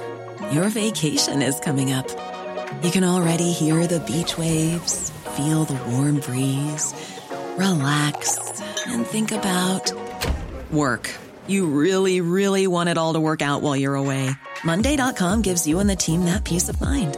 Your 0.52 0.70
vacation 0.70 1.42
is 1.42 1.60
coming 1.60 1.94
up. 1.94 2.08
You 2.84 2.92
can 2.92 3.04
already 3.04 3.52
hear 3.52 3.88
the 3.88 4.00
beach 4.00 4.38
waves, 4.38 5.12
feel 5.36 5.66
the 5.66 5.80
warm 5.92 6.20
breeze, 6.20 6.94
relax 7.58 8.40
and 8.86 9.06
think 9.06 9.32
about 9.32 9.92
work. 10.72 11.10
You 11.48 11.66
really, 11.66 12.22
really 12.22 12.68
want 12.68 12.90
it 12.90 12.98
all 12.98 13.14
to 13.14 13.20
work 13.20 13.42
out 13.42 13.62
while 13.62 13.76
you're 13.76 13.96
away. 13.96 14.30
Monday.com 14.64 15.42
gives 15.42 15.66
you 15.66 15.80
and 15.80 15.90
the 15.90 15.96
team 15.96 16.26
that 16.26 16.44
peace 16.44 16.70
of 16.70 16.80
mind. 16.80 17.18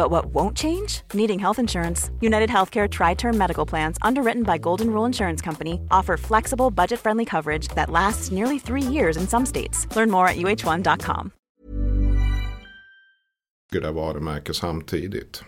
But 0.00 0.10
what 0.10 0.34
won't 0.34 0.56
change? 0.56 1.02
Needing 1.12 1.38
health 1.38 1.58
insurance. 1.58 2.10
United 2.22 2.50
Healthcare 2.50 2.88
Tri 2.88 3.14
Term 3.14 3.36
Medical 3.36 3.66
Plans, 3.66 3.98
underwritten 4.00 4.42
by 4.44 4.56
Golden 4.56 4.86
Rule 4.86 5.06
Insurance 5.06 5.44
Company, 5.44 5.78
offer 5.90 6.16
flexible, 6.16 6.70
budget 6.70 7.00
friendly 7.00 7.24
coverage 7.24 7.68
that 7.74 7.90
lasts 7.90 8.30
nearly 8.30 8.58
three 8.58 8.94
years 8.94 9.16
in 9.16 9.28
some 9.28 9.46
states. 9.46 9.86
Learn 9.96 10.10
more 10.10 10.26
at 10.26 10.36
uh1.com. 10.36 11.30
Det 13.72 13.90
varumärke 13.90 14.54
samtidigt. 14.54 15.44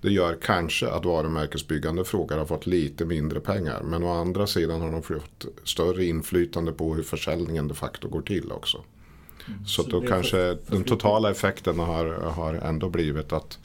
Det 0.00 0.12
gör 0.12 0.38
kanske 0.42 0.88
att 0.88 1.04
varumärkesbyggande 1.04 2.04
frågor 2.04 2.36
har 2.38 2.46
fått 2.46 2.66
lite 2.66 3.04
mindre 3.04 3.40
pengar. 3.40 3.82
Men 3.82 4.02
å 4.02 4.12
andra 4.12 4.46
sidan 4.46 4.80
har 4.80 4.92
de 4.92 5.02
fått 5.02 5.46
större 5.64 6.04
inflytande 6.04 6.72
på 6.72 6.94
hur 6.94 7.02
försäljningen 7.02 7.68
de 7.68 7.74
facto 7.74 8.08
går 8.08 8.22
till 8.22 8.52
också. 8.52 8.84
Mm. 9.48 9.64
Så, 9.66 9.82
så 9.82 9.90
då 9.90 10.00
kanske 10.00 10.30
för, 10.30 10.56
för 10.64 10.74
den 10.74 10.84
totala 10.84 11.30
effekten 11.30 11.78
har, 11.78 12.06
har 12.06 12.54
ändå 12.54 12.88
blivit 12.88 13.32
att 13.32 13.58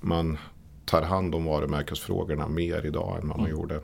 man 0.00 0.38
tar 0.84 1.02
hand 1.02 1.34
om 1.34 1.44
varumärkesfrågorna 1.44 2.48
mer 2.48 2.86
idag 2.86 3.18
än 3.20 3.26
man 3.26 3.40
mm. 3.40 3.50
gjorde 3.50 3.80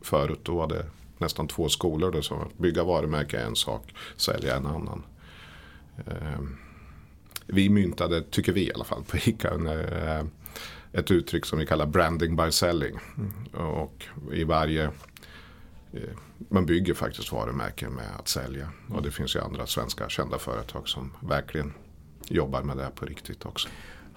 förut. 0.00 0.40
Då 0.42 0.54
var 0.54 0.68
det 0.68 0.86
nästan 1.18 1.48
två 1.48 1.68
skolor. 1.68 2.12
Då, 2.12 2.22
så 2.22 2.46
bygga 2.56 2.84
varumärke 2.84 3.38
är 3.38 3.46
en 3.46 3.56
sak, 3.56 3.94
sälja 4.16 4.56
en 4.56 4.66
annan. 4.66 5.02
Eh, 6.06 6.40
vi 7.46 7.68
myntade, 7.68 8.22
tycker 8.22 8.52
vi 8.52 8.68
i 8.68 8.72
alla 8.74 8.84
fall 8.84 9.02
på 9.04 9.16
ICA, 9.16 9.54
eh, 9.54 10.24
ett 10.92 11.10
uttryck 11.10 11.46
som 11.46 11.58
vi 11.58 11.66
kallar 11.66 11.86
branding 11.86 12.36
by 12.36 12.52
selling. 12.52 12.98
Mm. 13.16 13.68
Och 13.70 14.04
i 14.32 14.44
varje 14.44 14.90
Eh, 15.94 16.16
man 16.48 16.66
bygger 16.66 16.94
faktiskt 16.94 17.32
varumärken 17.32 17.92
med 17.92 18.16
att 18.18 18.28
sälja. 18.28 18.68
Och 18.90 19.02
det 19.02 19.10
finns 19.10 19.36
ju 19.36 19.40
andra 19.40 19.66
svenska 19.66 20.08
kända 20.08 20.38
företag 20.38 20.88
som 20.88 21.12
verkligen 21.20 21.72
jobbar 22.28 22.62
med 22.62 22.76
det 22.76 22.90
på 22.94 23.06
riktigt 23.06 23.46
också. 23.46 23.68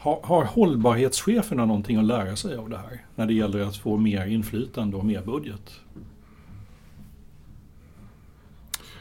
Har, 0.07 0.19
har 0.23 0.43
hållbarhetscheferna 0.43 1.65
någonting 1.65 1.97
att 1.97 2.05
lära 2.05 2.35
sig 2.35 2.55
av 2.55 2.69
det 2.69 2.77
här? 2.77 3.05
När 3.15 3.25
det 3.25 3.33
gäller 3.33 3.59
att 3.59 3.77
få 3.77 3.97
mer 3.97 4.25
inflytande 4.25 4.97
och 4.97 5.05
mer 5.05 5.21
budget? 5.21 5.79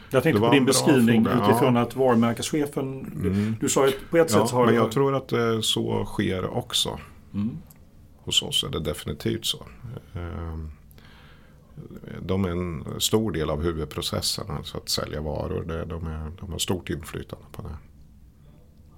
Jag 0.09 0.23
tänkte 0.23 0.41
på 0.41 0.51
din 0.51 0.65
beskrivning 0.65 1.25
fråga. 1.25 1.49
utifrån 1.49 1.75
ja. 1.75 1.81
att 1.81 1.95
varumärkeschefen, 1.95 2.99
mm. 2.99 3.55
du 3.59 3.69
sa 3.69 3.85
att 3.85 3.93
på 4.09 4.17
ett 4.17 4.31
ja, 4.31 4.45
sätt 4.45 4.51
har... 4.51 4.65
Men 4.65 4.75
jag 4.75 4.91
tror 4.91 5.15
att 5.15 5.31
eh, 5.31 5.59
så 5.59 6.05
sker 6.05 6.57
också. 6.57 6.99
Mm. 7.33 7.57
Hos 8.17 8.41
oss 8.41 8.63
är 8.63 8.69
det 8.69 8.79
definitivt 8.79 9.45
så. 9.45 9.65
Ehm, 10.13 10.71
de 12.21 12.45
är 12.45 12.49
en 12.49 12.85
stor 12.97 13.31
del 13.31 13.49
av 13.49 13.63
huvudprocessen, 13.63 14.51
alltså 14.51 14.77
att 14.77 14.89
sälja 14.89 15.21
varor. 15.21 15.63
De, 15.85 16.07
är, 16.07 16.31
de 16.39 16.51
har 16.51 16.57
stort 16.57 16.89
inflytande 16.89 17.45
på 17.51 17.61
det. 17.61 17.75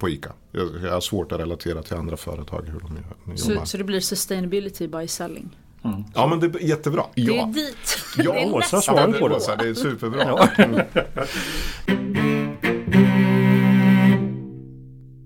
På 0.00 0.08
ICA. 0.08 0.32
Jag, 0.52 0.68
jag 0.82 0.92
har 0.92 1.00
svårt 1.00 1.32
att 1.32 1.40
relatera 1.40 1.82
till 1.82 1.96
andra 1.96 2.16
företag 2.16 2.62
hur 2.66 2.80
de 2.80 2.96
jobbar. 2.96 3.36
Så, 3.36 3.66
så 3.66 3.76
det 3.78 3.84
blir 3.84 4.00
sustainability 4.00 4.88
by 4.88 5.08
selling? 5.08 5.56
Mm. 5.84 6.04
Ja 6.14 6.26
men 6.26 6.40
det 6.40 6.46
är 6.46 6.68
jättebra. 6.68 7.04
Ja. 7.14 7.32
Det 7.32 7.38
är 7.38 7.46
dit. 7.46 7.98
Ja, 8.16 8.32
det 8.32 8.40
är 8.40 8.54
Åsa 8.54 8.80
svarar 8.80 9.12
på 9.12 9.28
det. 9.28 9.56
det 9.58 9.68
är 9.68 9.74
superbra. 9.74 10.22
Ja. 10.22 10.48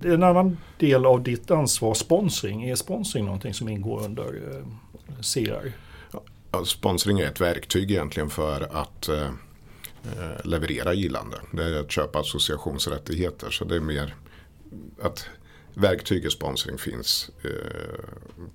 en 0.04 0.22
annan 0.22 0.58
del 0.78 1.06
av 1.06 1.22
ditt 1.22 1.50
ansvar, 1.50 1.94
sponsring. 1.94 2.64
Är 2.64 2.74
sponsring 2.74 3.24
någonting 3.24 3.54
som 3.54 3.68
ingår 3.68 4.04
under 4.04 4.24
eh, 4.24 4.64
CR? 5.20 5.72
sponsring 6.64 7.20
är 7.20 7.26
ett 7.26 7.40
verktyg 7.40 7.90
egentligen 7.90 8.30
för 8.30 8.68
att 8.76 9.08
eh, 9.08 9.22
eh, 9.22 10.44
leverera 10.44 10.94
gillande. 10.94 11.36
Det 11.52 11.64
är 11.64 11.80
att 11.80 11.90
köpa 11.90 12.20
associationsrättigheter. 12.20 13.50
Så 13.50 13.64
det 13.64 13.76
är 13.76 13.80
mer 13.80 14.14
att 15.02 15.26
verktyg 15.74 16.24
i 16.24 16.30
sponsring 16.30 16.78
finns 16.78 17.30
eh, 17.44 17.50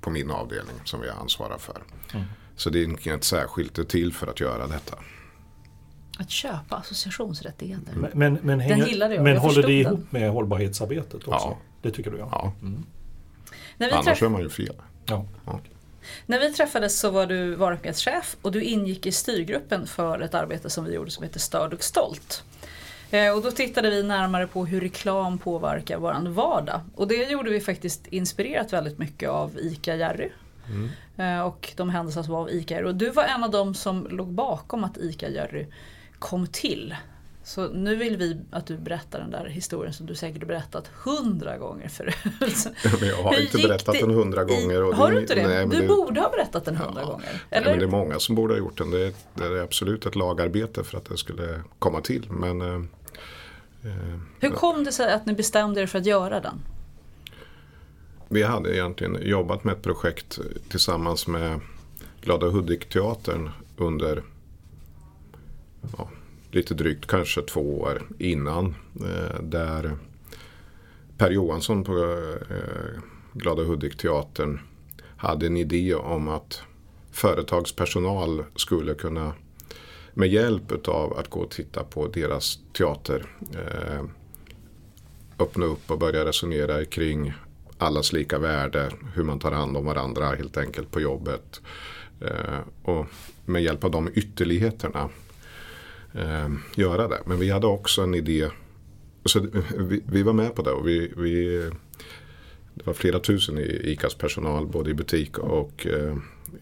på 0.01 0.09
min 0.09 0.32
avdelning 0.32 0.76
som 0.86 1.01
vi 1.01 1.09
ansvarar 1.09 1.57
för. 1.57 1.84
Mm. 2.13 2.26
Så 2.55 2.70
det 2.70 2.80
är 2.80 2.84
inget 2.84 3.24
särskilt 3.24 3.89
till 3.89 4.13
för 4.13 4.28
att 4.28 4.39
göra 4.39 4.67
detta. 4.67 4.97
Att 6.20 6.30
köpa 6.30 6.76
associationsrättigheter. 6.76 7.93
Men, 7.95 8.11
men, 8.13 8.39
men, 8.41 8.59
hänger, 8.59 8.88
gillade 8.88 9.15
jag. 9.15 9.24
men 9.24 9.34
jag 9.34 9.41
håller 9.41 9.61
det 9.61 9.67
den. 9.67 9.93
ihop 9.93 10.11
med 10.11 10.32
hållbarhetsarbetet 10.32 11.13
också? 11.13 11.30
Ja. 11.32 11.57
Det 11.82 11.91
tycker 11.91 12.11
du 12.11 12.17
ja. 12.17 12.30
Ja. 12.32 12.53
Mm. 12.61 12.86
När 13.78 13.88
vi, 13.88 13.93
Annars 13.93 14.05
träff... 14.05 14.22
är 14.22 14.30
man 14.30 14.41
ju 14.41 14.49
fel. 14.49 14.76
ja. 15.05 15.26
När 16.26 16.39
vi 16.39 16.53
träffades 16.53 16.99
så 16.99 17.09
var 17.09 17.26
du 17.26 17.55
varumärkeschef 17.55 18.38
och 18.41 18.51
du 18.51 18.63
ingick 18.63 19.05
i 19.05 19.11
styrgruppen 19.11 19.88
för 19.88 20.20
ett 20.20 20.34
arbete 20.34 20.70
som 20.70 20.86
vi 20.86 20.93
gjorde 20.93 21.11
som 21.11 21.24
heter 21.24 21.39
Störd 21.39 21.74
och 21.74 21.84
stolt. 21.84 22.43
Eh, 23.12 23.36
Och 23.36 23.41
då 23.41 23.51
tittade 23.51 23.89
vi 23.89 24.03
närmare 24.03 24.47
på 24.47 24.66
hur 24.66 24.82
reklam 24.82 25.38
påverkar 25.38 25.97
våran 25.97 26.34
vardag. 26.34 26.82
Och 26.95 27.07
det 27.07 27.16
gjorde 27.32 27.49
vi 27.49 27.60
faktiskt 27.60 28.07
inspirerat 28.07 28.74
väldigt 28.74 28.97
mycket 28.97 29.30
av 29.30 29.57
ICA 29.60 29.95
Jerry. 29.95 30.30
Eh, 31.18 31.41
Och 31.41 31.74
de 31.76 31.89
händelser 31.89 32.24
som 32.24 32.34
var 32.34 32.41
av 32.41 32.49
ICA 32.51 32.74
Jerry. 32.76 32.88
Och 32.88 32.95
du 32.95 33.10
var 33.10 33.24
en 33.24 33.43
av 33.43 33.51
dem 33.51 33.74
som 33.74 34.07
låg 34.10 34.28
bakom 34.28 34.84
att 34.84 34.97
ICA 34.97 35.30
Jerry 35.30 35.66
kom 36.20 36.47
till. 36.47 36.95
Så 37.43 37.68
nu 37.68 37.95
vill 37.95 38.18
vi 38.18 38.38
att 38.51 38.66
du 38.68 38.78
berättar 38.78 39.20
den 39.20 39.32
där 39.32 39.45
historien 39.45 39.93
som 39.93 40.05
du 40.05 40.16
säkert 40.16 40.41
har 40.41 40.47
berättat 40.47 40.88
hundra 40.88 41.57
gånger 41.57 41.88
förut. 41.88 42.16
Men 42.99 43.10
jag 43.10 43.16
har 43.24 43.41
inte 43.41 43.57
berättat 43.57 43.95
det 43.95 44.01
den 44.01 44.10
hundra 44.16 44.43
gånger. 44.43 44.84
och 44.84 44.95
har 44.95 45.12
du 45.12 45.20
inte 45.22 45.36
det? 45.36 45.47
nej, 45.47 45.68
du 45.68 45.82
det- 45.82 45.88
borde 45.88 46.22
ha 46.22 46.30
berättat 46.30 46.66
den 46.66 46.76
hundra 46.78 47.03
gånger. 47.03 47.26
Nej, 47.32 47.39
Eller? 47.49 47.70
men 47.70 47.80
det 47.80 47.86
är 47.86 47.89
många 47.89 48.20
som 48.20 48.36
borde 48.36 48.53
ha 48.53 48.60
gjort 48.60 48.78
den. 48.78 48.91
Det 48.91 49.05
är, 49.07 49.14
det 49.34 49.43
är 49.45 49.64
absolut 49.64 50.05
ett 50.05 50.16
lagarbete 50.16 50.84
för 50.84 50.97
att 50.97 51.05
det 51.05 51.18
skulle 51.18 51.62
komma 51.80 52.01
till. 52.01 52.28
Men 52.32 52.62
eh, 52.62 52.82
Hur 54.39 54.49
kom 54.49 54.84
det 54.84 54.91
sig 54.91 55.13
att 55.13 55.25
ni 55.25 55.34
bestämde 55.34 55.82
er 55.82 55.86
för 55.86 55.99
att 55.99 56.05
göra 56.05 56.39
den? 56.39 56.59
vi 58.30 58.43
hade 58.43 58.75
egentligen 58.75 59.17
jobbat 59.21 59.63
med 59.63 59.73
ett 59.73 59.82
projekt 59.82 60.39
tillsammans 60.69 61.27
med 61.27 61.59
Glada 62.21 62.47
Hudik-teatern 62.47 63.49
under 63.77 64.23
ja, 65.97 66.09
lite 66.51 66.73
drygt 66.73 67.07
kanske 67.07 67.41
två 67.41 67.80
år 67.80 68.01
innan. 68.17 68.75
Eh, 68.95 69.41
där 69.41 69.97
Per 71.17 71.32
Johansson 71.32 71.84
på 71.84 71.97
eh, 72.49 73.01
Glada 73.34 73.63
Hudik-teatern 73.63 74.59
hade 75.17 75.45
en 75.45 75.57
idé 75.57 75.95
om 75.95 76.27
att 76.27 76.61
företagspersonal 77.11 78.43
skulle 78.55 78.93
kunna 78.93 79.34
med 80.14 80.30
hjälp 80.30 80.88
av 80.88 81.18
att 81.18 81.30
gå 81.30 81.39
och 81.39 81.51
titta 81.51 81.84
på 81.84 82.07
deras 82.07 82.60
teater 82.74 83.26
eh, 83.53 84.03
öppna 85.39 85.66
upp 85.66 85.91
och 85.91 85.99
börja 85.99 86.26
resonera 86.26 86.86
kring 86.86 87.34
allas 87.78 88.14
lika 88.14 88.39
värde, 88.39 88.91
hur 89.16 89.24
man 89.24 89.39
tar 89.39 89.51
hand 89.51 89.78
om 89.78 89.86
varandra 89.86 90.26
helt 90.26 90.57
enkelt 90.57 90.91
på 90.91 91.01
jobbet. 91.01 91.62
Eh, 92.22 92.60
och 92.84 93.05
med 93.45 93.64
hjälp 93.64 93.84
av 93.84 93.91
de 93.91 94.10
ytterligheterna 94.16 95.10
eh, 96.14 96.49
göra 96.76 97.07
det. 97.07 97.22
Men 97.26 97.39
vi 97.39 97.49
hade 97.49 97.68
också 97.68 98.01
en 98.01 98.16
idé, 98.16 98.49
så 99.26 99.47
vi, 99.78 100.03
vi 100.05 100.24
var 100.24 100.34
med 100.34 100.55
på 100.55 100.62
det 100.62 100.72
och 100.72 100.88
vi, 100.88 101.14
vi 101.18 101.70
det 102.74 102.86
var 102.86 102.93
flera 102.93 103.20
tusen 103.20 103.57
i 103.57 103.82
ICAs 103.84 104.16
personal 104.16 104.68
både 104.68 104.89
i 104.89 104.93
butik 104.93 105.38
och 105.38 105.88
eh, 105.88 106.18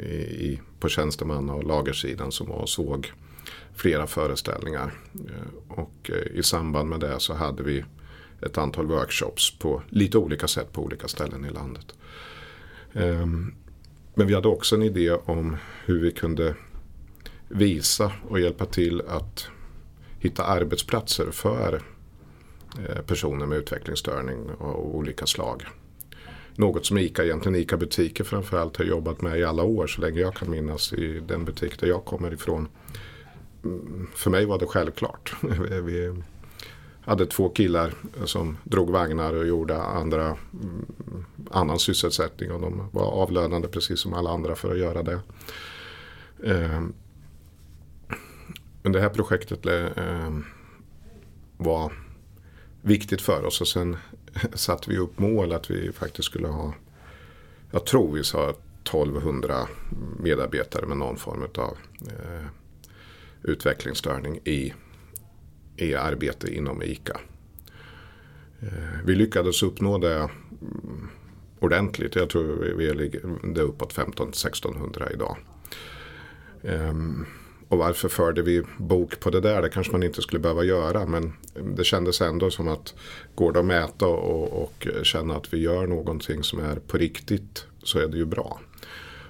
i, 0.05 0.59
på 0.79 0.89
tjänstemanna 0.89 1.53
och 1.53 1.63
lagersidan 1.63 2.31
som 2.31 2.47
var 2.47 2.55
och 2.55 2.69
såg 2.69 3.11
flera 3.75 4.07
föreställningar. 4.07 4.93
Eh, 5.13 5.77
och 5.79 6.11
eh, 6.13 6.37
i 6.37 6.43
samband 6.43 6.89
med 6.89 6.99
det 6.99 7.19
så 7.19 7.33
hade 7.33 7.63
vi 7.63 7.85
ett 8.41 8.57
antal 8.57 8.85
workshops 8.85 9.59
på 9.59 9.81
lite 9.89 10.17
olika 10.17 10.47
sätt 10.47 10.73
på 10.73 10.83
olika 10.83 11.07
ställen 11.07 11.45
i 11.45 11.49
landet. 11.49 11.95
Ehm, 12.93 13.53
men 14.13 14.27
vi 14.27 14.33
hade 14.33 14.47
också 14.47 14.75
en 14.75 14.83
idé 14.83 15.11
om 15.11 15.57
hur 15.85 16.01
vi 16.01 16.11
kunde 16.11 16.55
visa 17.47 18.11
och 18.29 18.39
hjälpa 18.39 18.65
till 18.65 19.01
att 19.07 19.47
hitta 20.19 20.43
arbetsplatser 20.43 21.31
för 21.31 21.81
eh, 22.79 23.01
personer 23.01 23.45
med 23.45 23.57
utvecklingsstörning 23.57 24.49
av 24.59 24.95
olika 24.95 25.25
slag. 25.25 25.65
Något 26.55 26.85
som 26.85 26.97
ICA, 26.97 27.23
egentligen 27.23 27.55
ICA 27.55 27.77
butiker 27.77 28.23
framförallt 28.23 28.77
har 28.77 28.85
jobbat 28.85 29.21
med 29.21 29.39
i 29.39 29.43
alla 29.43 29.63
år 29.63 29.87
så 29.87 30.01
länge 30.01 30.19
jag 30.19 30.35
kan 30.35 30.49
minnas 30.49 30.93
i 30.93 31.19
den 31.27 31.45
butik 31.45 31.79
där 31.79 31.87
jag 31.87 32.05
kommer 32.05 32.33
ifrån. 32.33 32.67
För 34.15 34.29
mig 34.29 34.45
var 34.45 34.59
det 34.59 34.65
självklart. 34.65 35.35
Vi 35.83 36.13
hade 37.01 37.25
två 37.25 37.49
killar 37.49 37.93
som 38.25 38.57
drog 38.63 38.89
vagnar 38.89 39.33
och 39.33 39.47
gjorde 39.47 39.81
andra, 39.81 40.25
mm, 40.25 40.85
annan 41.51 41.79
sysselsättning 41.79 42.51
och 42.51 42.61
de 42.61 42.89
var 42.91 43.11
avlönade 43.11 43.67
precis 43.67 43.99
som 43.99 44.13
alla 44.13 44.29
andra 44.29 44.55
för 44.55 44.71
att 44.71 44.79
göra 44.79 45.03
det. 45.03 45.19
Ehm, 46.43 46.93
men 48.81 48.91
det 48.91 49.01
här 49.01 49.09
projektet 49.09 49.65
eh, 49.65 50.37
var 51.57 51.91
viktigt 52.81 53.21
för 53.21 53.45
oss 53.45 53.61
och 53.61 53.67
sen 53.67 53.97
satte 54.53 54.89
vi 54.89 54.97
upp 54.97 55.19
mål 55.19 55.53
att 55.53 55.71
vi 55.71 55.91
faktiskt 55.91 56.25
skulle 56.25 56.47
ha, 56.47 56.73
jag 57.71 57.85
tror 57.85 58.13
vi 58.13 58.23
sa 58.23 58.49
1200 58.49 59.67
medarbetare 60.19 60.85
med 60.85 60.97
någon 60.97 61.17
form 61.17 61.47
av 61.57 61.77
eh, 62.07 62.45
utvecklingsstörning 63.47 64.39
i, 64.43 64.73
i 65.75 65.95
arbete 65.95 66.55
inom 66.55 66.83
ICA. 66.83 67.19
Eh, 68.59 68.99
vi 69.05 69.15
lyckades 69.15 69.63
uppnå 69.63 69.97
det 69.97 70.15
mm, 70.15 71.09
ordentligt. 71.59 72.15
Jag 72.15 72.29
tror 72.29 72.73
vi, 72.77 72.93
ligger 72.93 73.21
det 73.53 73.61
är 73.61 73.65
uppåt 73.65 73.93
15-1600 73.93 75.13
idag. 75.13 75.37
Ehm, 76.63 77.25
och 77.69 77.77
varför 77.77 78.09
förde 78.09 78.41
vi 78.41 78.63
bok 78.77 79.19
på 79.19 79.29
det 79.29 79.41
där? 79.41 79.61
Det 79.61 79.69
kanske 79.69 79.91
man 79.91 80.03
inte 80.03 80.21
skulle 80.21 80.39
behöva 80.39 80.63
göra. 80.63 81.05
Men 81.05 81.33
det 81.75 81.83
kändes 81.83 82.21
ändå 82.21 82.51
som 82.51 82.67
att 82.67 82.93
går 83.35 83.51
det 83.51 83.59
att 83.59 83.65
mäta 83.65 84.07
och, 84.07 84.63
och 84.63 84.87
känna 85.03 85.35
att 85.35 85.53
vi 85.53 85.57
gör 85.57 85.87
någonting 85.87 86.43
som 86.43 86.59
är 86.59 86.75
på 86.75 86.97
riktigt 86.97 87.65
så 87.83 87.99
är 87.99 88.07
det 88.07 88.17
ju 88.17 88.25
bra. 88.25 88.59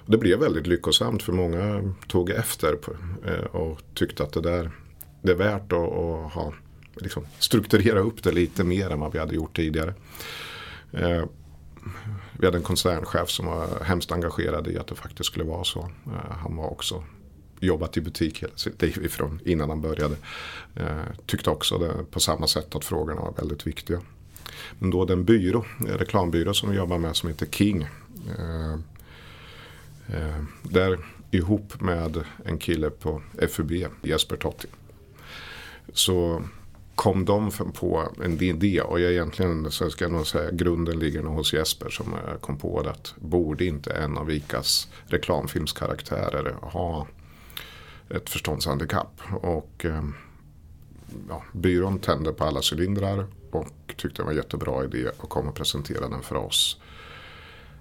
Och 0.08 0.12
det 0.12 0.18
blev 0.18 0.38
väldigt 0.38 0.66
lyckosamt 0.66 1.22
för 1.22 1.32
många 1.32 1.94
tog 2.06 2.30
efter 2.30 2.74
på, 2.74 2.92
eh, 3.26 3.44
och 3.44 3.80
tyckte 3.94 4.22
att 4.22 4.32
det 4.32 4.40
där 4.40 4.70
det 5.22 5.32
är 5.32 5.36
värt 5.36 5.72
att, 5.72 5.78
att 5.78 6.32
ha, 6.32 6.52
liksom, 6.94 7.26
strukturera 7.38 8.00
upp 8.00 8.22
det 8.22 8.32
lite 8.32 8.64
mer 8.64 8.90
än 8.90 9.00
vad 9.00 9.12
vi 9.12 9.18
hade 9.18 9.34
gjort 9.34 9.56
tidigare. 9.56 9.94
Eh, 10.92 11.24
vi 12.32 12.46
hade 12.46 12.58
en 12.58 12.62
koncernchef 12.62 13.30
som 13.30 13.46
var 13.46 13.84
hemskt 13.84 14.12
engagerad 14.12 14.68
i 14.68 14.78
att 14.78 14.86
det 14.86 14.94
faktiskt 14.94 15.26
skulle 15.26 15.44
vara 15.44 15.64
så. 15.64 15.80
Eh, 16.06 16.36
han 16.42 16.56
var 16.56 16.70
också 16.70 17.04
jobbat 17.60 17.96
i 17.96 18.00
butik 18.00 18.42
hela 18.42 18.56
sitt 18.56 18.82
liv 18.82 19.04
ifrån 19.04 19.40
innan 19.44 19.68
han 19.68 19.80
började. 19.80 20.16
Eh, 20.74 21.02
tyckte 21.26 21.50
också 21.50 21.78
det, 21.78 22.04
på 22.10 22.20
samma 22.20 22.46
sätt 22.46 22.74
att 22.74 22.84
frågorna 22.84 23.20
var 23.20 23.32
väldigt 23.32 23.66
viktiga. 23.66 24.00
Men 24.78 24.90
då 24.90 25.04
den 25.04 25.24
byrå, 25.24 25.64
reklambyrå 25.78 26.54
som 26.54 26.70
vi 26.70 26.76
jobbar 26.76 26.98
med 26.98 27.16
som 27.16 27.28
heter 27.28 27.46
King. 27.46 27.82
Eh, 28.38 28.78
Eh, 30.14 30.42
där 30.62 30.98
ihop 31.30 31.80
med 31.80 32.24
en 32.44 32.58
kille 32.58 32.90
på 32.90 33.22
FUB, 33.50 33.72
Jesper 34.02 34.36
Totti. 34.36 34.68
Så 35.92 36.42
kom 36.94 37.24
de 37.24 37.50
på 37.50 38.08
en 38.24 38.42
idé 38.42 38.80
och 38.80 39.00
jag 39.00 39.12
egentligen 39.12 39.70
så 39.70 39.90
ska 39.90 40.04
jag 40.04 40.12
nog 40.12 40.26
säga 40.26 40.50
grunden 40.50 40.98
ligger 40.98 41.22
nog 41.22 41.34
hos 41.34 41.52
Jesper 41.52 41.88
som 41.88 42.14
kom 42.40 42.58
på 42.58 42.82
det 42.82 42.90
att 42.90 43.14
borde 43.16 43.64
inte 43.64 43.90
en 43.90 44.18
av 44.18 44.30
ICAs 44.30 44.88
reklamfilmskaraktärer 45.06 46.56
ha 46.62 47.06
ett 48.10 48.30
förståndshandikapp. 48.30 49.20
Och 49.30 49.84
eh, 49.84 50.04
ja, 51.28 51.42
byrån 51.52 51.98
tände 51.98 52.32
på 52.32 52.44
alla 52.44 52.60
cylindrar 52.72 53.26
och 53.50 53.94
tyckte 53.96 54.22
det 54.22 54.24
var 54.24 54.30
en 54.30 54.36
jättebra 54.36 54.84
idé 54.84 55.08
att 55.08 55.28
komma 55.28 55.48
och 55.48 55.54
presentera 55.54 56.08
den 56.08 56.22
för 56.22 56.36
oss. 56.36 56.80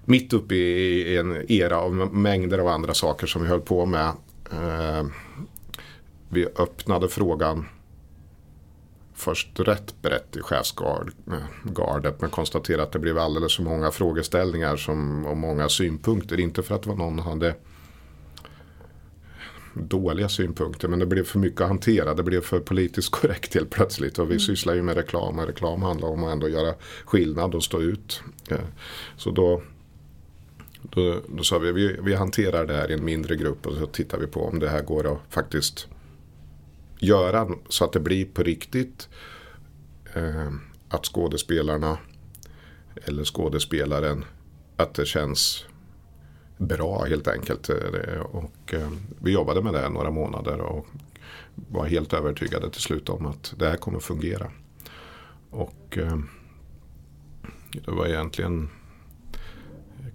Mitt 0.09 0.33
uppe 0.33 0.55
i 0.55 1.17
en 1.17 1.51
era 1.51 1.77
av 1.77 1.93
mängder 2.13 2.59
av 2.59 2.67
andra 2.67 2.93
saker 2.93 3.27
som 3.27 3.41
vi 3.41 3.47
höll 3.47 3.61
på 3.61 3.85
med. 3.85 4.11
Eh, 4.51 5.05
vi 6.29 6.45
öppnade 6.45 7.09
frågan 7.09 7.65
först 9.13 9.59
rätt 9.59 10.01
brett 10.01 10.35
i 10.35 10.41
chefsgardet 10.41 12.21
men 12.21 12.29
konstaterade 12.29 12.83
att 12.83 12.91
det 12.91 12.99
blev 12.99 13.17
alldeles 13.17 13.55
för 13.55 13.63
många 13.63 13.91
frågeställningar 13.91 14.75
som, 14.75 15.25
och 15.25 15.37
många 15.37 15.69
synpunkter. 15.69 16.39
Inte 16.39 16.63
för 16.63 16.75
att 16.75 16.85
någon 16.85 17.19
hade 17.19 17.55
dåliga 19.73 20.29
synpunkter 20.29 20.87
men 20.87 20.99
det 20.99 21.05
blev 21.05 21.23
för 21.23 21.39
mycket 21.39 21.61
att 21.61 21.67
hantera. 21.67 22.13
Det 22.13 22.23
blev 22.23 22.41
för 22.41 22.59
politiskt 22.59 23.11
korrekt 23.11 23.53
helt 23.53 23.69
plötsligt. 23.69 24.19
Och 24.19 24.31
vi 24.31 24.39
sysslar 24.39 24.73
ju 24.73 24.81
med 24.81 24.95
reklam 24.95 25.39
och 25.39 25.47
reklam 25.47 25.81
handlar 25.81 26.07
om 26.07 26.23
att 26.23 26.31
ändå 26.31 26.49
göra 26.49 26.73
skillnad 27.05 27.55
och 27.55 27.63
stå 27.63 27.81
ut. 27.81 28.21
Eh, 28.49 28.57
Så 29.17 29.31
då, 29.31 29.61
då, 30.89 31.21
då 31.27 31.43
sa 31.43 31.59
vi, 31.59 31.71
vi 31.71 31.99
vi 32.01 32.15
hanterar 32.15 32.65
det 32.65 32.73
här 32.73 32.91
i 32.91 32.93
en 32.93 33.05
mindre 33.05 33.35
grupp 33.35 33.67
och 33.67 33.73
så 33.73 33.85
tittar 33.85 34.17
vi 34.17 34.27
på 34.27 34.45
om 34.45 34.59
det 34.59 34.69
här 34.69 34.81
går 34.81 35.13
att 35.13 35.19
faktiskt 35.29 35.87
göra 36.99 37.47
så 37.69 37.85
att 37.85 37.93
det 37.93 37.99
blir 37.99 38.25
på 38.25 38.43
riktigt. 38.43 39.09
Eh, 40.13 40.51
att 40.89 41.05
skådespelarna 41.05 41.97
eller 43.05 43.23
skådespelaren 43.23 44.25
att 44.75 44.93
det 44.93 45.05
känns 45.05 45.65
bra 46.57 47.05
helt 47.05 47.27
enkelt. 47.27 47.69
Eh, 47.69 48.19
och 48.21 48.73
eh, 48.73 48.89
vi 49.21 49.31
jobbade 49.31 49.61
med 49.61 49.73
det 49.73 49.89
några 49.89 50.11
månader 50.11 50.61
och 50.61 50.87
var 51.55 51.85
helt 51.85 52.13
övertygade 52.13 52.69
till 52.69 52.81
slut 52.81 53.09
om 53.09 53.25
att 53.25 53.53
det 53.57 53.69
här 53.69 53.77
kommer 53.77 53.99
fungera. 53.99 54.51
Och 55.49 55.97
eh, 55.97 56.17
det 57.71 57.91
var 57.91 58.07
egentligen 58.07 58.69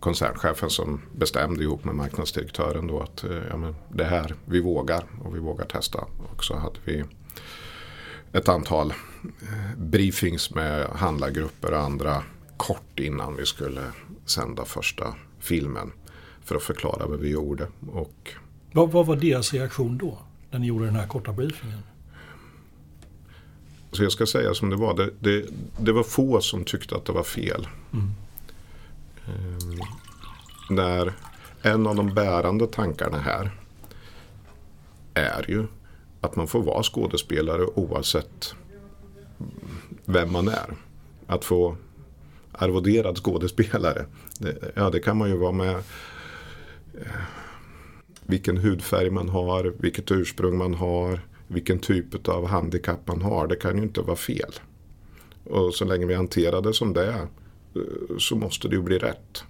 koncernchefen 0.03 0.71
som 0.71 1.01
bestämde 1.17 1.63
ihop 1.63 1.85
med 1.85 1.95
marknadsdirektören 1.95 2.87
då 2.87 3.01
att 3.01 3.25
ja, 3.51 3.57
men 3.57 3.75
det 3.89 4.05
här, 4.05 4.35
vi 4.45 4.61
vågar 4.61 5.05
och 5.25 5.35
vi 5.37 5.39
vågar 5.41 5.65
testa. 5.65 6.05
Och 6.33 6.45
så 6.45 6.57
hade 6.57 6.79
vi 6.85 7.05
ett 8.33 8.49
antal 8.49 8.93
briefings 9.77 10.55
med 10.55 10.87
handlargrupper 10.87 11.73
och 11.73 11.81
andra 11.81 12.23
kort 12.57 13.01
innan 13.01 13.37
vi 13.37 13.47
skulle 13.47 13.83
sända 14.27 14.65
första 14.65 15.15
filmen 15.41 15.93
för 16.45 16.57
att 16.57 16.63
förklara 16.63 17.07
vad 17.07 17.21
vi 17.21 17.29
gjorde. 17.29 17.67
Och 17.93 18.31
vad, 18.73 18.93
vad 18.93 19.07
var 19.07 19.17
deras 19.17 19.53
reaktion 19.53 19.99
då? 19.99 20.19
När 20.51 20.59
ni 20.59 20.67
gjorde 20.67 20.85
den 20.85 20.97
här 20.97 21.07
korta 21.07 21.33
briefingen? 21.33 21.79
Så 23.93 24.03
jag 24.03 24.13
ska 24.13 24.27
säga 24.27 24.55
som 24.55 24.71
det 24.71 24.77
var. 24.77 24.95
Det, 24.95 25.11
det, 25.21 25.45
det 25.79 25.93
var 25.93 26.03
få 26.03 26.41
som 26.41 26.65
tyckte 26.65 26.97
att 26.97 27.05
det 27.05 27.13
var 27.13 27.23
fel. 27.23 27.69
Mm. 27.93 28.11
Ehm, 29.27 29.81
När 30.71 31.13
en 31.63 31.87
av 31.87 31.97
de 31.97 32.15
bärande 32.15 32.67
tankarna 32.67 33.19
här 33.19 33.51
är 35.15 35.45
ju 35.49 35.67
att 36.21 36.37
man 36.37 36.47
får 36.47 36.63
vara 36.63 36.83
skådespelare 36.83 37.67
oavsett 37.67 38.55
vem 40.05 40.33
man 40.33 40.49
är. 40.49 40.75
Att 41.27 41.45
få 41.45 41.77
arvoderad 42.53 43.19
skådespelare. 43.19 44.07
Det, 44.39 44.73
ja, 44.75 44.91
det 44.91 45.01
kan 45.01 45.17
man 45.17 45.31
ju 45.31 45.37
vara 45.37 45.53
med 45.53 45.77
eh, 46.95 47.23
vilken 48.23 48.57
hudfärg 48.57 49.11
man 49.11 49.29
har, 49.29 49.75
vilket 49.79 50.11
ursprung 50.11 50.59
man 50.59 50.75
har, 50.75 51.21
vilken 51.47 51.79
typ 51.79 52.29
av 52.29 52.47
handikapp 52.47 53.09
man 53.09 53.23
har. 53.23 53.47
Det 53.47 53.57
kan 53.57 53.77
ju 53.77 53.83
inte 53.83 54.01
vara 54.01 54.17
fel. 54.17 54.53
Och 55.45 55.75
så 55.75 55.85
länge 55.85 56.07
vi 56.07 56.15
hanterar 56.15 56.61
det 56.61 56.75
som 56.75 56.93
det 56.93 57.07
är 57.07 57.27
Eh, 57.75 58.17
så 58.19 58.37
måste 58.37 58.69
det 58.69 58.77
ju 58.77 58.83
bli 58.83 58.99
rätt. 58.99 59.45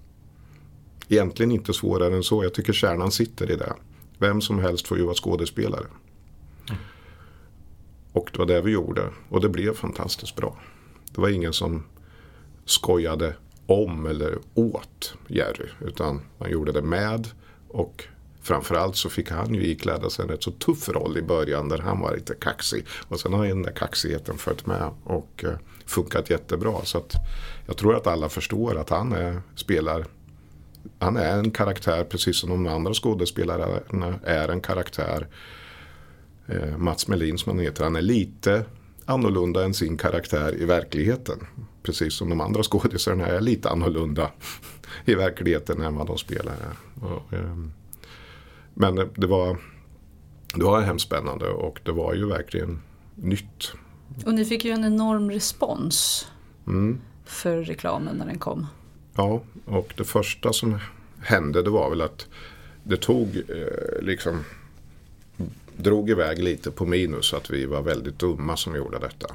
Egentligen 1.09 1.53
inte 1.53 1.73
svårare 1.73 2.16
än 2.16 2.23
så. 2.23 2.45
Jag 2.45 2.55
tycker 2.55 2.73
kärnan 2.73 3.11
sitter 3.11 3.51
i 3.51 3.57
det. 3.57 3.73
Vem 4.18 4.41
som 4.41 4.59
helst 4.59 4.89
får 4.89 4.99
ju 4.99 5.05
vara 5.05 5.14
skådespelare. 5.14 5.87
Mm. 6.68 6.81
Och 8.12 8.31
det 8.33 8.39
var 8.39 8.47
det 8.47 8.61
vi 8.61 8.70
gjorde. 8.70 9.11
Och 9.29 9.41
det 9.41 9.49
blev 9.49 9.75
fantastiskt 9.75 10.37
bra. 10.37 10.59
Det 11.14 11.20
var 11.20 11.29
ingen 11.29 11.53
som 11.53 11.83
skojade 12.64 13.35
om 13.66 14.07
eller 14.07 14.39
åt 14.55 15.14
Jerry. 15.29 15.68
Utan 15.81 16.20
man 16.39 16.51
gjorde 16.51 16.73
det 16.73 16.83
med 16.83 17.29
och 17.68 18.05
framförallt 18.43 18.97
så 18.97 19.11
fick 19.11 19.31
han 19.31 19.55
ju 19.55 19.66
ikläda 19.66 20.11
sig 20.11 20.23
en 20.23 20.31
rätt 20.31 20.43
så 20.43 20.51
tuff 20.51 20.89
roll 20.89 21.18
i 21.18 21.23
början 21.23 21.68
där 21.68 21.79
han 21.79 22.01
var 22.01 22.14
lite 22.14 22.35
kaxig. 22.35 22.87
Och 23.09 23.20
sen 23.20 23.33
har 23.33 23.45
ju 23.45 23.51
den 23.51 23.62
där 23.62 23.73
kaxigheten 23.73 24.39
följt 24.39 24.66
med 24.66 24.91
och 25.05 25.45
eh, 25.45 25.55
funkat 25.87 26.30
jättebra. 26.30 26.85
Så 26.85 26.99
att 26.99 27.12
jag 27.66 27.76
tror 27.76 27.97
att 27.97 28.07
alla 28.07 28.28
förstår 28.28 28.78
att 28.78 28.91
han 28.91 29.12
är, 29.12 29.43
spelar 29.55 30.07
han 30.99 31.16
är 31.16 31.39
en 31.39 31.51
karaktär 31.51 32.05
precis 32.05 32.37
som 32.37 32.51
de 32.51 32.66
andra 32.66 32.95
skådespelarna 32.95 33.80
är 34.24 34.49
en 34.49 34.61
karaktär. 34.61 35.26
Eh, 36.47 36.76
Mats 36.76 37.09
Melin 37.09 37.39
som 37.39 37.57
han 37.57 37.64
heter, 37.64 37.85
han 37.85 37.97
är 37.97 38.03
lite 38.03 38.64
annorlunda 39.05 39.64
än 39.64 39.74
sin 39.74 39.97
karaktär 39.97 40.62
i 40.62 40.64
verkligheten. 40.64 41.47
Precis 41.83 42.14
som 42.14 42.28
de 42.28 42.41
andra 42.41 42.62
skådisarna 42.62 43.26
är 43.26 43.41
lite 43.41 43.70
annorlunda 43.70 44.30
i 45.05 45.14
verkligheten 45.14 45.80
än 45.80 45.95
vad 45.95 46.07
de 46.07 46.18
spelar 46.18 46.53
här. 46.53 47.09
Och, 47.11 47.33
eh, 47.33 47.57
men 48.74 48.95
det 48.95 49.26
var, 49.26 49.59
det 50.55 50.64
var 50.64 50.80
hemskt 50.80 51.07
spännande 51.07 51.49
och 51.49 51.80
det 51.85 51.93
var 51.93 52.14
ju 52.14 52.26
verkligen 52.26 52.83
nytt. 53.14 53.72
Och 54.27 54.35
ni 54.35 54.45
fick 54.45 54.65
ju 54.65 54.71
en 54.71 54.85
enorm 54.85 55.31
respons 55.31 56.29
mm. 56.67 57.01
för 57.25 57.63
reklamen 57.63 58.17
när 58.17 58.27
den 58.27 58.39
kom. 58.39 58.67
Ja, 59.15 59.43
och 59.65 59.95
det 59.97 60.05
första 60.05 60.53
som 60.53 60.79
hände 61.21 61.63
det 61.63 61.71
var 61.71 61.91
väl 61.91 62.01
att 62.01 62.27
det 62.83 62.97
tog 62.97 63.37
eh, 63.37 64.03
liksom 64.03 64.45
drog 65.77 66.11
iväg 66.11 66.43
lite 66.43 66.71
på 66.71 66.87
minus 66.87 67.35
att 67.35 67.51
vi 67.51 67.67
var 67.67 67.83
väldigt 67.83 68.19
dumma 68.19 68.57
som 68.57 68.77
gjorde 68.77 68.99
detta. 68.99 69.27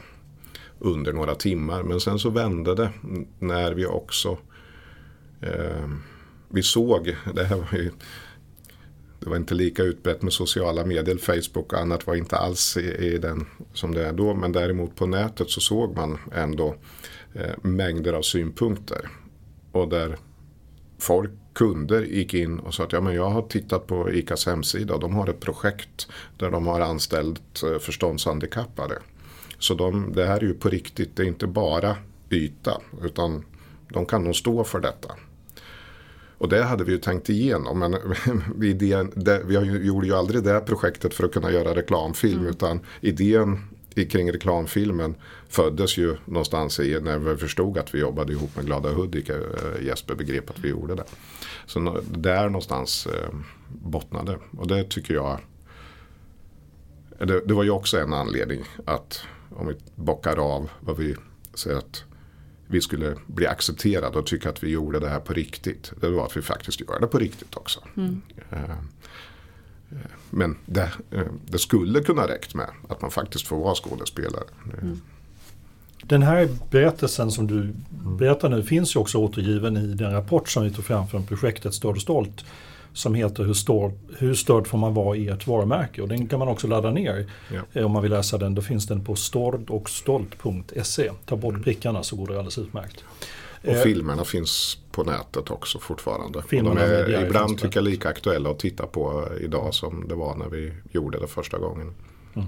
Under 0.80 1.14
några 1.14 1.36
timmar. 1.36 1.84
Men 1.84 2.00
sen 2.00 2.20
så 2.20 2.30
vände 2.30 2.76
det 2.76 2.90
när 3.40 3.74
vi 3.74 3.86
också 3.86 4.38
eh, 5.42 5.90
vi 6.50 6.64
såg, 6.64 7.16
det 7.34 7.44
här 7.44 7.56
var 7.56 7.78
ju 7.78 7.92
det 9.20 9.30
var 9.30 9.38
inte 9.38 9.53
lika 9.53 9.84
utbrett 9.84 10.22
med 10.22 10.34
sociala 10.34 10.86
medier, 10.86 11.18
Facebook 11.18 11.74
och 11.74 11.80
annat 11.80 12.07
var 12.07 12.15
inte 12.15 12.38
alls 12.38 12.78
i, 12.78 12.95
i 13.13 13.18
den 13.18 13.45
som 13.74 13.93
det 13.93 14.05
är 14.05 14.13
då. 14.13 14.34
Men 14.34 14.51
däremot 14.51 14.95
på 14.95 15.05
nätet 15.05 15.49
så 15.49 15.61
såg 15.61 15.95
man 15.95 16.18
ändå 16.36 16.76
eh, 17.34 17.53
mängder 17.61 18.13
av 18.13 18.22
synpunkter. 18.22 19.09
Och 19.72 19.89
där 19.89 20.18
folk, 20.99 21.32
kunder 21.57 22.03
gick 22.03 22.34
in 22.34 22.59
och 22.59 22.74
sa 22.74 22.84
att 22.84 22.93
ja, 22.93 23.01
men 23.01 23.15
jag 23.15 23.30
har 23.30 23.41
tittat 23.41 23.88
på 23.88 24.11
ICAs 24.11 24.45
hemsida 24.45 24.93
och 24.93 24.99
de 24.99 25.15
har 25.15 25.30
ett 25.30 25.39
projekt 25.39 26.07
där 26.38 26.51
de 26.51 26.68
har 26.68 26.82
anställt 26.82 27.63
eh, 27.63 27.80
förståndshandikappade. 27.80 28.99
Så 29.59 29.74
de, 29.74 30.13
det 30.13 30.26
här 30.26 30.38
är 30.38 30.41
ju 30.41 30.53
på 30.53 30.70
riktigt, 30.70 31.15
det 31.15 31.24
är 31.24 31.28
inte 31.28 31.47
bara 31.47 31.95
yta 32.30 32.82
utan 33.03 33.45
de 33.89 34.05
kan 34.05 34.24
nog 34.24 34.36
stå 34.36 34.63
för 34.63 34.80
detta. 34.80 35.15
Och 36.38 36.50
det 36.50 36.64
hade 36.64 36.84
vi 36.84 36.92
ju 36.92 36.98
tänkt 36.98 37.30
igenom. 37.30 37.80
Men 37.80 37.96
idén, 38.64 39.12
det, 39.16 39.42
vi 39.46 39.54
gjorde 39.86 40.08
ju 40.08 40.14
aldrig 40.14 40.44
det 40.44 40.60
projektet 40.60 41.14
för 41.14 41.24
att 41.24 41.34
kunna 41.34 41.52
göra 41.52 41.76
reklamfilm. 41.76 42.40
Mm. 42.40 42.50
Utan 42.50 42.80
idén 43.02 43.60
kring 44.06 44.32
reklamfilmen 44.32 45.16
föddes 45.50 45.98
ju 45.98 46.16
någonstans 46.26 46.80
i 46.80 47.00
när 47.02 47.18
vi 47.18 47.38
förstod 47.38 47.78
att 47.78 47.96
vi 47.96 48.00
jobbade 48.00 48.34
ihop 48.34 48.56
med 48.56 48.66
Glada 48.66 48.90
Hudik. 48.90 49.30
Eh, 49.30 49.40
Jesper 49.82 50.16
begrep 50.16 50.50
att 50.50 50.60
vi 50.60 50.70
gjorde 50.70 50.96
det. 50.96 51.04
Så 51.66 52.02
där 52.12 52.46
någonstans 52.46 53.08
eh, 53.08 53.30
bottnade. 53.68 54.38
Och 54.58 54.68
det 54.68 54.84
tycker 54.84 55.14
jag. 55.14 55.40
Det, 57.20 57.48
det 57.48 57.54
var 57.54 57.64
ju 57.64 57.70
också 57.70 58.00
en 58.00 58.14
anledning 58.14 58.64
att 58.86 59.22
om 59.50 59.68
vi 59.68 59.74
bockar 59.96 60.56
av 60.56 60.70
vad 60.80 60.98
vi 60.98 61.16
säger 61.54 61.78
att 61.78 62.04
vi 62.68 62.82
skulle 62.82 63.15
bli 63.28 63.47
accepterade 63.47 64.20
och 64.20 64.26
tycka 64.26 64.49
att 64.49 64.63
vi 64.63 64.70
gjorde 64.70 64.99
det 64.99 65.09
här 65.09 65.20
på 65.20 65.34
riktigt. 65.34 65.91
Det 66.01 66.09
var 66.09 66.26
att 66.26 66.38
vi 66.38 66.41
faktiskt 66.41 66.80
gör 66.80 66.99
det 66.99 67.07
på 67.07 67.20
riktigt 67.20 67.57
också. 67.57 67.80
Mm. 67.97 68.22
Eh, 68.49 68.59
men 70.30 70.57
det, 70.65 70.91
eh, 71.11 71.22
det, 71.45 71.59
skulle 71.59 71.99
kunna 71.99 72.28
räckt 72.28 72.55
med 72.55 72.70
att 72.89 73.01
man 73.01 73.11
faktiskt 73.11 73.47
får 73.47 73.57
vara 73.57 73.76
skådespelare. 73.76 74.43
Mm. 74.82 75.01
Den 76.03 76.24
här 76.24 76.49
berättelsen 76.72 77.32
som 77.32 77.47
du 77.47 77.74
berättar 77.89 78.49
nu 78.49 78.63
finns 78.63 78.95
ju 78.95 78.99
också 78.99 79.18
återgiven 79.18 79.78
i 79.78 79.88
den 79.93 80.11
rapport 80.11 80.49
som 80.49 80.63
vi 80.63 80.72
tog 80.72 80.86
fram 80.86 81.07
från 81.07 81.26
projektet 81.26 81.74
Störd 81.74 81.95
och 81.95 82.01
stolt 82.01 82.45
som 82.98 83.16
heter 83.16 83.43
hur, 83.43 83.54
stör, 83.54 83.91
hur 84.18 84.34
störd 84.34 84.68
får 84.68 84.78
man 84.78 84.93
vara 84.93 85.18
i 85.18 85.28
ett 85.28 85.48
varumärke 85.48 86.02
och 86.02 86.08
den 86.08 86.28
kan 86.28 86.39
man 86.39 86.48
också 86.48 86.68
ladda 86.68 86.91
ner 86.91 87.32
ja. 87.54 87.62
Eh, 87.74 87.86
om 87.86 87.91
man 87.91 88.04
vill 88.04 88.12
läsa 88.12 88.38
den. 88.38 88.56
Då 88.56 88.62
finns 88.62 88.88
den 88.88 89.06
på 89.06 89.16
stordochstolt.se. 89.16 91.12
Ta 91.26 91.36
bort 91.36 91.54
mm. 91.54 91.64
prickarna 91.64 92.04
så 92.04 92.16
går 92.16 92.28
det 92.28 92.34
alldeles 92.34 92.58
utmärkt. 92.58 93.04
Och 93.62 93.68
eh, 93.68 93.82
filmerna 93.82 94.24
finns 94.24 94.78
på 94.91 95.04
nätet 95.04 95.52
också 95.52 95.80
fortfarande. 95.80 96.43
de 96.50 96.78
är 96.78 97.26
ibland 97.26 97.58
tycker 97.58 97.78
jag 97.78 97.84
lika 97.84 98.10
aktuella 98.10 98.50
att 98.50 98.60
titta 98.60 98.88
på 98.88 99.28
idag 99.41 99.74
som 99.74 100.08
det 100.08 100.16
var 100.16 100.36
när 100.36 100.50
vi 100.50 100.74
gjorde 100.91 101.20
det 101.20 101.28
första 101.28 101.58
gången. 101.58 101.93
Mm. 102.36 102.48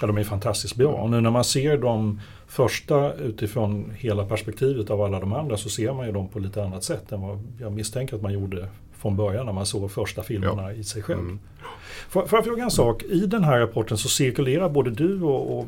Ja, 0.00 0.06
de 0.06 0.18
är 0.18 0.24
fantastiskt 0.24 0.76
bra. 0.76 0.92
Och 0.92 1.10
nu 1.10 1.20
när 1.20 1.30
man 1.30 1.44
ser 1.44 1.78
de 1.78 2.20
första 2.46 3.14
utifrån 3.14 3.92
hela 3.96 4.26
perspektivet 4.26 4.90
av 4.90 5.02
alla 5.02 5.20
de 5.20 5.32
andra 5.32 5.56
så 5.56 5.68
ser 5.68 5.92
man 5.92 6.06
ju 6.06 6.12
dem 6.12 6.28
på 6.28 6.38
lite 6.38 6.64
annat 6.64 6.84
sätt 6.84 7.12
än 7.12 7.20
vad 7.20 7.42
jag 7.60 7.72
misstänker 7.72 8.16
att 8.16 8.22
man 8.22 8.32
gjorde 8.32 8.68
från 9.04 9.16
början 9.16 9.46
när 9.46 9.52
man 9.52 9.66
såg 9.66 9.90
första 9.90 10.22
filmerna 10.22 10.62
ja. 10.62 10.72
i 10.72 10.84
sig 10.84 11.02
själv. 11.02 11.20
Mm. 11.20 11.38
Får, 12.08 12.26
får 12.26 12.36
jag 12.36 12.44
fråga 12.44 12.64
en 12.64 12.70
sak? 12.70 13.02
I 13.02 13.26
den 13.26 13.44
här 13.44 13.60
rapporten 13.60 13.98
så 13.98 14.08
cirkulerar 14.08 14.68
både 14.68 14.90
du 14.90 15.22
och, 15.22 15.58
och 15.58 15.66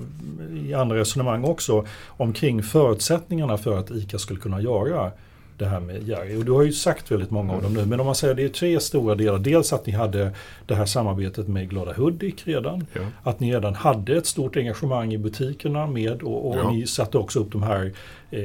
i 0.66 0.74
andra 0.74 0.96
resonemang 0.96 1.44
också 1.44 1.86
omkring 2.06 2.62
förutsättningarna 2.62 3.58
för 3.58 3.78
att 3.78 3.90
ICA 3.90 4.18
skulle 4.18 4.40
kunna 4.40 4.60
göra 4.60 5.12
det 5.58 5.66
här 5.66 5.80
med 5.80 6.08
Jerry. 6.08 6.36
Och 6.36 6.44
du 6.44 6.52
har 6.52 6.62
ju 6.62 6.72
sagt 6.72 7.10
väldigt 7.10 7.30
många 7.30 7.52
av 7.52 7.62
dem 7.62 7.74
nu. 7.74 7.86
Men 7.86 8.00
om 8.00 8.06
man 8.06 8.14
säger 8.14 8.34
det 8.34 8.44
är 8.44 8.48
tre 8.48 8.80
stora 8.80 9.14
delar. 9.14 9.38
Dels 9.38 9.72
att 9.72 9.86
ni 9.86 9.92
hade 9.92 10.32
det 10.66 10.74
här 10.74 10.86
samarbetet 10.86 11.48
med 11.48 11.70
Glada 11.70 11.92
Hudik 11.92 12.46
redan. 12.46 12.86
Ja. 12.92 13.00
Att 13.22 13.40
ni 13.40 13.54
redan 13.54 13.74
hade 13.74 14.16
ett 14.16 14.26
stort 14.26 14.56
engagemang 14.56 15.14
i 15.14 15.18
butikerna 15.18 15.86
med 15.86 16.22
och, 16.22 16.50
och 16.50 16.56
ja. 16.56 16.70
ni 16.70 16.86
satte 16.86 17.18
också 17.18 17.40
upp 17.40 17.52
de 17.52 17.62
här 17.62 17.92
eh, 18.30 18.40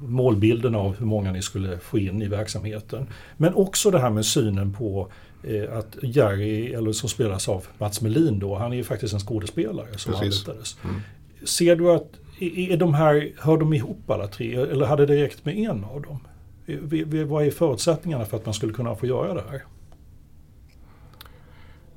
målbilderna 0.00 0.78
av 0.78 0.96
hur 0.98 1.06
många 1.06 1.32
ni 1.32 1.42
skulle 1.42 1.78
få 1.78 1.98
in 1.98 2.22
i 2.22 2.28
verksamheten. 2.28 3.06
Men 3.36 3.54
också 3.54 3.90
det 3.90 3.98
här 3.98 4.10
med 4.10 4.26
synen 4.26 4.72
på 4.72 5.08
eh, 5.42 5.78
att 5.78 5.96
Jerry, 6.02 6.72
eller 6.72 6.92
som 6.92 7.08
spelas 7.08 7.48
av 7.48 7.66
Mats 7.78 8.00
Melin 8.00 8.38
då, 8.38 8.54
han 8.54 8.72
är 8.72 8.76
ju 8.76 8.84
faktiskt 8.84 9.14
en 9.14 9.20
skådespelare 9.20 9.98
som 9.98 10.12
Precis. 10.12 10.48
anlitades. 10.48 10.76
Mm. 10.84 10.96
Ser 11.44 11.76
du 11.76 11.90
att 11.90 12.06
är 12.40 12.76
de 12.76 12.94
här, 12.94 13.32
hör 13.38 13.56
de 13.56 13.72
ihop 13.72 14.10
alla 14.10 14.26
tre 14.26 14.54
eller 14.54 14.86
hade 14.86 15.06
det 15.06 15.22
räckt 15.22 15.44
med 15.44 15.56
en 15.56 15.84
av 15.84 16.02
dem? 16.02 16.18
Vad 17.26 17.46
är 17.46 17.50
förutsättningarna 17.50 18.24
för 18.24 18.36
att 18.36 18.44
man 18.44 18.54
skulle 18.54 18.72
kunna 18.72 18.94
få 18.94 19.06
göra 19.06 19.34
det 19.34 19.44
här? 19.50 19.64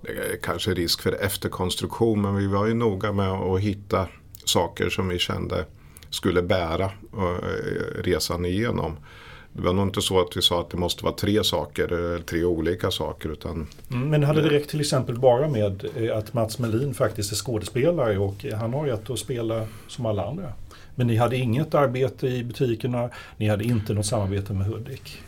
Det 0.01 0.11
är 0.11 0.37
kanske 0.43 0.73
risk 0.73 1.01
för 1.01 1.11
efterkonstruktion 1.11 2.21
men 2.21 2.35
vi 2.35 2.47
var 2.47 2.65
ju 2.65 2.73
noga 2.73 3.11
med 3.11 3.29
att 3.29 3.59
hitta 3.59 4.07
saker 4.45 4.89
som 4.89 5.07
vi 5.07 5.19
kände 5.19 5.65
skulle 6.09 6.41
bära 6.41 6.85
eh, 7.17 8.03
resan 8.03 8.45
igenom. 8.45 8.97
Det 9.53 9.61
var 9.61 9.73
nog 9.73 9.87
inte 9.87 10.01
så 10.01 10.21
att 10.21 10.37
vi 10.37 10.41
sa 10.41 10.61
att 10.61 10.69
det 10.69 10.77
måste 10.77 11.03
vara 11.03 11.15
tre 11.15 11.43
saker, 11.43 11.93
eller 11.93 12.19
tre 12.19 12.43
olika 12.43 12.91
saker. 12.91 13.29
Utan 13.29 13.67
mm, 13.91 14.09
Men 14.09 14.23
hade 14.23 14.41
det 14.41 14.49
räckt 14.49 14.69
till 14.69 14.79
exempel 14.81 15.19
bara 15.19 15.47
med 15.47 15.85
eh, 15.95 16.17
att 16.17 16.33
Mats 16.33 16.59
Melin 16.59 16.93
faktiskt 16.93 17.31
är 17.31 17.35
skådespelare 17.35 18.17
och 18.17 18.45
han 18.53 18.73
har 18.73 18.85
rätt 18.85 19.09
att 19.09 19.19
spela 19.19 19.67
som 19.87 20.05
alla 20.05 20.25
andra? 20.25 20.53
Men 20.95 21.07
ni 21.07 21.15
hade 21.15 21.37
inget 21.37 21.73
arbete 21.73 22.27
i 22.27 22.43
butikerna, 22.43 23.09
ni 23.37 23.49
hade 23.49 23.63
inte 23.63 23.93
något 23.93 24.05
samarbete 24.05 24.53
med 24.53 24.67
Hudik? 24.67 25.21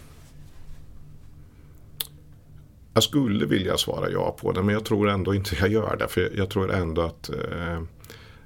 Jag 2.93 3.03
skulle 3.03 3.45
vilja 3.45 3.77
svara 3.77 4.09
ja 4.09 4.37
på 4.41 4.51
det 4.51 4.63
men 4.63 4.73
jag 4.73 4.85
tror 4.85 5.09
ändå 5.09 5.35
inte 5.35 5.55
jag 5.59 5.69
gör 5.69 5.97
det. 5.97 6.07
För 6.07 6.31
jag 6.37 6.49
tror 6.49 6.73
ändå 6.73 7.01
att 7.01 7.29
eh, 7.29 7.81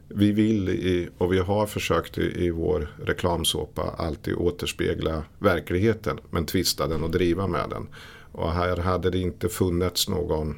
vi 0.08 0.32
vill 0.32 0.70
i, 0.70 1.10
och 1.18 1.34
vi 1.34 1.40
har 1.40 1.66
försökt 1.66 2.18
i, 2.18 2.46
i 2.46 2.52
vår 2.52 2.88
reklamsåpa 3.06 3.96
alltid 3.98 4.34
återspegla 4.36 5.24
verkligheten 5.40 6.20
men 6.30 6.46
tvista 6.46 6.88
den 6.88 7.04
och 7.04 7.12
driva 7.12 7.48
med 7.48 7.70
den. 7.70 7.88
Och 8.32 8.52
här 8.52 8.78
hade 8.78 9.10
det 9.10 9.20
inte 9.20 9.50
funnits 9.50 10.10
någon 10.10 10.56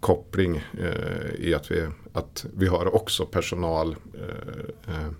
koppling 0.00 0.56
eh, 0.56 1.34
i 1.38 1.54
att 1.54 1.70
vi, 1.70 1.86
att 2.12 2.46
vi 2.56 2.66
har 2.66 2.94
också 2.94 3.26
personal 3.26 3.96
eh, 4.14 4.94
eh 4.94 5.10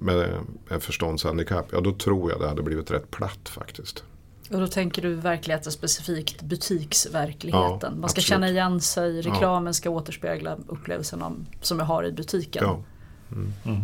med, 0.00 0.30
med 0.68 0.82
förståndshandikapp. 0.82 1.66
Ja 1.72 1.80
då 1.80 1.92
tror 1.92 2.30
jag 2.30 2.40
det 2.40 2.48
hade 2.48 2.62
blivit 2.62 2.90
rätt 2.90 3.10
platt 3.10 3.48
faktiskt. 3.48 4.04
Och 4.50 4.60
då 4.60 4.66
tänker 4.66 5.02
du 5.02 5.14
verkligheten 5.14 5.72
specifikt 5.72 6.42
butiksverkligheten. 6.42 7.78
Ja, 7.82 7.90
Man 7.90 7.96
ska 7.96 8.04
absolut. 8.04 8.24
känna 8.24 8.48
igen 8.48 8.80
sig, 8.80 9.20
reklamen 9.20 9.74
ska 9.74 9.90
återspegla 9.90 10.56
upplevelsen 10.66 11.46
som 11.60 11.78
jag 11.78 11.86
har 11.86 12.04
i 12.04 12.12
butiken. 12.12 12.62
Ja. 12.66 12.82
Mm. 13.32 13.52
Mm. 13.64 13.80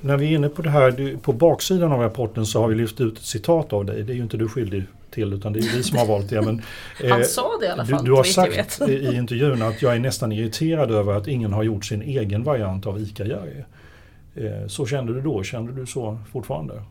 När 0.00 0.16
vi 0.16 0.26
är 0.26 0.30
inne 0.30 0.48
på 0.48 0.62
det 0.62 0.70
här, 0.70 1.16
på 1.22 1.32
baksidan 1.32 1.92
av 1.92 2.00
rapporten 2.00 2.46
så 2.46 2.60
har 2.60 2.68
vi 2.68 2.74
lyft 2.74 3.00
ut 3.00 3.18
ett 3.18 3.24
citat 3.24 3.72
av 3.72 3.84
dig. 3.84 4.02
Det 4.02 4.12
är 4.12 4.16
ju 4.16 4.22
inte 4.22 4.36
du 4.36 4.48
skyldig 4.48 4.84
till 5.10 5.32
utan 5.32 5.52
det 5.52 5.58
är 5.58 5.76
vi 5.76 5.82
som 5.82 5.98
har 5.98 6.06
valt 6.06 6.30
det. 6.30 6.42
Men, 6.42 6.62
Han 7.10 7.20
eh, 7.20 7.26
sa 7.26 7.50
det 7.60 7.66
i 7.66 7.68
alla 7.68 7.86
fall. 7.86 8.04
Du, 8.04 8.10
du 8.10 8.16
har 8.16 8.24
sagt 8.24 8.80
i 8.88 9.16
intervjun 9.16 9.62
att 9.62 9.82
jag 9.82 9.94
är 9.94 9.98
nästan 9.98 10.32
irriterad 10.32 10.90
över 10.90 11.14
att 11.14 11.28
ingen 11.28 11.52
har 11.52 11.62
gjort 11.62 11.84
sin 11.84 12.02
egen 12.02 12.44
variant 12.44 12.86
av 12.86 12.98
ICA-Jerry. 12.98 13.64
Eh, 14.34 14.66
så 14.68 14.86
kände 14.86 15.14
du 15.14 15.20
då, 15.20 15.42
kände 15.42 15.72
du 15.72 15.86
så 15.86 16.18
fortfarande? 16.32 16.82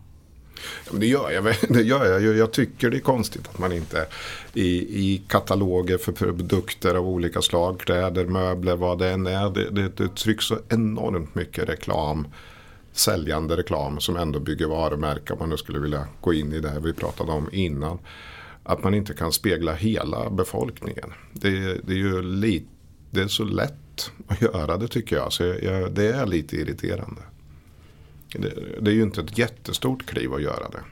Det 0.92 1.08
gör 1.08 1.32
jag. 1.32 1.44
Det 1.70 1.82
gör 1.82 2.06
jag. 2.06 2.38
jag 2.38 2.52
tycker 2.52 2.90
det 2.90 2.98
är 2.98 3.02
konstigt 3.02 3.48
att 3.48 3.60
man 3.60 3.72
inte 3.72 4.06
i, 4.54 4.70
i 4.78 5.24
kataloger 5.28 5.98
för 5.98 6.12
produkter 6.12 6.96
av 6.96 7.08
olika 7.08 7.42
slag, 7.42 7.80
kläder, 7.80 8.26
möbler, 8.26 8.76
vad 8.76 9.00
det 9.00 9.10
än 9.10 9.28
är. 9.28 9.50
Det, 9.50 9.70
det, 9.70 9.98
det 9.98 10.16
trycks 10.16 10.46
så 10.46 10.58
enormt 10.70 11.36
mycket 11.36 11.70
reklam 11.70 12.28
säljande 12.94 13.58
reklam 13.58 14.00
som 14.00 14.18
ändå 14.18 14.40
bygger 14.40 14.68
varumärken. 14.68 15.34
Om 15.34 15.40
man 15.40 15.50
nu 15.50 15.58
skulle 15.58 15.80
vilja 15.80 16.08
gå 16.22 16.34
in 16.34 16.54
i 16.54 16.60
det 16.60 16.80
vi 16.84 16.94
pratade 16.94 17.32
om 17.32 17.50
innan. 17.52 18.00
Att 18.64 18.84
man 18.84 18.94
inte 18.94 19.14
kan 19.14 19.32
spegla 19.32 19.74
hela 19.74 20.30
befolkningen. 20.30 21.14
Det, 21.34 21.50
det 21.84 21.94
är 21.94 21.98
ju 21.98 22.22
lite, 22.22 22.66
det 23.12 23.22
är 23.22 23.28
så 23.28 23.44
lätt 23.44 24.12
att 24.28 24.42
göra 24.42 24.78
det 24.78 24.88
tycker 24.88 25.16
jag. 25.16 25.34
Så 25.34 25.44
jag, 25.44 25.92
det 25.92 26.12
är 26.12 26.26
lite 26.26 26.56
irriterande. 26.56 27.22
Det, 28.34 28.82
det, 28.82 28.92
är 28.92 28.96
ju 28.96 29.04
inte 29.04 29.22
ett 29.22 29.38
jättestort 29.38 30.06
kliv 30.06 30.34
att 30.34 30.42
göra 30.42 30.70
det. 30.70 30.84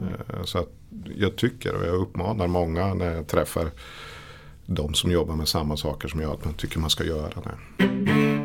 Mm. 0.00 0.12
Så 0.44 0.58
att 0.58 0.68
jag 1.16 1.36
tycker 1.36 1.74
och 1.74 1.86
jag 1.86 1.94
uppmanar 1.94 2.46
många 2.46 2.94
när 2.94 3.14
jag 3.14 3.26
träffar 3.26 3.70
de 4.66 4.94
som 4.94 5.10
jobbar 5.10 5.36
med 5.36 5.48
samma 5.48 5.76
saker 5.76 6.08
som 6.08 6.20
jag 6.20 6.32
att 6.32 6.44
man 6.44 6.54
tycker 6.54 6.78
man 6.78 6.90
ska 6.90 7.04
göra 7.04 7.32
det. 7.42 8.35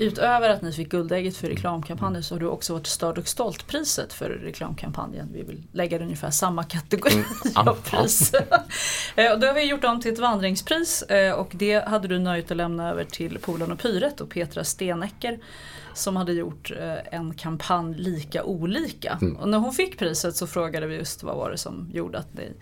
Utöver 0.00 0.50
att 0.50 0.62
ni 0.62 0.72
fick 0.72 0.88
Guldägget 0.88 1.36
för 1.36 1.48
reklamkampanjen 1.48 2.22
så 2.22 2.34
har 2.34 2.40
du 2.40 2.46
också 2.46 2.72
varit 2.72 2.86
Störd 2.86 3.18
och 3.18 3.28
stolt-priset 3.28 4.12
för 4.12 4.30
reklamkampanjen. 4.30 5.28
Vi 5.32 5.42
vill 5.42 5.62
lägga 5.72 5.98
det 5.98 6.04
ungefär 6.04 6.30
samma 6.30 6.64
kategori 6.64 7.12
mm. 7.12 7.24
av 7.68 7.74
pris. 7.74 8.34
Eh, 9.14 9.38
då 9.38 9.46
har 9.46 9.54
vi 9.54 9.64
gjort 9.64 9.84
om 9.84 10.00
till 10.00 10.12
ett 10.12 10.18
vandringspris 10.18 11.02
eh, 11.02 11.32
och 11.32 11.50
det 11.52 11.88
hade 11.88 12.08
du 12.08 12.18
nöjt 12.18 12.50
att 12.50 12.56
lämna 12.56 12.90
över 12.90 13.04
till 13.04 13.38
Polan 13.38 13.72
och 13.72 13.78
Pyret 13.78 14.20
och 14.20 14.30
Petra 14.30 14.64
Stenecker 14.64 15.38
som 15.94 16.16
hade 16.16 16.32
gjort 16.32 16.70
eh, 16.70 17.14
en 17.18 17.34
kampanj 17.34 17.94
Lika 17.94 18.44
olika. 18.44 19.18
Mm. 19.22 19.36
Och 19.36 19.48
när 19.48 19.58
hon 19.58 19.72
fick 19.72 19.98
priset 19.98 20.36
så 20.36 20.46
frågade 20.46 20.86
vi 20.86 20.96
just 20.96 21.22
vad 21.22 21.36
var 21.36 21.50
det 21.50 21.58
som 21.58 21.90
gjorde 21.92 22.18
att 22.18 22.34
ni 22.34 22.52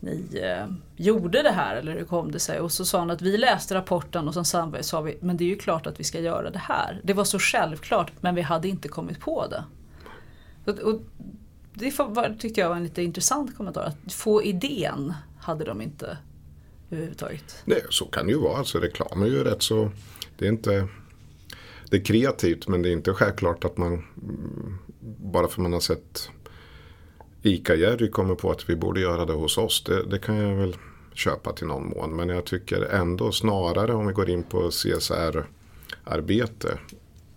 ni 0.00 0.40
eh, 0.42 0.66
gjorde 0.96 1.42
det 1.42 1.50
här 1.50 1.76
eller 1.76 1.92
hur 1.92 2.04
kom 2.04 2.32
det 2.32 2.40
sig? 2.40 2.60
Och 2.60 2.72
så 2.72 2.84
sa 2.84 2.98
han 2.98 3.10
att 3.10 3.22
vi 3.22 3.36
läste 3.36 3.74
rapporten 3.74 4.28
och 4.28 4.34
sen 4.34 4.44
sa 4.82 5.00
vi 5.00 5.18
men 5.20 5.36
det 5.36 5.44
är 5.44 5.48
ju 5.48 5.56
klart 5.56 5.86
att 5.86 6.00
vi 6.00 6.04
ska 6.04 6.20
göra 6.20 6.50
det 6.50 6.58
här. 6.58 7.00
Det 7.04 7.12
var 7.12 7.24
så 7.24 7.38
självklart 7.38 8.12
men 8.20 8.34
vi 8.34 8.42
hade 8.42 8.68
inte 8.68 8.88
kommit 8.88 9.20
på 9.20 9.46
det. 9.46 9.64
Och, 10.64 10.78
och 10.78 11.00
det 11.74 11.98
var, 11.98 12.36
tyckte 12.38 12.60
jag 12.60 12.68
var 12.68 12.76
en 12.76 12.84
lite 12.84 13.02
intressant 13.02 13.56
kommentar. 13.56 13.82
Att 13.82 14.12
få 14.12 14.42
idén 14.42 15.14
hade 15.40 15.64
de 15.64 15.82
inte 15.82 16.18
överhuvudtaget. 16.90 17.62
Nej, 17.64 17.82
så 17.90 18.04
kan 18.04 18.26
det 18.26 18.32
ju 18.32 18.38
vara. 18.38 18.58
Alltså, 18.58 18.78
reklam 18.78 19.22
är 19.22 19.26
ju 19.26 19.44
rätt 19.44 19.62
så... 19.62 19.90
Det 20.38 20.44
är 20.44 20.48
inte... 20.48 20.88
Det 21.92 21.98
är 21.98 22.04
kreativt 22.04 22.68
men 22.68 22.82
det 22.82 22.88
är 22.88 22.92
inte 22.92 23.12
självklart 23.12 23.64
att 23.64 23.76
man 23.76 24.04
bara 25.00 25.48
för 25.48 25.62
man 25.62 25.72
har 25.72 25.80
sett 25.80 26.30
ICA-Jerry 27.42 28.10
kommer 28.10 28.34
på 28.34 28.50
att 28.50 28.70
vi 28.70 28.76
borde 28.76 29.00
göra 29.00 29.24
det 29.24 29.32
hos 29.32 29.58
oss. 29.58 29.84
Det, 29.84 30.02
det, 30.02 30.18
kan 30.18 30.36
jag 30.36 30.56
väl 30.56 30.76
köpa 31.14 31.52
till 31.52 31.66
någon 31.66 31.88
mån. 31.88 32.16
Men 32.16 32.28
jag 32.28 32.44
tycker 32.44 32.82
ändå 32.82 33.32
snarare 33.32 33.94
om 33.94 34.06
vi 34.06 34.12
går 34.12 34.30
in 34.30 34.42
på 34.42 34.70
CSR-arbete 34.70 35.58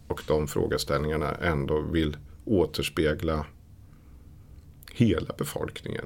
och 0.07 0.21
de 0.27 0.47
frågeställningarna 0.47 1.31
ändå 1.31 1.81
vill 1.81 2.17
återspegla 2.45 3.45
hela 4.91 5.33
befolkningen. 5.37 6.05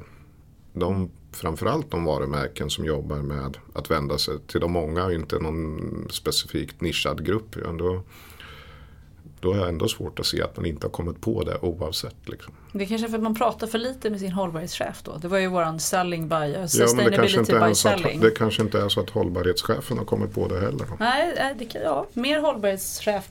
De, 0.73 1.11
framförallt 1.31 1.91
de 1.91 2.05
varumärken 2.05 2.69
som 2.69 2.85
jobbar 2.85 3.17
med 3.17 3.57
att 3.73 3.91
vända 3.91 4.17
sig 4.17 4.39
till 4.47 4.61
de 4.61 4.71
många 4.71 5.05
och 5.05 5.13
inte 5.13 5.39
någon 5.39 6.07
specifikt 6.09 6.81
nischad 6.81 7.25
grupp. 7.25 7.55
Ändå 7.55 8.03
då 9.41 9.53
är 9.53 9.57
det 9.57 9.67
ändå 9.67 9.87
svårt 9.87 10.19
att 10.19 10.25
se 10.25 10.41
att 10.41 10.57
man 10.57 10.65
inte 10.65 10.87
har 10.87 10.91
kommit 10.91 11.21
på 11.21 11.43
det 11.43 11.57
oavsett. 11.61 12.29
Liksom. 12.29 12.53
Det 12.71 12.83
är 12.83 12.87
kanske 12.87 13.07
för 13.07 13.17
att 13.17 13.23
man 13.23 13.35
pratar 13.35 13.67
för 13.67 13.77
lite 13.77 14.09
med 14.09 14.19
sin 14.19 14.31
hållbarhetschef 14.31 15.01
då. 15.03 15.17
Det 15.17 15.27
var 15.27 15.37
ju 15.37 15.47
våran 15.47 15.79
selling 15.79 16.27
by, 16.27 16.67
sustainability 16.67 17.53
ja, 17.53 17.67
by 17.67 17.75
selling. 17.75 18.15
Att, 18.15 18.21
det 18.21 18.31
kanske 18.31 18.61
inte 18.61 18.79
är 18.81 18.89
så 18.89 18.99
att 18.99 19.09
hållbarhetschefen 19.09 19.97
har 19.97 20.05
kommit 20.05 20.33
på 20.33 20.47
det 20.47 20.59
heller. 20.59 20.85
Då. 20.89 20.95
Nej, 20.99 21.55
det 21.59 21.65
kan, 21.65 21.81
ja, 21.81 22.05
mer 22.13 22.39
hållbarhetschef. 22.39 23.29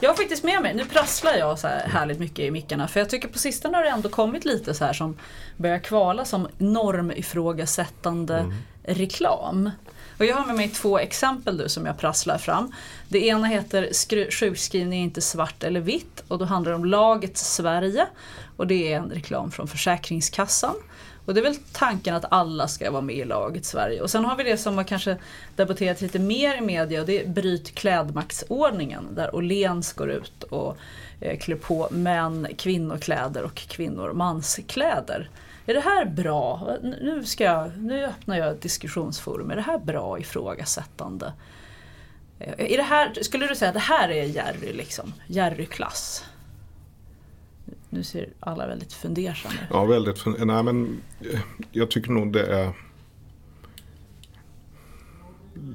Jag 0.00 0.10
har 0.10 0.16
faktiskt 0.16 0.44
med 0.44 0.62
mig, 0.62 0.74
nu 0.74 0.84
prasslar 0.84 1.34
jag 1.34 1.58
så 1.58 1.66
här 1.66 1.88
härligt 1.88 2.18
mycket 2.18 2.38
i 2.38 2.50
mickarna. 2.50 2.88
För 2.88 3.00
jag 3.00 3.10
tycker 3.10 3.28
på 3.28 3.38
sistone 3.38 3.76
har 3.76 3.84
det 3.84 3.90
ändå 3.90 4.08
kommit 4.08 4.44
lite 4.44 4.74
så 4.74 4.84
här 4.84 4.92
som 4.92 5.16
börjar 5.56 5.78
kvala 5.78 6.24
som 6.24 6.48
normifrågasättande 6.58 8.38
mm. 8.38 8.54
reklam. 8.82 9.70
Och 10.18 10.24
jag 10.24 10.36
har 10.36 10.46
med 10.46 10.56
mig 10.56 10.68
två 10.68 10.98
exempel 10.98 11.56
nu 11.56 11.68
som 11.68 11.86
jag 11.86 11.98
prasslar 11.98 12.38
fram. 12.38 12.72
Det 13.08 13.26
ena 13.26 13.46
heter 13.46 14.30
Sjukskrivning 14.30 15.00
är 15.00 15.04
inte 15.04 15.20
svart 15.20 15.64
eller 15.64 15.80
vitt 15.80 16.24
och 16.28 16.38
då 16.38 16.44
handlar 16.44 16.72
det 16.72 16.76
om 16.76 16.84
laget 16.84 17.38
Sverige. 17.38 18.06
Och 18.56 18.66
det 18.66 18.92
är 18.92 18.96
en 18.96 19.10
reklam 19.10 19.50
från 19.50 19.68
Försäkringskassan. 19.68 20.74
Och 21.26 21.34
det 21.34 21.40
är 21.40 21.42
väl 21.42 21.56
tanken 21.72 22.14
att 22.14 22.24
alla 22.30 22.68
ska 22.68 22.90
vara 22.90 23.02
med 23.02 23.16
i 23.16 23.24
laget 23.24 23.64
Sverige. 23.64 24.02
Och 24.02 24.10
sen 24.10 24.24
har 24.24 24.36
vi 24.36 24.44
det 24.44 24.56
som 24.56 24.76
har 24.76 24.84
kanske 24.84 25.16
debatterats 25.56 26.00
lite 26.00 26.18
mer 26.18 26.56
i 26.56 26.60
media 26.60 27.00
och 27.00 27.06
det 27.06 27.22
är 27.22 27.28
Bryt 27.28 27.74
klädmaktsordningen. 27.74 29.14
Där 29.14 29.34
Åhléns 29.34 29.92
går 29.92 30.10
ut 30.10 30.42
och 30.42 30.76
eh, 31.20 31.38
klär 31.38 31.56
på 31.56 31.88
män 31.90 32.46
kvinnokläder 32.58 33.42
och 33.42 33.54
kvinnor 33.54 34.12
manskläder. 34.12 35.30
Är 35.66 35.74
det 35.74 35.80
här 35.80 36.04
bra? 36.04 36.76
Nu, 36.82 37.24
ska 37.24 37.44
jag, 37.44 37.78
nu 37.78 38.04
öppnar 38.04 38.36
jag 38.36 38.50
ett 38.50 38.60
diskussionsforum. 38.60 39.50
Är 39.50 39.56
det 39.56 39.62
här 39.62 39.78
bra 39.78 40.18
ifrågasättande? 40.18 41.32
Eh, 42.38 42.72
är 42.72 42.76
det 42.76 42.82
här, 42.82 43.14
skulle 43.22 43.46
du 43.46 43.54
säga 43.54 43.68
att 43.68 43.74
det 43.74 43.80
här 43.80 44.08
är 44.08 44.24
Jerry, 44.24 44.72
liksom? 44.72 45.12
Jerry-klass? 45.26 46.24
Nu 47.90 48.02
ser 48.02 48.28
alla 48.40 48.66
väldigt 48.66 48.92
fundersamma 48.92 49.54
ut. 49.54 49.68
Ja, 49.70 49.84
väldigt 49.84 50.18
fundersamma. 50.18 50.62
Nej, 50.62 50.72
men 50.72 51.00
eh, 51.32 51.40
jag 51.72 51.90
tycker 51.90 52.10
nog 52.10 52.32
det 52.32 52.46
är 52.46 52.72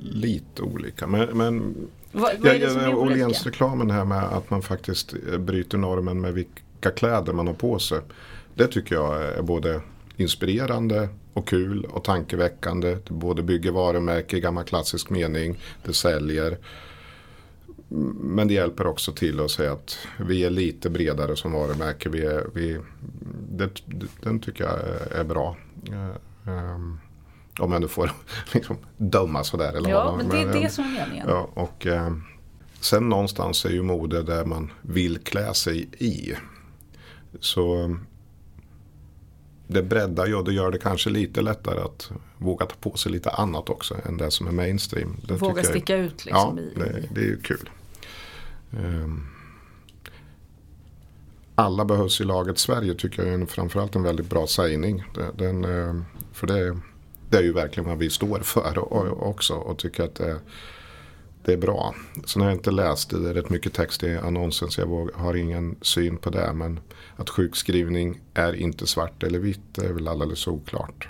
lite 0.01 0.61
olika. 0.61 1.07
Men, 1.07 1.37
men 1.37 1.75
vad, 2.11 2.39
vad 2.39 2.93
Åhléns-reklamen 2.93 3.91
här 3.91 4.05
med 4.05 4.23
att 4.23 4.49
man 4.49 4.61
faktiskt 4.61 5.13
eh, 5.31 5.37
bryter 5.37 5.77
normen 5.77 6.21
med 6.21 6.33
vilka 6.33 6.91
kläder 6.95 7.33
man 7.33 7.47
har 7.47 7.53
på 7.53 7.79
sig. 7.79 7.99
Det 8.55 8.67
tycker 8.67 8.95
jag 8.95 9.23
är 9.23 9.41
både 9.41 9.81
inspirerande 10.17 11.09
och 11.33 11.47
kul 11.47 11.85
och 11.85 12.03
tankeväckande. 12.03 12.97
Det 13.07 13.13
både 13.13 13.43
bygger 13.43 13.71
varumärke 13.71 14.37
i 14.37 14.39
gammal 14.39 14.63
klassisk 14.63 15.09
mening. 15.09 15.59
Det 15.83 15.93
säljer. 15.93 16.57
men 18.19 18.47
det 18.47 18.53
hjälper 18.53 18.87
också 18.87 19.11
till 19.11 19.39
att 19.39 19.51
säga 19.51 19.71
att 19.71 19.97
vi 20.17 20.43
är 20.43 20.49
lite 20.49 20.89
bredare 20.89 21.35
som 21.35 21.51
varumärke. 21.51 22.09
Vi 22.09 22.25
är, 22.25 22.45
vi, 22.53 22.79
det, 23.49 23.69
den 24.21 24.39
tycker 24.39 24.63
jag 24.63 24.79
är 25.19 25.23
bra. 25.23 25.57
Um, 26.45 26.99
om 27.59 27.71
jag 27.71 27.81
nu 27.81 27.87
får 27.87 28.11
liksom, 28.53 28.77
döma 28.97 29.43
sådär. 29.43 29.73
Eller 29.73 29.89
ja, 29.89 30.15
men 30.17 30.29
det 30.29 30.41
är 30.41 30.61
det 30.61 30.69
som 30.69 30.83
är 30.83 30.89
meningen. 30.89 31.25
Ja, 31.29 31.49
och, 31.53 31.85
um, 31.85 32.23
sen 32.79 33.09
någonstans 33.09 33.65
är 33.65 33.69
ju 33.69 33.81
mode 33.81 34.23
där 34.23 34.45
man 34.45 34.71
vill 34.81 35.17
klä 35.17 35.53
sig 35.53 35.89
i. 35.97 36.33
Så 37.39 37.95
det 39.71 39.83
breddar 39.83 40.27
ju 40.27 40.35
och 40.35 40.43
det 40.43 40.53
gör 40.53 40.71
det 40.71 40.77
kanske 40.77 41.09
lite 41.09 41.41
lättare 41.41 41.79
att 41.79 42.11
våga 42.37 42.65
ta 42.65 42.75
på 42.79 42.97
sig 42.97 43.11
lite 43.11 43.29
annat 43.29 43.69
också 43.69 43.95
än 44.05 44.17
det 44.17 44.31
som 44.31 44.47
är 44.47 44.51
mainstream. 44.51 45.17
Det 45.23 45.33
våga 45.33 45.63
sticka 45.63 45.97
jag, 45.97 46.05
ut 46.05 46.25
liksom. 46.25 46.59
Ja, 46.75 46.83
det, 46.83 47.03
det 47.11 47.21
är 47.21 47.25
ju 47.25 47.41
kul. 47.41 47.69
Um, 48.71 49.27
alla 51.55 51.85
behövs 51.85 52.21
i 52.21 52.23
laget 52.23 52.57
Sverige 52.57 52.93
tycker 52.95 53.23
jag 53.23 53.29
är 53.29 53.33
en, 53.33 53.47
framförallt 53.47 53.95
en 53.95 54.03
väldigt 54.03 54.29
bra 54.29 54.47
sägning. 54.47 55.03
Den, 55.35 55.65
ehm, 55.65 56.05
för 56.33 56.47
det, 56.47 56.77
det, 57.29 57.37
är 57.37 57.43
ju 57.43 57.53
verkligen 57.53 57.89
vad 57.89 57.97
vi 57.97 58.09
står 58.09 58.39
för 58.39 58.93
också 59.23 59.53
och 59.53 59.77
tycker 59.77 60.03
att 60.03 60.15
det, 60.15 60.39
det 61.45 61.53
är 61.53 61.57
bra. 61.57 61.95
Sen 62.25 62.41
har 62.41 62.49
jag 62.49 62.57
inte 62.57 62.71
läst, 62.71 63.09
det 63.09 63.19
Det 63.19 63.29
är 63.29 63.33
rätt 63.33 63.49
mycket 63.49 63.73
text 63.73 64.03
i 64.03 64.17
annonsen 64.17 64.71
så 64.71 64.81
jag 64.81 65.09
har 65.13 65.35
ingen 65.35 65.75
syn 65.81 66.17
på 66.17 66.29
det. 66.29 66.53
Men 66.53 66.79
att 67.15 67.29
sjukskrivning 67.29 68.19
är 68.33 68.53
inte 68.53 68.87
svart 68.87 69.23
eller 69.23 69.39
vitt 69.39 69.59
det 69.71 69.85
är 69.85 69.93
väl 69.93 70.07
alldeles 70.07 70.47
oklart. 70.47 71.07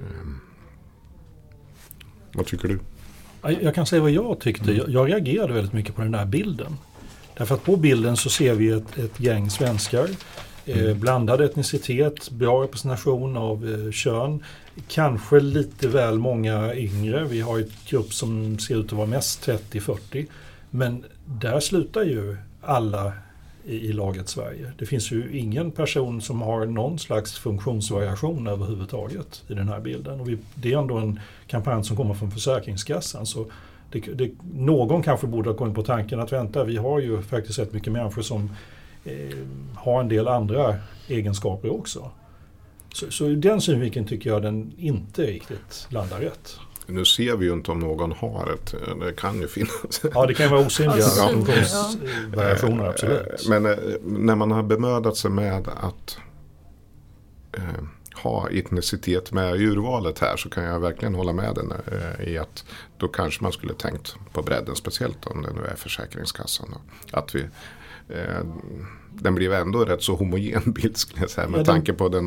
Um, 0.00 0.40
vad 2.32 2.46
tycker 2.46 2.68
du? 2.68 2.78
Jag 3.60 3.74
kan 3.74 3.86
säga 3.86 4.02
vad 4.02 4.10
jag 4.10 4.40
tyckte. 4.40 4.72
Jag, 4.72 4.88
jag 4.88 5.08
reagerade 5.08 5.52
väldigt 5.52 5.72
mycket 5.72 5.94
på 5.94 6.02
den 6.02 6.12
där 6.12 6.26
bilden. 6.26 6.76
Därför 7.36 7.54
att 7.54 7.64
på 7.64 7.76
bilden 7.76 8.16
så 8.16 8.30
ser 8.30 8.54
vi 8.54 8.70
ett, 8.70 8.98
ett 8.98 9.20
gäng 9.20 9.50
svenskar. 9.50 10.08
Eh, 10.66 10.78
mm. 10.78 11.00
blandad 11.00 11.40
etnicitet, 11.40 12.30
bra 12.30 12.62
representation 12.62 13.36
av 13.36 13.68
eh, 13.68 13.90
kön. 13.90 14.42
Kanske 14.88 15.40
lite 15.40 15.88
väl 15.88 16.18
många 16.18 16.74
yngre. 16.74 17.24
Vi 17.24 17.40
har 17.40 17.58
ett 17.58 17.88
grupp 17.88 18.12
som 18.12 18.58
ser 18.58 18.76
ut 18.76 18.86
att 18.86 18.92
vara 18.92 19.06
mest 19.06 19.48
30-40. 19.48 20.26
Men 20.70 21.04
där 21.24 21.60
slutar 21.60 22.02
ju 22.02 22.36
alla 22.62 23.12
i, 23.64 23.74
i 23.74 23.92
laget 23.92 24.28
Sverige. 24.28 24.72
Det 24.78 24.86
finns 24.86 25.12
ju 25.12 25.38
ingen 25.38 25.70
person 25.70 26.20
som 26.20 26.42
har 26.42 26.66
någon 26.66 26.98
slags 26.98 27.38
funktionsvariation 27.38 28.46
överhuvudtaget 28.46 29.42
i 29.48 29.54
den 29.54 29.68
här 29.68 29.80
bilden. 29.80 30.20
Och 30.20 30.28
vi, 30.28 30.38
det 30.54 30.72
är 30.72 30.78
ändå 30.78 30.96
en 30.96 31.20
kampanj 31.46 31.84
som 31.84 31.96
kommer 31.96 32.14
från 32.14 32.30
Försäkringskassan. 32.30 33.26
Så 33.26 33.46
det, 33.90 34.00
det, 34.00 34.30
någon 34.54 35.02
kanske 35.02 35.26
borde 35.26 35.50
ha 35.50 35.56
kommit 35.56 35.74
på 35.74 35.82
tanken 35.82 36.20
att 36.20 36.32
vänta, 36.32 36.64
vi 36.64 36.76
har 36.76 37.00
ju 37.00 37.22
faktiskt 37.22 37.58
rätt 37.58 37.72
mycket 37.72 37.92
människor 37.92 38.22
som 38.22 38.50
eh, 39.06 39.38
har 39.74 40.00
en 40.00 40.08
del 40.08 40.28
andra 40.28 40.76
egenskaper 41.08 41.72
också. 41.72 42.10
Så, 42.94 43.10
så 43.10 43.26
ur 43.26 43.36
den 43.36 43.60
synvinkeln 43.60 44.06
tycker 44.06 44.30
jag 44.30 44.42
den 44.42 44.72
inte 44.78 45.22
riktigt 45.22 45.86
landar 45.90 46.20
rätt. 46.20 46.58
Nu 46.86 47.04
ser 47.04 47.36
vi 47.36 47.46
ju 47.46 47.52
inte 47.52 47.70
om 47.70 47.78
någon 47.78 48.12
har 48.12 48.52
ett, 48.54 48.74
det 49.00 49.12
kan 49.12 49.40
ju 49.40 49.48
finnas. 49.48 50.02
Ja 50.14 50.26
det 50.26 50.34
kan 50.34 50.50
vara 50.50 50.66
osynliga 50.66 51.04
funktionsvariationer, 51.04 52.84
ja. 52.84 52.90
absolut. 52.90 53.48
Men 53.48 53.66
eh, 53.66 53.76
när 54.04 54.34
man 54.34 54.50
har 54.50 54.62
bemödat 54.62 55.16
sig 55.16 55.30
med 55.30 55.68
att 55.68 56.18
eh, 57.52 57.84
ha 58.14 58.50
etnicitet 58.50 59.32
med 59.32 59.56
i 59.56 59.64
urvalet 59.64 60.18
här 60.18 60.36
så 60.36 60.48
kan 60.48 60.64
jag 60.64 60.80
verkligen 60.80 61.14
hålla 61.14 61.32
med 61.32 61.54
den 61.54 61.72
eh, 61.72 62.28
i 62.28 62.38
att 62.38 62.64
då 62.98 63.08
kanske 63.08 63.42
man 63.42 63.52
skulle 63.52 63.74
tänkt 63.74 64.16
på 64.32 64.42
bredden, 64.42 64.76
speciellt 64.76 65.26
om 65.26 65.42
det 65.42 65.52
nu 65.52 65.64
är 65.66 65.76
Försäkringskassan. 65.76 66.74
Att 67.12 67.34
vi, 67.34 67.44
eh, 68.08 68.44
den 69.12 69.34
blev 69.34 69.52
ändå 69.52 69.84
rätt 69.84 70.02
så 70.02 70.14
homogen 70.14 70.62
bild 70.72 70.96
skulle 70.96 71.20
jag 71.20 71.30
säga 71.30 71.48
med 71.48 71.60
ja, 71.60 71.64
tanke 71.64 71.92
på 71.92 72.08
den, 72.08 72.24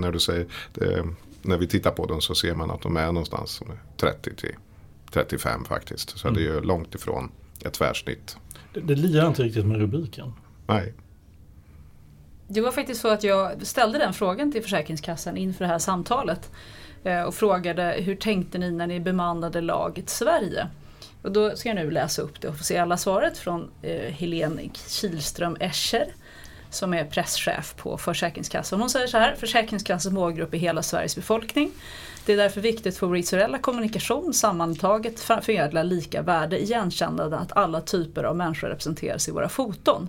när 0.00 0.12
du 0.12 0.20
säger 0.20 0.46
det, 0.72 1.04
när 1.42 1.58
vi 1.58 1.66
tittar 1.66 1.90
på 1.90 2.06
den 2.06 2.20
så 2.20 2.34
ser 2.34 2.54
man 2.54 2.70
att 2.70 2.82
de 2.82 2.96
är 2.96 3.06
någonstans 3.06 3.62
30 3.96 4.34
till 4.36 4.54
35 5.10 5.64
faktiskt. 5.64 6.18
Så 6.18 6.28
mm. 6.28 6.38
det 6.38 6.48
är 6.48 6.54
ju 6.54 6.60
långt 6.60 6.94
ifrån 6.94 7.30
ett 7.64 7.72
tvärsnitt. 7.72 8.36
Det, 8.72 8.80
det 8.80 8.94
lirar 8.94 9.28
inte 9.28 9.42
riktigt 9.42 9.66
med 9.66 9.78
rubriken. 9.78 10.32
Nej. 10.66 10.92
Det 12.48 12.60
var 12.60 12.72
faktiskt 12.72 13.00
så 13.00 13.08
att 13.08 13.24
jag 13.24 13.66
ställde 13.66 13.98
den 13.98 14.12
frågan 14.12 14.52
till 14.52 14.62
Försäkringskassan 14.62 15.36
inför 15.36 15.64
det 15.64 15.70
här 15.70 15.78
samtalet. 15.78 16.50
Eh, 17.04 17.22
och 17.22 17.34
frågade 17.34 17.96
hur 17.98 18.16
tänkte 18.16 18.58
ni 18.58 18.70
när 18.70 18.86
ni 18.86 19.00
bemannade 19.00 19.60
laget 19.60 20.10
Sverige? 20.10 20.68
Och 21.24 21.32
då 21.32 21.56
ska 21.56 21.68
jag 21.68 21.76
nu 21.76 21.90
läsa 21.90 22.22
upp 22.22 22.40
det 22.40 22.48
officiella 22.48 22.96
svaret 22.96 23.38
från 23.38 23.70
eh, 23.82 24.12
Helene 24.12 24.62
Kihlström 24.86 25.56
Escher 25.60 26.14
som 26.70 26.94
är 26.94 27.04
presschef 27.04 27.74
på 27.76 27.98
Försäkringskassan. 27.98 28.80
Hon 28.80 28.90
säger 28.90 29.06
så 29.06 29.18
här, 29.18 29.34
Försäkringskassans 29.34 30.14
målgrupp 30.14 30.54
är 30.54 30.58
hela 30.58 30.82
Sveriges 30.82 31.16
befolkning. 31.16 31.70
Det 32.26 32.32
är 32.32 32.36
därför 32.36 32.60
viktigt 32.60 32.96
för 32.96 33.06
vår 33.06 33.14
visuella 33.14 33.58
kommunikation 33.58 34.34
sammantaget 34.34 35.20
förmedla 35.20 35.82
lika 35.82 36.22
värde, 36.22 36.62
igenkännande 36.62 37.38
att 37.38 37.56
alla 37.56 37.80
typer 37.80 38.24
av 38.24 38.36
människor 38.36 38.68
representeras 38.68 39.28
i 39.28 39.32
våra 39.32 39.48
foton. 39.48 40.08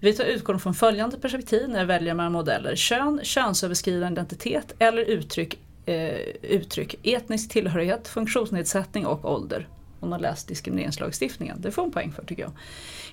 Vi 0.00 0.12
tar 0.12 0.24
utgång 0.24 0.60
från 0.60 0.74
följande 0.74 1.16
perspektiv 1.16 1.68
när 1.68 1.80
vi 1.80 1.86
väljer 1.86 2.14
mellan 2.14 2.32
modeller. 2.32 2.76
Kön, 2.76 3.20
könsöverskridande 3.22 4.20
identitet 4.20 4.74
eller 4.78 5.02
uttryck, 5.02 5.58
eh, 5.86 6.18
uttryck 6.42 6.94
etnisk 7.02 7.50
tillhörighet, 7.50 8.08
funktionsnedsättning 8.08 9.06
och 9.06 9.32
ålder. 9.32 9.68
Hon 10.00 10.12
har 10.12 10.18
läst 10.18 10.48
diskrimineringslagstiftningen. 10.48 11.60
Det 11.60 11.70
får 11.70 11.82
hon 11.82 11.92
poäng 11.92 12.12
för 12.12 12.24
tycker 12.24 12.42
jag. 12.42 12.52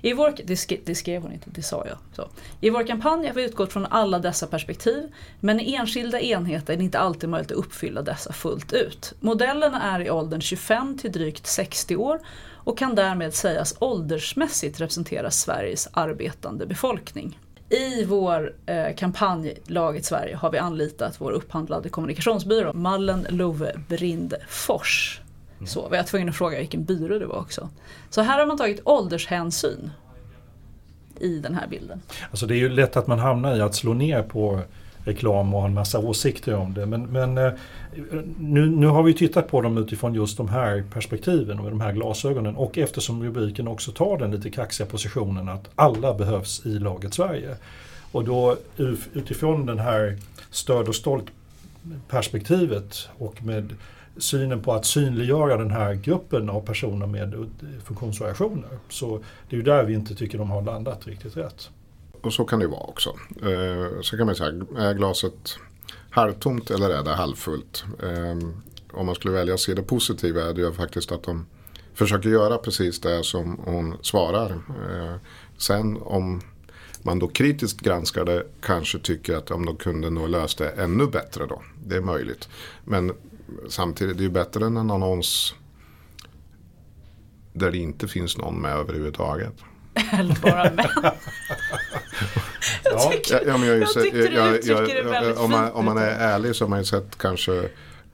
I 0.01 0.13
vår, 0.13 0.33
det, 0.43 0.55
skrev, 0.55 0.79
det 0.85 0.95
skrev 0.95 1.21
hon 1.21 1.31
inte, 1.31 1.49
det 1.49 1.63
sa 1.63 1.85
jag. 1.87 1.97
Så. 2.15 2.29
I 2.61 2.69
vår 2.69 2.87
kampanj 2.87 3.27
har 3.27 3.33
vi 3.33 3.45
utgått 3.45 3.73
från 3.73 3.85
alla 3.85 4.19
dessa 4.19 4.47
perspektiv 4.47 5.13
men 5.39 5.59
i 5.59 5.75
enskilda 5.75 6.19
enheter 6.19 6.73
är 6.73 6.77
det 6.77 6.83
inte 6.83 6.99
alltid 6.99 7.29
möjligt 7.29 7.51
att 7.51 7.57
uppfylla 7.57 8.01
dessa 8.01 8.33
fullt 8.33 8.73
ut. 8.73 9.13
Modellerna 9.19 9.81
är 9.81 9.99
i 9.99 10.09
åldern 10.09 10.41
25 10.41 10.97
till 10.97 11.11
drygt 11.11 11.47
60 11.47 11.95
år 11.95 12.19
och 12.63 12.77
kan 12.77 12.95
därmed 12.95 13.33
sägas 13.33 13.75
åldersmässigt 13.79 14.81
representera 14.81 15.31
Sveriges 15.31 15.89
arbetande 15.93 16.65
befolkning. 16.65 17.39
I 17.69 18.05
vår 18.05 18.55
eh, 18.65 18.95
kampanj 18.95 19.57
Laget 19.65 20.05
Sverige 20.05 20.35
har 20.35 20.51
vi 20.51 20.57
anlitat 20.57 21.21
vår 21.21 21.31
upphandlade 21.31 21.89
kommunikationsbyrå 21.89 22.73
Mallen 22.73 23.27
Love 23.29 23.73
Brindfors 23.87 25.21
så 25.65 25.89
var 25.89 25.97
jag 25.97 26.07
tvungen 26.07 26.29
att 26.29 26.35
fråga 26.35 26.57
vilken 26.57 26.83
byrå 26.83 27.19
det 27.19 27.25
var 27.25 27.39
också. 27.39 27.69
Så 28.09 28.21
här 28.21 28.39
har 28.39 28.45
man 28.45 28.57
tagit 28.57 28.81
åldershänsyn 28.83 29.91
i 31.19 31.39
den 31.39 31.55
här 31.55 31.67
bilden. 31.67 32.01
Alltså 32.29 32.45
det 32.45 32.55
är 32.55 32.57
ju 32.57 32.69
lätt 32.69 32.97
att 32.97 33.07
man 33.07 33.19
hamnar 33.19 33.55
i 33.55 33.61
att 33.61 33.75
slå 33.75 33.93
ner 33.93 34.23
på 34.23 34.61
reklam 35.05 35.53
och 35.53 35.59
ha 35.59 35.67
en 35.67 35.73
massa 35.73 35.99
åsikter 35.99 36.55
om 36.55 36.73
det. 36.73 36.85
Men, 36.85 37.03
men 37.03 37.37
eh, 37.37 37.51
nu, 38.39 38.69
nu 38.69 38.87
har 38.87 39.03
vi 39.03 39.13
tittat 39.13 39.47
på 39.47 39.61
dem 39.61 39.77
utifrån 39.77 40.13
just 40.13 40.37
de 40.37 40.49
här 40.49 40.83
perspektiven 40.93 41.59
och 41.59 41.69
de 41.69 41.81
här 41.81 41.93
glasögonen. 41.93 42.55
Och 42.55 42.77
eftersom 42.77 43.23
rubriken 43.23 43.67
också 43.67 43.91
tar 43.91 44.17
den 44.17 44.31
lite 44.31 44.49
kaxiga 44.49 44.87
positionen 44.87 45.49
att 45.49 45.69
alla 45.75 46.13
behövs 46.13 46.65
i 46.65 46.69
laget 46.69 47.13
Sverige. 47.13 47.55
Och 48.11 48.23
då 48.23 48.57
utifrån 49.13 49.65
den 49.65 49.79
här 49.79 50.17
stöd 50.49 50.87
och 50.87 50.95
stolt 50.95 51.25
perspektivet 52.09 53.09
och 53.17 53.43
med 53.43 53.75
synen 54.17 54.61
på 54.61 54.73
att 54.73 54.85
synliggöra 54.85 55.57
den 55.57 55.71
här 55.71 55.93
gruppen 55.93 56.49
av 56.49 56.61
personer 56.61 57.07
med 57.07 57.49
funktionsvariationer. 57.83 58.79
Så 58.89 59.19
det 59.49 59.55
är 59.55 59.57
ju 59.57 59.63
där 59.63 59.83
vi 59.83 59.93
inte 59.93 60.15
tycker 60.15 60.37
de 60.37 60.49
har 60.49 60.61
landat 60.61 61.07
riktigt 61.07 61.37
rätt. 61.37 61.69
Och 62.21 62.33
så 62.33 62.45
kan 62.45 62.59
det 62.59 62.67
vara 62.67 62.83
också. 62.83 63.09
Eh, 63.41 64.01
så 64.01 64.17
kan 64.17 64.25
man 64.25 64.35
säga, 64.35 64.49
är 64.77 64.93
glaset 64.93 65.57
halvtomt 66.09 66.71
eller 66.71 66.89
är 66.89 67.03
det 67.03 67.13
halvfullt? 67.13 67.85
Eh, 68.03 68.49
om 68.91 69.05
man 69.05 69.15
skulle 69.15 69.33
välja 69.33 69.53
att 69.53 69.59
se 69.59 69.73
det 69.73 69.83
positiva 69.83 70.41
är 70.41 70.53
det 70.53 70.61
ju 70.61 70.71
faktiskt 70.71 71.11
att 71.11 71.23
de 71.23 71.45
försöker 71.93 72.29
göra 72.29 72.57
precis 72.57 72.99
det 72.99 73.23
som 73.23 73.59
hon 73.65 73.97
svarar. 74.01 74.51
Eh, 74.51 75.15
sen 75.57 75.97
om 76.01 76.41
man 77.01 77.19
då 77.19 77.27
kritiskt 77.27 77.81
granskar 77.81 78.25
det 78.25 78.43
kanske 78.61 78.99
tycker 78.99 79.35
att 79.35 79.51
om 79.51 79.65
de 79.65 79.75
kunde 79.75 80.09
nog 80.09 80.29
löst 80.29 80.57
det 80.57 80.69
ännu 80.69 81.07
bättre 81.07 81.45
då. 81.45 81.61
Det 81.85 81.95
är 81.95 82.01
möjligt. 82.01 82.49
Men 82.83 83.13
samtidigt, 83.69 84.17
det 84.17 84.21
är 84.21 84.25
ju 84.25 84.31
bättre 84.31 84.65
än 84.65 84.77
en 84.77 84.91
annons 84.91 85.55
där 87.53 87.71
det 87.71 87.77
inte 87.77 88.07
finns 88.07 88.37
någon 88.37 88.61
med 88.61 88.71
överhuvudtaget. 88.71 89.53
Eller 90.11 90.41
bara 90.41 90.63
män. 90.63 90.85
jag 92.83 93.11
tycker, 93.11 93.47
ja, 93.47 93.57
men 93.57 93.67
jag, 93.67 93.77
jag, 93.77 93.93
tyckte 93.93 94.17
jag, 94.17 94.63
jag, 94.63 94.87
det 94.87 95.03
väldigt 95.03 95.37
om 95.37 95.51
man, 95.51 95.71
om 95.71 95.85
man 95.85 95.97
är 95.97 96.09
ärlig 96.09 96.55
så 96.55 96.65
har 96.65 96.69
man 96.69 96.79
ju 96.79 96.85
sett 96.85 97.17
kanske 97.17 97.69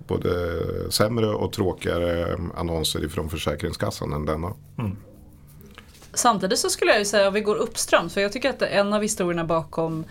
både 0.07 0.91
sämre 0.91 1.27
och 1.27 1.53
tråkigare 1.53 2.37
annonser 2.55 3.05
ifrån 3.05 3.29
Försäkringskassan 3.29 4.13
än 4.13 4.25
denna. 4.25 4.53
Mm. 4.77 4.97
Samtidigt 6.13 6.59
så 6.59 6.69
skulle 6.69 6.91
jag 6.91 6.99
ju 6.99 7.05
säga, 7.05 7.27
om 7.27 7.33
vi 7.33 7.41
går 7.41 7.55
uppströms, 7.55 8.13
för 8.13 8.21
jag 8.21 8.31
tycker 8.31 8.49
att 8.49 8.61
en 8.61 8.93
av 8.93 9.01
historierna 9.01 9.43
bakom 9.43 10.05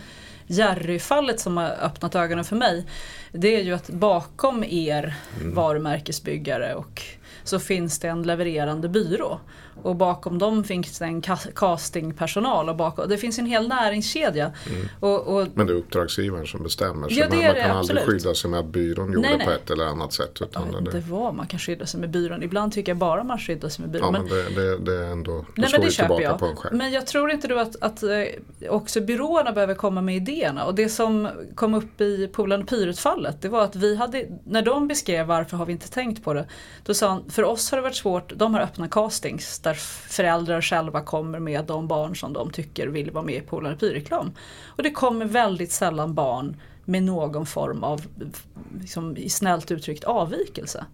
Jerry-fallet 0.48 1.40
som 1.40 1.56
har 1.56 1.70
öppnat 1.70 2.14
ögonen 2.14 2.44
för 2.44 2.56
mig. 2.56 2.86
Det 3.32 3.56
är 3.56 3.62
ju 3.62 3.74
att 3.74 3.90
bakom 3.90 4.64
er 4.64 5.14
mm. 5.40 5.54
varumärkesbyggare 5.54 6.74
och 6.74 7.02
så 7.44 7.58
finns 7.58 7.98
det 7.98 8.08
en 8.08 8.22
levererande 8.22 8.88
byrå. 8.88 9.40
Och 9.82 9.96
bakom 9.96 10.38
dem 10.38 10.64
finns 10.64 10.98
det 10.98 11.04
en 11.04 11.22
castingpersonal 11.54 12.68
och 12.68 12.76
bakom, 12.76 13.08
det 13.08 13.18
finns 13.18 13.38
en 13.38 13.46
hel 13.46 13.68
näringskedja. 13.68 14.52
Mm. 14.70 14.88
Och, 15.00 15.36
och, 15.36 15.48
Men 15.54 15.66
det 15.66 15.72
är 15.72 15.76
uppdragsgivaren 15.76 16.46
som 16.46 16.62
bestämmer. 16.62 17.08
Så 17.08 17.14
Ja, 17.14 17.26
det 17.30 17.36
man, 17.36 17.44
man 17.44 17.54
det, 17.54 17.60
kan 17.60 17.70
aldrig 17.76 17.98
absolut. 17.98 18.22
skydda 18.22 18.34
sig 18.34 18.50
med 18.50 18.60
att 18.60 18.66
byrån 18.66 19.12
gjorde 19.12 19.28
Nej, 19.28 19.36
nej. 19.38 19.46
på 19.46 19.52
ett 19.52 19.70
eller 19.70 19.84
annat 19.84 20.12
sätt. 20.12 20.42
Utan 20.42 20.84
vet 20.84 20.92
det, 20.92 21.00
vad 21.00 21.34
man 21.34 21.46
kan 21.46 21.58
skydda 21.60 21.86
sig 21.86 22.00
med 22.00 22.10
byrån. 22.10 22.42
Ibland 22.42 22.72
tycker 22.72 22.90
jag 22.92 22.96
bara 22.96 23.24
man 23.24 23.38
skyddar 23.38 23.68
sig 23.68 23.82
med 23.82 23.90
byrån. 23.90 24.14
ja, 24.14 24.20
men 24.20 24.28
det, 24.28 24.62
det, 24.62 24.78
det 24.78 24.94
är 25.06 25.10
ändå, 25.12 25.32
det 25.32 25.38
Nej 25.38 25.44
men 25.56 25.68
slår 25.68 25.78
det 25.78 25.84
ju 25.84 25.90
köper 25.90 26.08
tillbaka 26.08 26.22
jag. 26.22 26.38
på 26.38 26.46
en 26.46 26.56
själv. 26.56 26.76
Men 26.76 26.92
jag 26.92 27.06
tror 27.06 27.30
inte 27.30 27.48
du 27.48 27.60
att, 27.60 27.76
att 27.82 28.02
eh, 28.02 28.10
också 28.70 29.00
byråerna 29.00 29.52
behöver 29.52 29.74
komma 29.74 30.00
med 30.00 30.16
idéerna. 30.16 30.64
Och 30.64 30.74
det 30.74 30.88
som 30.88 31.28
kom 31.54 31.74
upp 31.74 32.00
i 32.00 32.28
Polan 32.32 32.62
och 32.62 32.68
Pyret-fallet 32.68 33.42
det 33.42 33.48
var 33.48 33.64
att 33.64 33.76
vi 33.76 33.96
hade, 33.96 34.26
när 34.44 34.62
de 34.62 34.88
beskrev 34.88 35.26
varför 35.26 35.56
har 35.56 35.66
vi 35.66 35.72
inte 35.72 35.90
tänkt 35.90 36.24
på 36.24 36.34
det. 36.34 36.46
Då 36.84 36.94
sa 36.94 37.08
han, 37.08 37.30
för 37.30 37.44
oss 37.44 37.70
har 37.70 37.78
det 37.78 37.82
varit 37.82 37.96
svårt, 37.96 38.32
de 38.36 38.54
har 38.54 38.60
öppna 38.60 38.88
castings 38.88 39.54
där 39.68 39.74
föräldrar 40.08 40.60
själva 40.60 41.00
kommer 41.00 41.38
med 41.38 41.64
de 41.64 41.88
barn 41.88 42.16
som 42.16 42.32
de 42.32 42.50
tycker 42.50 42.86
vill 42.86 43.10
vara 43.10 43.24
med 43.24 43.34
i 43.34 43.40
Polan 43.40 43.72
och 43.72 43.80
Pyret-reklam. 43.80 44.32
Och 44.66 44.82
det 44.82 44.90
kommer 44.90 45.24
väldigt 45.24 45.72
sällan 45.72 46.14
barn 46.14 46.56
med 46.84 47.02
någon 47.02 47.46
form 47.46 47.84
av, 47.84 48.02
liksom, 48.80 49.16
snällt 49.28 49.70
uttryckt, 49.70 50.04
avvikelse. 50.04 50.84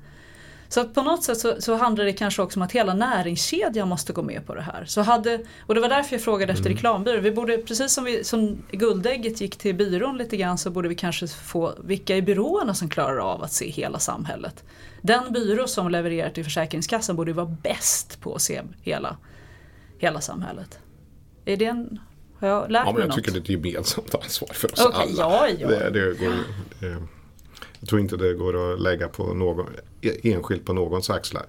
Så 0.69 0.85
på 0.85 1.03
något 1.03 1.25
sätt 1.25 1.39
så, 1.39 1.55
så 1.59 1.75
handlar 1.75 2.05
det 2.05 2.13
kanske 2.13 2.43
också 2.43 2.59
om 2.59 2.63
att 2.63 2.73
hela 2.73 2.95
näringskedjan 2.95 3.89
måste 3.89 4.13
gå 4.13 4.23
med 4.23 4.47
på 4.47 4.55
det 4.55 4.63
här. 4.63 4.85
Så 4.85 5.01
hade, 5.01 5.41
och 5.67 5.75
det 5.75 5.81
var 5.81 5.89
därför 5.89 6.15
jag 6.15 6.23
frågade 6.23 6.53
efter 6.53 6.71
reklambyrån. 6.71 7.23
Vi 7.23 7.31
borde, 7.33 7.59
precis 7.59 7.93
som, 7.93 8.05
vi, 8.05 8.25
som 8.25 8.63
guldägget 8.71 9.41
gick 9.41 9.57
till 9.57 9.75
byrån 9.75 10.19
lite 10.19 10.37
grann 10.37 10.59
så 10.59 10.71
borde 10.71 10.89
vi 10.89 10.95
kanske 10.95 11.29
få 11.29 11.73
vilka 11.85 12.17
är 12.17 12.23
byråerna 12.23 12.75
som 12.75 12.89
klarar 12.89 13.19
av 13.19 13.43
att 13.43 13.53
se 13.53 13.71
hela 13.71 13.99
samhället. 13.99 14.65
Den 15.07 15.33
byrå 15.33 15.67
som 15.67 15.91
levererar 15.91 16.31
till 16.31 16.45
Försäkringskassan 16.45 17.17
borde 17.17 17.33
vara 17.33 17.57
bäst 17.63 18.21
på 18.21 18.35
att 18.35 18.43
se 18.43 18.63
hela, 18.83 19.17
hela 19.99 20.21
samhället. 20.21 20.79
Är 21.45 21.57
det 21.57 21.65
en, 21.65 21.99
har 22.39 22.49
jag 22.49 22.71
lärt 22.71 22.87
Ja, 22.87 22.93
men 22.93 22.95
mig 22.95 23.03
jag 23.03 23.09
något? 23.09 23.17
tycker 23.17 23.31
det 23.33 23.39
är 23.39 23.41
ett 23.43 23.65
gemensamt 23.65 24.15
ansvar 24.15 24.49
för 24.53 24.73
oss 24.73 24.87
Okej, 24.87 25.01
alla. 25.01 25.13
ja, 25.19 25.49
ja. 25.59 25.69
Det, 25.69 25.91
det 25.91 26.19
går, 26.19 26.33
eh, 26.89 26.97
jag 27.81 27.89
tror 27.89 28.01
inte 28.01 28.17
det 28.17 28.35
går 28.35 28.73
att 28.73 28.81
lägga 28.81 29.09
på 29.09 29.35
någon, 29.35 29.67
enskilt 30.23 30.65
på 30.65 30.73
någons 30.73 31.11
axlar. 31.11 31.47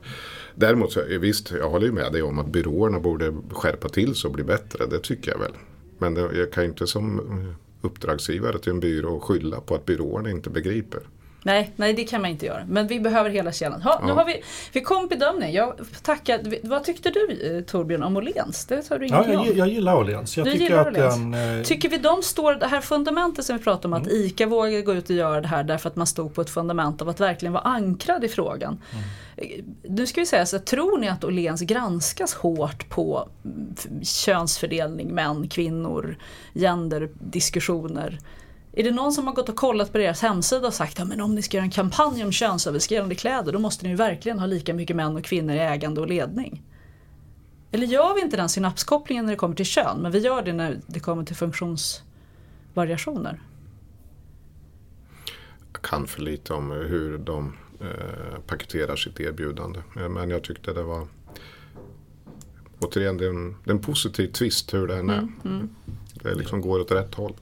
Däremot 0.56 0.92
så, 0.92 1.02
eh, 1.02 1.20
visst, 1.20 1.52
jag 1.52 1.70
håller 1.70 1.86
ju 1.86 1.92
med 1.92 2.12
dig 2.12 2.22
om 2.22 2.40
att 2.40 2.48
byråerna 2.48 3.00
borde 3.00 3.34
skärpa 3.52 3.90
till 3.90 4.16
sig 4.16 4.28
och 4.28 4.34
bli 4.34 4.44
bättre. 4.44 4.86
Det 4.86 5.00
tycker 5.00 5.32
jag 5.32 5.40
väl. 5.40 5.54
Men 5.98 6.14
det, 6.14 6.22
jag 6.22 6.52
kan 6.52 6.64
ju 6.64 6.70
inte 6.70 6.88
som 6.88 7.20
eh, 7.20 7.56
uppdragsgivare 7.86 8.60
till 8.60 8.72
en 8.72 8.80
byrå 8.80 9.20
skylla 9.20 9.62
på 9.62 9.76
att 9.76 9.86
byråerna 9.86 10.30
inte 10.30 10.50
begriper. 10.50 11.02
Nej, 11.46 11.72
nej 11.76 11.94
det 11.94 12.04
kan 12.04 12.22
man 12.22 12.32
inte 12.32 12.46
göra. 12.46 12.64
Men 12.68 12.88
vi 12.88 13.00
behöver 13.00 13.30
hela 13.30 13.52
kedjan. 13.52 13.82
Ha, 13.82 14.00
Nu 14.04 14.08
Ja. 14.10 14.14
har 14.16 14.26
vi, 14.26 14.44
vi 14.74 14.82
kom 14.82 15.08
bedömning. 15.08 15.54
Jag 15.54 15.74
tackar. 16.04 16.68
Vad 16.68 16.84
tyckte 16.84 17.10
du 17.10 17.56
eh, 17.58 17.64
Torbjörn 17.64 18.04
om 18.04 18.18
Åhléns? 18.18 18.66
Det 18.66 18.84
sa 18.84 18.98
du 18.98 19.08
Ja, 19.08 19.26
jag, 19.28 19.40
om. 19.42 19.48
jag 19.56 19.68
gillar 19.68 19.96
Åhléns. 19.96 20.38
Jag 20.38 20.46
Du 20.46 20.52
tycker 20.52 20.64
gillar 20.66 20.80
att 20.82 20.88
Åhléns. 20.88 21.16
den... 21.16 21.34
eh, 21.60 21.64
Tycker 21.64 21.90
vi 21.90 21.98
de 21.98 22.24
står, 22.24 22.54
det 22.56 22.68
här 22.68 22.82
fundamentet 22.82 23.46
som 23.46 23.58
vi 23.58 23.64
pratade 23.64 23.88
om 23.88 23.94
att 24.02 24.08
Mm. 24.08 24.22
ICA 24.22 24.46
vågade 24.46 24.82
gå 24.82 24.94
ut 24.94 25.10
och 25.10 25.16
göra 25.16 25.42
det 25.42 25.48
här 25.48 25.64
därför 25.64 25.90
att 25.90 25.96
man 25.96 26.08
stod 26.08 26.34
på 26.34 26.42
ett 26.42 26.50
fundament 26.50 27.02
av 27.02 27.10
att 27.10 27.20
verkligen 27.20 27.54
vara 27.54 27.64
ankrad 27.64 28.24
i 28.24 28.28
frågan. 28.28 28.82
Mm. 28.92 29.66
Nu 29.90 30.08
ska 30.08 30.22
vi 30.22 30.26
säga 30.28 30.46
så 30.46 30.60
tror 30.60 30.98
ni 30.98 31.08
att 31.10 31.24
Åhléns 31.24 31.62
granskas 31.62 32.34
hårt 32.34 32.90
på 32.90 33.30
mm, 33.46 34.04
könsfördelning, 34.04 35.08
män, 35.16 35.48
kvinnor, 35.48 36.18
genderdiskussioner? 36.54 38.20
Är 38.78 38.84
det 38.84 38.92
någon 38.92 39.12
som 39.12 39.28
har 39.28 39.34
gått 39.34 39.50
och 39.50 39.56
kollat 39.56 39.92
på 39.92 39.98
deras 39.98 40.22
hemsida 40.22 40.68
och 40.68 40.74
sagt 40.74 41.00
att 41.00 41.22
om 41.22 41.36
ni 41.36 41.42
ska 41.42 41.58
göra 41.58 41.66
en 41.66 41.72
kampanj 41.72 42.24
om 42.24 42.32
könsöverskridande 42.32 43.16
kläder 43.16 43.52
då 43.52 43.60
måste 43.60 43.86
ni 43.86 43.90
ju 43.90 43.96
verkligen 43.96 44.40
ha 44.40 44.46
lika 44.46 44.74
mycket 44.74 44.96
män 44.96 45.16
och 45.16 45.24
kvinnor 45.24 45.56
i 45.56 45.60
ägande 45.60 46.02
och 46.02 46.08
ledning? 46.08 46.64
Eller 47.72 47.88
gör 47.88 48.16
vi 48.16 48.22
inte 48.22 48.38
den 48.38 48.50
synapskopplingen 48.50 49.26
när 49.26 49.32
det 49.32 49.38
kommer 49.38 49.56
till 49.56 49.66
kön 49.66 49.98
men 50.02 50.12
vi 50.12 50.20
gör 50.20 50.42
det 50.42 50.54
när 50.54 50.80
det 50.88 51.00
kommer 51.00 51.24
till 51.24 51.36
funktionsvariationer? 51.36 53.42
Jag 55.74 55.82
kan 55.82 56.08
för 56.08 56.22
lite 56.22 56.54
om 56.54 56.72
hur 56.72 57.18
de 57.18 57.54
eh, 57.82 58.40
paketerar 58.48 58.96
sitt 58.96 59.20
erbjudande. 59.20 59.80
Eh, 59.98 60.10
Men 60.10 60.30
jag 60.30 60.44
tyckte 60.44 60.74
det 60.74 60.84
var 60.84 61.08
Återigen, 62.80 63.18
det 63.18 63.26
är 63.26 63.30
en, 63.30 63.56
det 63.64 63.70
är 63.70 63.74
en 63.74 63.82
positiv 63.82 64.28
twist 64.28 64.74
hur 64.74 64.88
den 64.88 65.10
är. 65.10 65.28
Det 66.26 66.36
liksom 66.36 66.62
går 66.62 66.80
åt 66.80 66.92
rätt 66.92 67.16
håll. 67.16 67.34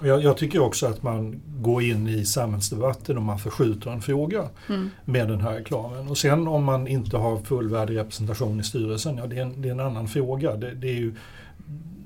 Och 0.00 0.06
Jag, 0.06 0.22
jag 0.22 0.36
tycker 0.36 0.58
också 0.60 0.86
att 0.86 1.02
man 1.02 1.40
går 1.60 1.82
in 1.82 2.08
i 2.08 2.24
samhällsdebatten 2.24 3.16
och 3.16 3.22
man 3.22 3.38
förskjuter 3.38 3.90
en 3.90 4.00
fråga 4.02 4.48
med 5.04 5.28
den 5.28 5.40
här 5.40 5.52
reklamen. 5.52 6.08
Och 6.08 6.18
sen 6.18 6.48
om 6.48 6.64
man 6.64 6.88
inte 6.88 7.16
har 7.16 7.38
fullvärdig 7.38 7.96
representation 7.96 8.60
i 8.60 8.62
styrelsen, 8.62 9.16
ja 9.16 9.26
det 9.26 9.38
är 9.38 9.42
en, 9.42 9.62
det 9.62 9.68
är 9.68 9.72
en 9.72 9.80
annan 9.80 10.08
fråga. 10.08 10.56
Det, 10.56 10.74
det 10.74 10.88
är 10.88 10.94
ju, 10.94 11.14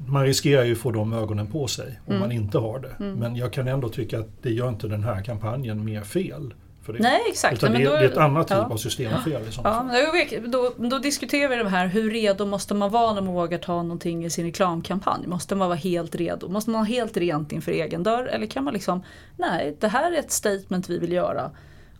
man 0.06 0.24
riskerar 0.24 0.64
ju 0.64 0.72
att 0.72 0.78
få 0.78 0.90
de 0.90 1.12
ögonen 1.12 1.46
på 1.46 1.66
sig 1.66 2.00
om 2.06 2.18
man 2.18 2.32
inte 2.32 2.58
har 2.58 2.78
det. 2.78 3.04
Men 3.04 3.36
jag 3.36 3.52
kan 3.52 3.68
ändå 3.68 3.88
tycka 3.88 4.18
att 4.20 4.28
det 4.42 4.50
gör 4.50 4.68
inte 4.68 4.88
den 4.88 5.04
här 5.04 5.22
kampanjen 5.22 5.84
mer 5.84 6.00
fel. 6.00 6.54
För 6.82 6.92
det. 6.92 6.98
Nej 6.98 7.20
exakt. 7.28 7.54
Utan 7.54 7.72
men 7.72 7.80
det, 7.80 7.88
då- 7.88 7.92
det 7.94 7.98
är 7.98 8.04
ett 8.04 8.16
annat 8.16 8.48
typ 8.48 8.56
ja. 8.56 8.64
av 8.64 8.76
systemfel 8.76 9.42
i 9.48 9.52
sånt 9.52 9.66
Ja, 9.66 9.82
men 9.82 10.50
då, 10.50 10.74
då, 10.76 10.88
då 10.88 10.98
diskuterar 10.98 11.48
vi 11.48 11.56
det 11.56 11.68
här, 11.68 11.86
hur 11.86 12.10
redo 12.10 12.46
måste 12.46 12.74
man 12.74 12.90
vara 12.90 13.14
när 13.14 13.22
man 13.22 13.34
vågar 13.34 13.58
ta 13.58 13.82
någonting 13.82 14.24
i 14.24 14.30
sin 14.30 14.44
reklamkampanj? 14.44 15.26
Måste 15.26 15.54
man 15.54 15.68
vara 15.68 15.78
helt 15.78 16.14
redo? 16.14 16.48
Måste 16.48 16.70
man 16.70 16.80
ha 16.80 16.86
helt 16.86 17.16
rent 17.16 17.52
inför 17.52 17.72
egen 17.72 18.02
dörr? 18.02 18.26
Eller 18.26 18.46
kan 18.46 18.64
man 18.64 18.74
liksom, 18.74 19.02
nej 19.36 19.76
det 19.80 19.88
här 19.88 20.12
är 20.12 20.18
ett 20.18 20.30
statement 20.30 20.90
vi 20.90 20.98
vill 20.98 21.12
göra 21.12 21.50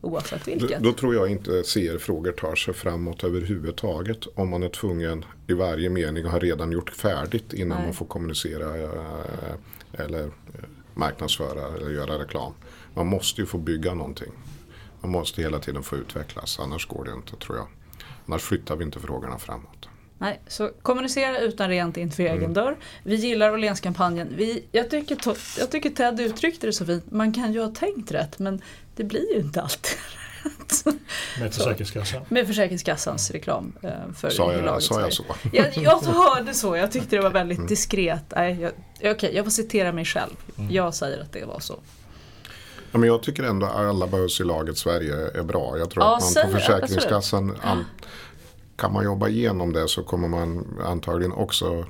oavsett 0.00 0.44
Då, 0.44 0.50
vilket. 0.50 0.80
då 0.82 0.92
tror 0.92 1.14
jag 1.14 1.28
inte 1.30 1.50
CR-frågor 1.50 2.32
tar 2.32 2.54
sig 2.54 2.74
framåt 2.74 3.24
överhuvudtaget. 3.24 4.26
Om 4.34 4.50
man 4.50 4.62
är 4.62 4.68
tvungen 4.68 5.24
i 5.46 5.52
varje 5.52 5.90
mening 5.90 6.24
och 6.26 6.32
har 6.32 6.40
redan 6.40 6.72
gjort 6.72 6.90
färdigt 6.90 7.52
innan 7.52 7.78
Nej. 7.78 7.86
man 7.86 7.94
får 7.94 8.06
kommunicera 8.06 8.78
eh, 8.82 10.04
eller 10.04 10.22
eh, 10.22 10.30
marknadsföra 10.94 11.76
eller 11.76 11.90
göra 11.90 12.18
reklam. 12.18 12.52
Man 12.94 13.06
måste 13.06 13.40
ju 13.40 13.46
få 13.46 13.58
bygga 13.58 13.94
någonting. 13.94 14.32
Man 15.02 15.10
måste 15.10 15.42
hela 15.42 15.58
tiden 15.58 15.82
få 15.82 15.96
utvecklas, 15.96 16.58
annars 16.60 16.86
går 16.86 17.04
det 17.04 17.12
inte 17.12 17.36
tror 17.36 17.56
jag. 17.58 17.66
Annars 18.26 18.42
flyttar 18.42 18.76
vi 18.76 18.84
inte 18.84 19.00
frågorna 19.00 19.38
framåt. 19.38 19.88
Nej, 20.18 20.40
så 20.48 20.70
kommunicera 20.82 21.38
utan 21.38 21.68
rent 21.68 21.96
inför 21.96 22.22
egen 22.22 22.36
Mm. 22.38 22.52
dörr. 22.54 22.76
Vi 23.02 23.14
gillar 23.14 23.52
Åhlénskampanjen. 23.52 24.28
Vi, 24.36 24.64
jag, 24.72 24.90
tycker, 24.90 25.18
jag 25.58 25.70
tycker 25.70 25.90
Ted 25.90 26.20
uttryckte 26.20 26.66
det 26.66 26.72
så 26.72 26.86
fint. 26.86 27.10
Man 27.10 27.32
kan 27.32 27.52
ju 27.52 27.60
ha 27.60 27.68
tänkt 27.74 28.12
rätt 28.12 28.38
men 28.38 28.62
det 28.96 29.04
blir 29.04 29.34
ju 29.34 29.40
inte 29.40 29.62
alltid 29.62 29.92
rätt. 30.42 30.84
Med 31.40 31.54
Försäkringskassan. 31.54 32.22
Med 32.28 32.46
Försäkringskassans 32.46 33.30
reklam 33.30 33.72
eh, 33.82 33.90
för 34.16 34.30
Sa 34.30 34.52
jag, 34.52 34.64
laget 34.64 34.84
sa 34.84 35.00
jag 35.00 35.12
så? 35.12 35.24
Jag, 35.52 35.76
jag 35.76 35.98
hörde 36.02 36.54
så, 36.54 36.76
jag 36.76 36.92
tyckte 36.92 37.16
det 37.16 37.22
var 37.22 37.30
väldigt 37.30 37.58
Mm. 37.58 37.68
diskret. 37.68 38.24
Nej, 38.36 38.68
jag, 39.00 39.12
okej, 39.16 39.34
jag 39.34 39.44
får 39.44 39.50
citera 39.50 39.92
mig 39.92 40.04
själv. 40.04 40.32
Jag 40.70 40.94
säger 40.94 41.20
att 41.22 41.32
det 41.32 41.44
var 41.44 41.60
så. 41.60 41.80
Ja, 42.92 42.98
men 42.98 43.08
jag 43.08 43.22
tycker 43.22 43.42
ändå 43.42 43.66
att 43.66 43.76
alla 43.76 44.06
behövs 44.06 44.40
i 44.40 44.44
laget 44.44 44.78
Sverige 44.78 45.14
är 45.38 45.42
bra. 45.42 45.78
Jag 45.78 45.90
tror 45.90 46.04
Ja, 46.04 46.16
att 46.16 46.34
man 46.34 46.44
på 46.52 46.58
Försäkringskassan 46.58 47.56
an, 47.62 47.84
kan 48.76 48.92
man 48.92 49.04
jobba 49.04 49.28
igenom 49.28 49.72
det 49.72 49.88
så 49.88 50.02
kommer 50.02 50.28
man 50.28 50.64
antagligen 50.86 51.32
också 51.32 51.84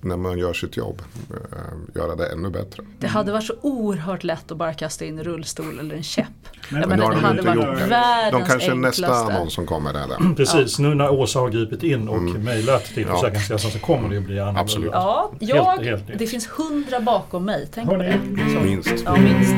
när 0.00 0.16
man 0.16 0.38
gör 0.38 0.52
sitt 0.52 0.76
jobb 0.76 1.02
eh, 1.30 2.00
göra 2.00 2.14
det 2.16 2.26
ännu 2.32 2.50
bättre. 2.50 2.82
Det 2.98 3.06
hade 3.06 3.32
varit 3.32 3.44
så 3.44 3.54
oerhört 3.60 4.24
lätt 4.24 4.50
att 4.52 4.58
bara 4.58 4.74
kasta 4.74 5.04
in 5.04 5.18
en 5.18 5.24
rullstol 5.24 5.78
eller 5.80 5.94
en 5.96 6.02
käpp. 6.02 6.26
Men- 6.68 6.88
Men 6.88 6.98
nu 6.98 7.04
det 7.04 7.10
de 7.10 7.24
hade 7.24 7.38
inte 7.38 7.50
varit 7.50 7.56
gjort 7.68 7.78
det. 7.78 7.86
världens 7.86 8.32
De 8.44 8.50
kanske 8.50 8.68
är 8.68 8.72
enklaste. 8.72 9.02
nästa 9.02 9.14
annons 9.32 9.54
som 9.54 9.66
kommer 9.66 9.92
där. 9.92 10.34
Precis, 10.36 10.78
nu 10.78 10.94
när 10.94 11.10
Åsa 11.12 11.38
har 11.40 11.48
gripit 11.48 11.82
in 11.82 12.08
och 12.08 12.16
Mm. 12.16 12.42
mejlat 12.44 12.84
till 12.84 13.06
Ja. 13.08 13.14
Försäkringskassan 13.16 13.70
så 13.70 13.78
kommer 13.78 14.08
det 14.08 14.14
ju 14.14 14.20
bli 14.20 14.38
annorlunda. 14.40 14.60
Absolut. 14.60 14.90
Ja, 14.92 15.30
Helt- 15.40 15.50
jag, 15.54 15.76
helt 15.84 16.08
nytt. 16.08 16.18
det 16.18 16.26
finns 16.26 16.48
hundra 16.48 17.00
bakom 17.00 17.44
mig. 17.44 17.68
Tänk 17.74 17.88
på 17.88 17.96
det. 17.96 18.20
Minst. 18.64 18.90
Ja, 19.04 19.16
minst. 19.16 19.54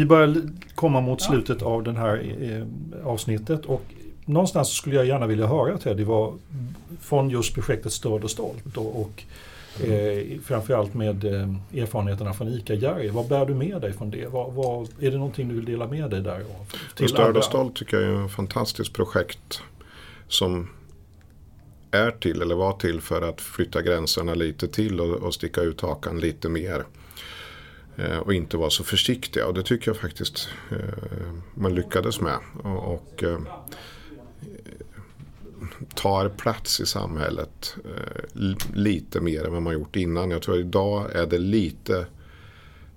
Vi 0.00 0.06
börjar 0.06 0.36
komma 0.74 1.00
mot 1.00 1.22
slutet 1.22 1.62
av 1.62 1.82
det 1.82 1.92
här 1.92 2.34
eh, 2.40 3.06
avsnittet 3.06 3.66
och 3.66 3.82
någonstans 4.24 4.68
skulle 4.68 4.96
jag 4.96 5.06
gärna 5.06 5.26
vilja 5.26 5.46
höra 5.46 5.78
Teddy 5.78 6.04
vad 6.04 6.38
från 7.00 7.30
just 7.30 7.54
projektet 7.54 7.92
Stöd 7.92 8.24
och 8.24 8.30
stolt 8.30 8.76
och, 8.76 9.00
och 9.00 9.22
eh, 9.84 10.40
framförallt 10.44 10.94
med 10.94 11.24
eh, 11.24 11.80
erfarenheterna 11.82 12.32
från 12.32 12.48
ICA 12.48 12.74
Jerry. 12.74 13.08
Vad 13.08 13.28
bär 13.28 13.46
du 13.46 13.54
med 13.54 13.80
dig 13.80 13.92
från 13.92 14.10
det? 14.10 14.26
Vad, 14.26 14.52
vad, 14.52 14.88
är 15.00 15.10
det 15.10 15.16
någonting 15.16 15.48
du 15.48 15.54
vill 15.54 15.64
dela 15.64 15.86
med 15.86 16.10
dig 16.10 16.20
där? 16.20 16.40
Och 16.40 16.66
andra? 17.26 17.38
och 17.38 17.44
stolt 17.44 17.76
tycker 17.76 18.00
jag 18.00 18.20
är 18.20 18.26
ett 18.26 18.32
fantastiskt 18.32 18.92
projekt 18.92 19.62
som 20.28 20.68
är 21.90 22.10
till 22.10 22.42
eller 22.42 22.54
var 22.54 22.72
till 22.72 23.00
för 23.00 23.28
att 23.28 23.40
flytta 23.40 23.82
gränserna 23.82 24.34
lite 24.34 24.68
till 24.68 25.00
och, 25.00 25.16
och 25.16 25.34
sticka 25.34 25.60
ut 25.60 25.80
hakan 25.80 26.20
lite 26.20 26.48
mer. 26.48 26.84
Eh, 28.00 28.18
och 28.18 28.34
inte 28.34 28.56
vara 28.56 28.70
så 28.70 28.84
försiktiga 28.84 29.46
och 29.46 29.54
det 29.54 29.62
tycker 29.62 29.88
jag 29.88 29.96
faktiskt 29.96 30.48
eh, 30.70 31.32
man 31.54 31.74
lyckades 31.74 32.20
med. 32.20 32.38
Och, 32.62 32.94
och 32.94 33.22
eh, 33.22 33.40
tar 35.94 36.28
plats 36.28 36.80
i 36.80 36.86
samhället 36.86 37.76
lite 38.72 39.20
mer 39.20 39.44
än 39.44 39.52
vad 39.52 39.62
man 39.62 39.72
gjort 39.72 39.96
innan. 39.96 40.30
Jag 40.30 40.42
tror 40.42 40.54
att 40.54 40.60
idag 40.60 41.16
är 41.16 41.26
det 41.26 41.38
lite 41.38 42.06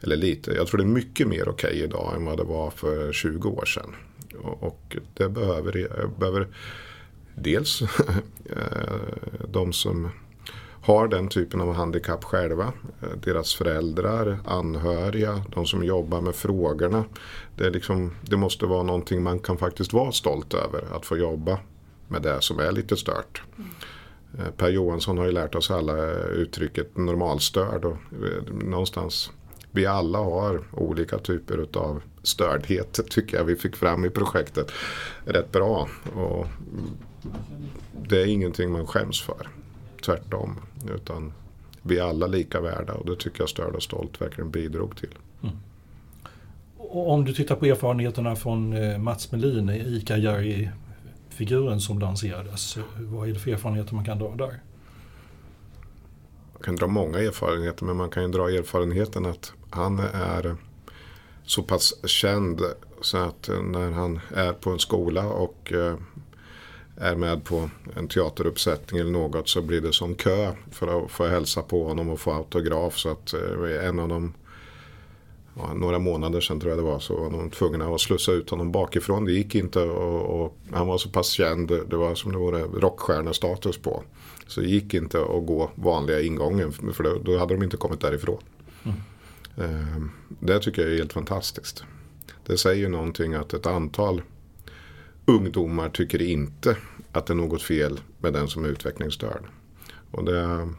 Eller 0.01 0.15
lite, 0.15 0.51
jag 0.51 0.67
tror 0.67 0.77
det 0.77 0.83
är 0.83 0.87
mycket 0.87 1.27
mer 1.27 1.49
okej 1.49 1.69
okay 1.69 1.83
idag 1.83 2.13
än 2.15 2.25
vad 2.25 2.37
det 2.37 2.43
var 2.43 2.71
för 2.71 3.13
20 3.13 3.49
år 3.49 3.65
sedan. 3.65 3.95
Och, 4.41 4.63
och 4.63 4.97
det 5.13 5.29
behöver, 5.29 5.89
behöver 6.19 6.47
dels 7.35 7.83
de 9.51 9.73
som 9.73 10.09
har 10.83 11.07
den 11.07 11.27
typen 11.27 11.61
av 11.61 11.73
handikapp 11.73 12.23
själva. 12.23 12.73
Eh, 13.01 13.09
deras 13.23 13.55
föräldrar, 13.55 14.39
anhöriga, 14.45 15.41
de 15.49 15.65
som 15.65 15.83
jobbar 15.83 16.21
med 16.21 16.35
frågorna. 16.35 17.05
Det, 17.55 17.65
är 17.65 17.71
liksom, 17.71 18.15
det 18.21 18.37
måste 18.37 18.65
vara 18.65 18.83
någonting 18.83 19.23
man 19.23 19.39
kan 19.39 19.57
faktiskt 19.57 19.93
vara 19.93 20.11
stolt 20.11 20.53
över. 20.53 20.83
Att 20.95 21.05
få 21.05 21.17
jobba 21.17 21.59
med 22.07 22.21
det 22.21 22.41
som 22.41 22.59
är 22.59 22.71
lite 22.71 22.97
stört. 22.97 23.41
Mm. 23.57 24.51
Per 24.57 24.69
Johansson 24.69 25.17
har 25.17 25.25
ju 25.25 25.31
lärt 25.31 25.55
oss 25.55 25.71
alla 25.71 26.11
eh, 26.11 26.25
uttrycket 26.25 26.97
normalstörd. 26.97 27.85
Och 27.85 27.97
någonstans, 28.51 29.31
vi 29.71 29.85
alla 29.85 30.19
har 30.19 30.63
olika 30.71 31.17
typer 31.17 31.67
av 31.73 32.01
stördhet 32.23 32.99
tycker 33.09 33.37
jag 33.37 33.43
vi 33.43 33.55
fick 33.55 33.75
fram 33.75 34.05
i 34.05 34.09
projektet 34.09 34.71
rätt 35.25 35.51
bra. 35.51 35.87
Och 36.15 36.47
det 38.09 38.21
är 38.21 38.25
ingenting 38.25 38.71
man 38.71 38.87
skäms 38.87 39.21
för. 39.21 39.47
Tvärtom. 40.05 40.59
Utan 40.95 41.33
vi 41.81 41.97
är 41.97 42.03
alla 42.03 42.27
lika 42.27 42.61
värda 42.61 42.93
och 42.93 43.05
det 43.05 43.15
tycker 43.15 43.41
jag 43.41 43.49
Störd 43.49 43.75
och 43.75 43.83
Stolt 43.83 44.21
verkligen 44.21 44.51
bidrog 44.51 44.97
till. 44.97 45.17
Mm. 45.43 45.55
Om 46.77 47.25
du 47.25 47.33
tittar 47.33 47.55
på 47.55 47.65
erfarenheterna 47.65 48.35
från 48.35 48.73
eh, 48.73 48.97
Mats 48.97 49.31
Melin, 49.31 49.69
ICA 49.69 50.17
Jerry 50.17 50.69
figuren 51.33 51.81
som 51.81 51.99
lanserades. 51.99 52.77
Vad 52.97 53.29
är 53.29 53.33
det 53.33 53.39
för 53.39 53.51
erfarenheter 53.51 53.95
man 53.95 54.05
kan 54.05 54.19
dra 54.19 54.35
där? 54.35 54.59
Man 56.53 56.61
kan 56.63 56.75
dra 56.75 56.87
många 56.87 57.19
erfarenheter 57.19 57.85
men 57.85 57.97
man 57.97 58.09
kan 58.09 58.23
ju 58.23 58.29
dra 58.29 58.49
erfarenheten 58.49 59.25
att 59.25 59.53
han 59.69 59.99
är 60.13 60.55
så 61.45 61.63
pass 61.63 61.93
känd 62.05 62.61
så 63.01 63.17
att 63.17 63.49
när 63.63 63.91
han 63.91 64.19
är 64.35 64.53
på 64.53 64.69
en 64.69 64.79
skola 64.79 65.25
och 65.25 65.73
eh, 65.73 65.95
är 66.97 67.15
med 67.15 67.43
på 67.43 67.69
en 67.95 68.07
teateruppsättning 68.07 69.01
eller 69.01 69.11
något 69.11 69.49
så 69.49 69.61
blir 69.61 69.81
det 69.81 69.93
som 69.93 70.15
kö 70.15 70.53
för 70.71 71.05
att 71.05 71.11
få 71.11 71.27
hälsa 71.27 71.61
på 71.61 71.83
honom 71.87 72.09
och 72.09 72.19
få 72.19 72.33
autograf. 72.33 72.97
Så 72.97 73.09
att 73.09 73.33
eh, 73.33 73.87
en 73.87 73.99
av 73.99 74.09
de 74.09 74.33
ja, 75.57 75.73
några 75.73 75.99
månader 75.99 76.41
sedan 76.41 76.59
tror 76.59 76.71
jag 76.71 76.79
det 76.79 76.83
var 76.83 76.99
så 76.99 77.15
var 77.15 77.29
de 77.29 77.49
tvungna 77.49 77.85
att 77.85 78.01
slussa 78.01 78.31
ut 78.31 78.49
honom 78.49 78.71
bakifrån. 78.71 79.25
Det 79.25 79.31
gick 79.31 79.55
inte 79.55 79.79
och, 79.79 80.43
och 80.43 80.57
han 80.71 80.87
var 80.87 80.97
så 80.97 81.09
pass 81.09 81.29
känd. 81.29 81.67
Det 81.67 81.95
var 81.95 82.15
som 82.15 82.31
det 82.31 82.37
vore 82.37 82.61
rockstjärnestatus 82.61 83.77
på. 83.77 84.03
Så 84.47 84.61
det 84.61 84.67
gick 84.67 84.93
inte 84.93 85.21
att 85.21 85.45
gå 85.45 85.71
vanliga 85.75 86.21
ingången 86.21 86.71
för 86.71 87.03
då, 87.03 87.17
då 87.23 87.37
hade 87.37 87.53
de 87.53 87.63
inte 87.63 87.77
kommit 87.77 88.01
därifrån. 88.01 88.41
Mm. 88.83 88.97
Eh, 89.57 90.03
det 90.39 90.59
tycker 90.59 90.81
jag 90.81 90.91
är 90.91 90.97
helt 90.97 91.13
fantastiskt. 91.13 91.83
Det 92.45 92.57
säger 92.57 92.89
någonting 92.89 93.33
att 93.33 93.53
ett 93.53 93.65
antal 93.65 94.21
ungdomar 95.25 95.89
tycker 95.89 96.21
inte 96.21 96.77
att 97.11 97.25
det 97.25 97.33
är 97.33 97.35
något 97.35 97.61
fel 97.61 97.99
med 98.19 98.33
den 98.33 98.47
som 98.47 98.65
är 98.65 98.69
utvecklingsstörd. 98.69 99.43
Och 100.11 100.25
det, 100.25 100.69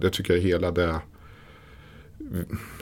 det 0.00 0.10
tycker 0.10 0.34
jag 0.34 0.40
hela 0.40 0.70
det 0.70 1.00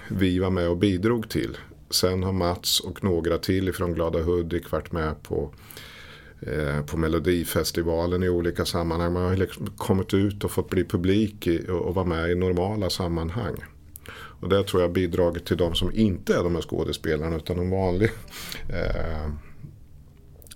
vi 0.09 0.39
var 0.39 0.51
med 0.51 0.69
och 0.69 0.77
bidrog 0.77 1.29
till. 1.29 1.57
Sen 1.91 2.23
har 2.23 2.33
Mats 2.33 2.81
och 2.81 3.05
några 3.05 3.39
till 3.39 3.73
från 3.73 3.95
Glada 3.95 4.23
Hudik 4.23 4.71
varit 4.71 4.93
med 4.93 5.23
på, 5.23 5.55
eh, 6.41 6.85
på 6.85 6.97
Melodifestivalen 6.97 8.23
i 8.23 8.29
olika 8.29 8.65
sammanhang. 8.65 9.13
Man 9.13 9.23
har 9.23 9.37
liksom 9.37 9.67
kommit 9.77 10.15
ut 10.15 10.45
och 10.45 10.51
fått 10.51 10.71
bli 10.71 10.85
publik 10.85 11.47
i, 11.47 11.69
och 11.69 11.95
vara 11.95 12.07
med 12.07 12.31
i 12.31 12.35
normala 12.35 12.91
sammanhang. 12.91 13.57
Och 14.41 14.49
det 14.49 14.65
tror 14.65 14.83
jag 14.83 14.93
bidragit 14.93 15.47
till 15.47 15.57
de 15.57 15.75
som 15.75 15.93
inte 15.93 16.35
är 16.35 16.43
de 16.43 16.55
här 16.55 16.63
skådespelarna 16.63 17.37
utan 17.37 17.57
de 17.57 17.71
vanliga 17.71 18.11
eh, 18.69 19.31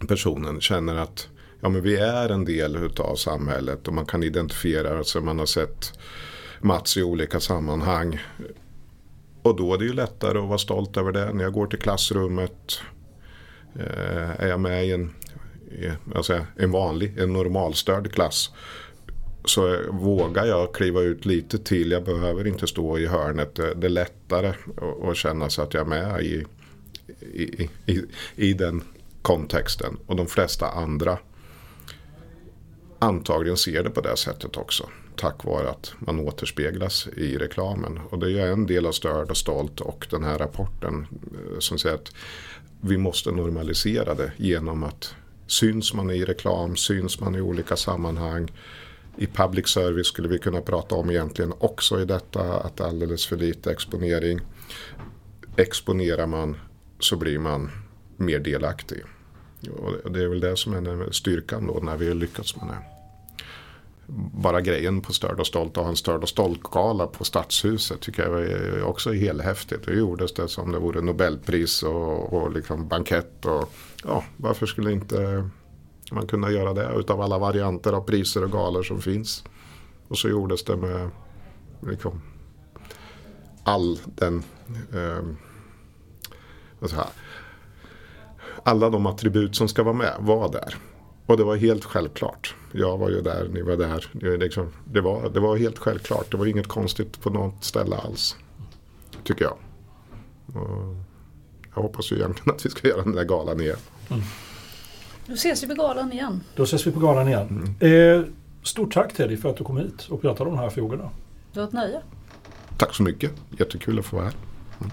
personen 0.06 0.60
känner 0.60 0.96
att 0.96 1.28
ja, 1.60 1.68
men 1.68 1.82
vi 1.82 1.96
är 1.96 2.28
en 2.28 2.44
del 2.44 2.76
utav 2.76 3.16
samhället 3.16 3.88
och 3.88 3.94
man 3.94 4.06
kan 4.06 4.22
identifiera 4.22 5.04
sig. 5.04 5.22
Man 5.22 5.38
har 5.38 5.46
sett 5.46 5.92
Mats 6.60 6.96
i 6.96 7.02
olika 7.02 7.40
sammanhang. 7.40 8.20
Och 9.42 9.56
då 9.56 9.74
är 9.74 9.78
det 9.78 9.84
ju 9.84 9.92
lättare 9.92 10.38
att 10.38 10.48
vara 10.48 10.58
stolt 10.58 10.96
över 10.96 11.12
det. 11.12 11.32
När 11.32 11.44
jag 11.44 11.52
går 11.52 11.66
till 11.66 11.78
klassrummet 11.78 12.80
eh, 13.74 14.40
är 14.40 14.48
jag 14.48 14.60
med 14.60 14.86
i 14.86 14.92
en, 14.92 15.14
i, 15.70 15.90
alltså 16.14 16.40
en 16.56 16.70
vanlig, 16.70 17.18
en 17.18 17.32
normalstörd 17.32 18.12
klass. 18.12 18.50
Så 19.44 19.78
vågar 19.90 20.46
jag 20.46 20.74
kliva 20.74 21.00
ut 21.00 21.26
lite 21.26 21.58
till. 21.58 21.90
Jag 21.90 22.04
behöver 22.04 22.46
inte 22.46 22.66
stå 22.66 22.98
i 22.98 23.06
hörnet. 23.06 23.54
Det 23.54 23.86
är 23.86 23.88
lättare 23.88 24.52
att 25.10 25.16
känna 25.16 25.50
sig 25.50 25.64
att 25.64 25.74
jag 25.74 25.80
är 25.80 25.88
med 25.88 26.22
i, 26.22 26.44
i, 27.32 27.70
i, 27.86 28.02
i 28.36 28.52
den 28.52 28.82
kontexten. 29.22 29.96
Och 30.06 30.16
de 30.16 30.26
flesta 30.26 30.68
andra 30.68 31.18
antagligen 32.98 33.56
ser 33.56 33.82
det 33.82 33.90
på 33.90 34.00
det 34.00 34.16
sättet 34.16 34.56
också 34.56 34.88
tack 35.16 35.44
vare 35.44 35.70
att 35.70 35.94
man 35.98 36.20
återspeglas 36.20 37.08
i 37.16 37.36
reklamen. 37.38 38.00
Och 38.10 38.18
det 38.18 38.40
är 38.40 38.46
en 38.46 38.66
del 38.66 38.86
av 38.86 38.92
Störd 38.92 39.30
och 39.30 39.36
Stolt 39.36 39.80
och 39.80 40.06
den 40.10 40.24
här 40.24 40.38
rapporten 40.38 41.06
eh, 41.32 41.58
som 41.58 41.78
säger 41.78 41.94
att 41.94 42.12
vi 42.80 42.98
måste 42.98 43.30
normalisera 43.30 44.14
det 44.14 44.32
genom 44.36 44.84
att 44.84 45.14
syns 45.46 45.94
man 45.94 46.10
i 46.10 46.24
reklam, 46.24 46.76
syns 46.76 47.20
man 47.20 47.34
i 47.34 47.40
olika 47.40 47.76
sammanhang. 47.76 48.52
I 49.16 49.26
public 49.26 49.68
service 49.68 50.06
skulle 50.06 50.28
vi 50.28 50.38
kunna 50.38 50.60
prata 50.60 50.94
om 50.94 51.10
egentligen 51.10 51.52
också 51.58 52.00
i 52.00 52.04
detta 52.04 52.54
att 52.54 52.80
alldeles 52.80 53.26
för 53.26 53.36
lite 53.36 53.70
exponering. 53.72 54.40
Exponerar 55.56 56.26
man 56.26 56.56
så 56.98 57.16
blir 57.16 57.38
man 57.38 57.70
mer 58.22 58.38
delaktig. 58.38 59.02
Och 60.04 60.12
det 60.12 60.22
är 60.22 60.28
väl 60.28 60.40
det 60.40 60.56
som 60.56 60.72
är 60.72 61.12
styrkan 61.12 61.66
då 61.66 61.80
när 61.82 61.96
vi 61.96 62.08
har 62.08 62.14
lyckats 62.14 62.56
med 62.56 62.68
det 62.68 62.92
bara 64.34 64.60
grejen 64.60 65.00
på 65.00 65.12
Störd 65.12 65.40
och 65.40 65.46
Stolt 65.46 65.76
och 65.76 65.82
ha 65.82 65.90
en 65.90 65.96
Störd 65.96 66.22
och 66.22 66.28
Stolt-gala 66.28 67.06
på 67.06 67.24
Stadshuset 67.24 68.00
tycker 68.00 68.22
jag 68.22 68.88
också 68.88 69.10
är 69.10 69.14
helhäftigt. 69.14 69.86
Det 69.86 69.94
gjordes 69.94 70.34
det 70.34 70.48
som 70.48 70.72
det 70.72 70.78
vore 70.78 71.00
Nobelpris 71.00 71.82
och, 71.82 72.32
och 72.32 72.52
liksom 72.52 72.88
bankett. 72.88 73.46
Och, 73.46 73.72
ja, 74.04 74.24
varför 74.36 74.66
skulle 74.66 74.92
inte 74.92 75.48
man 76.12 76.26
kunna 76.26 76.50
göra 76.50 76.72
det 76.72 76.92
utav 76.98 77.20
alla 77.20 77.38
varianter 77.38 77.92
av 77.92 78.00
priser 78.00 78.44
och 78.44 78.52
galor 78.52 78.82
som 78.82 79.02
finns. 79.02 79.44
Och 80.08 80.18
så 80.18 80.28
gjordes 80.28 80.64
det 80.64 80.76
med 80.76 81.10
liksom, 81.80 82.22
all 83.64 83.98
den 84.04 84.42
eh, 84.92 85.24
alla 88.62 88.90
de 88.90 89.06
attribut 89.06 89.56
som 89.56 89.68
ska 89.68 89.82
vara 89.82 89.94
med 89.94 90.14
var 90.20 90.52
där. 90.52 90.74
Och 91.26 91.36
det 91.36 91.44
var 91.44 91.56
helt 91.56 91.84
självklart. 91.84 92.54
Jag 92.72 92.98
var 92.98 93.10
ju 93.10 93.20
där, 93.20 93.48
ni 93.48 93.62
var 93.62 93.76
där. 93.76 94.06
Det, 94.12 94.36
liksom, 94.36 94.72
var, 94.84 95.30
det 95.30 95.40
var 95.40 95.56
helt 95.56 95.78
självklart. 95.78 96.30
Det 96.30 96.36
var 96.36 96.46
inget 96.46 96.66
konstigt 96.66 97.20
på 97.20 97.30
något 97.30 97.64
ställe 97.64 97.96
alls. 97.96 98.36
Tycker 99.24 99.44
jag. 99.44 99.56
Och 100.62 100.96
jag 101.74 101.82
hoppas 101.82 102.12
ju 102.12 102.16
egentligen 102.16 102.54
att 102.54 102.66
vi 102.66 102.70
ska 102.70 102.88
göra 102.88 103.02
den 103.02 103.12
där 103.12 103.24
galan 103.24 103.60
igen. 103.60 103.76
Mm. 104.10 104.22
Då 105.26 105.32
ses 105.32 105.62
vi 105.62 105.68
på 105.68 105.74
galan 105.74 106.12
igen. 106.12 106.40
Då 106.56 106.62
ses 106.62 106.86
vi 106.86 106.92
på 106.92 107.00
galan 107.00 107.28
igen. 107.28 107.76
Mm. 107.80 108.20
Eh, 108.20 108.24
stort 108.62 108.94
tack 108.94 109.14
Teddy 109.14 109.36
för 109.36 109.50
att 109.50 109.56
du 109.56 109.64
kom 109.64 109.76
hit 109.76 110.06
och 110.10 110.20
pratade 110.20 110.50
om 110.50 110.56
de 110.56 110.62
här 110.62 110.70
frågorna. 110.70 111.10
Det 111.52 111.60
var 111.60 111.66
ett 111.66 111.72
nöje. 111.72 112.00
Tack 112.78 112.94
så 112.94 113.02
mycket. 113.02 113.32
Jättekul 113.58 113.98
att 113.98 114.04
få 114.04 114.16
vara 114.16 114.24
här. 114.26 114.34
Mm. 114.80 114.92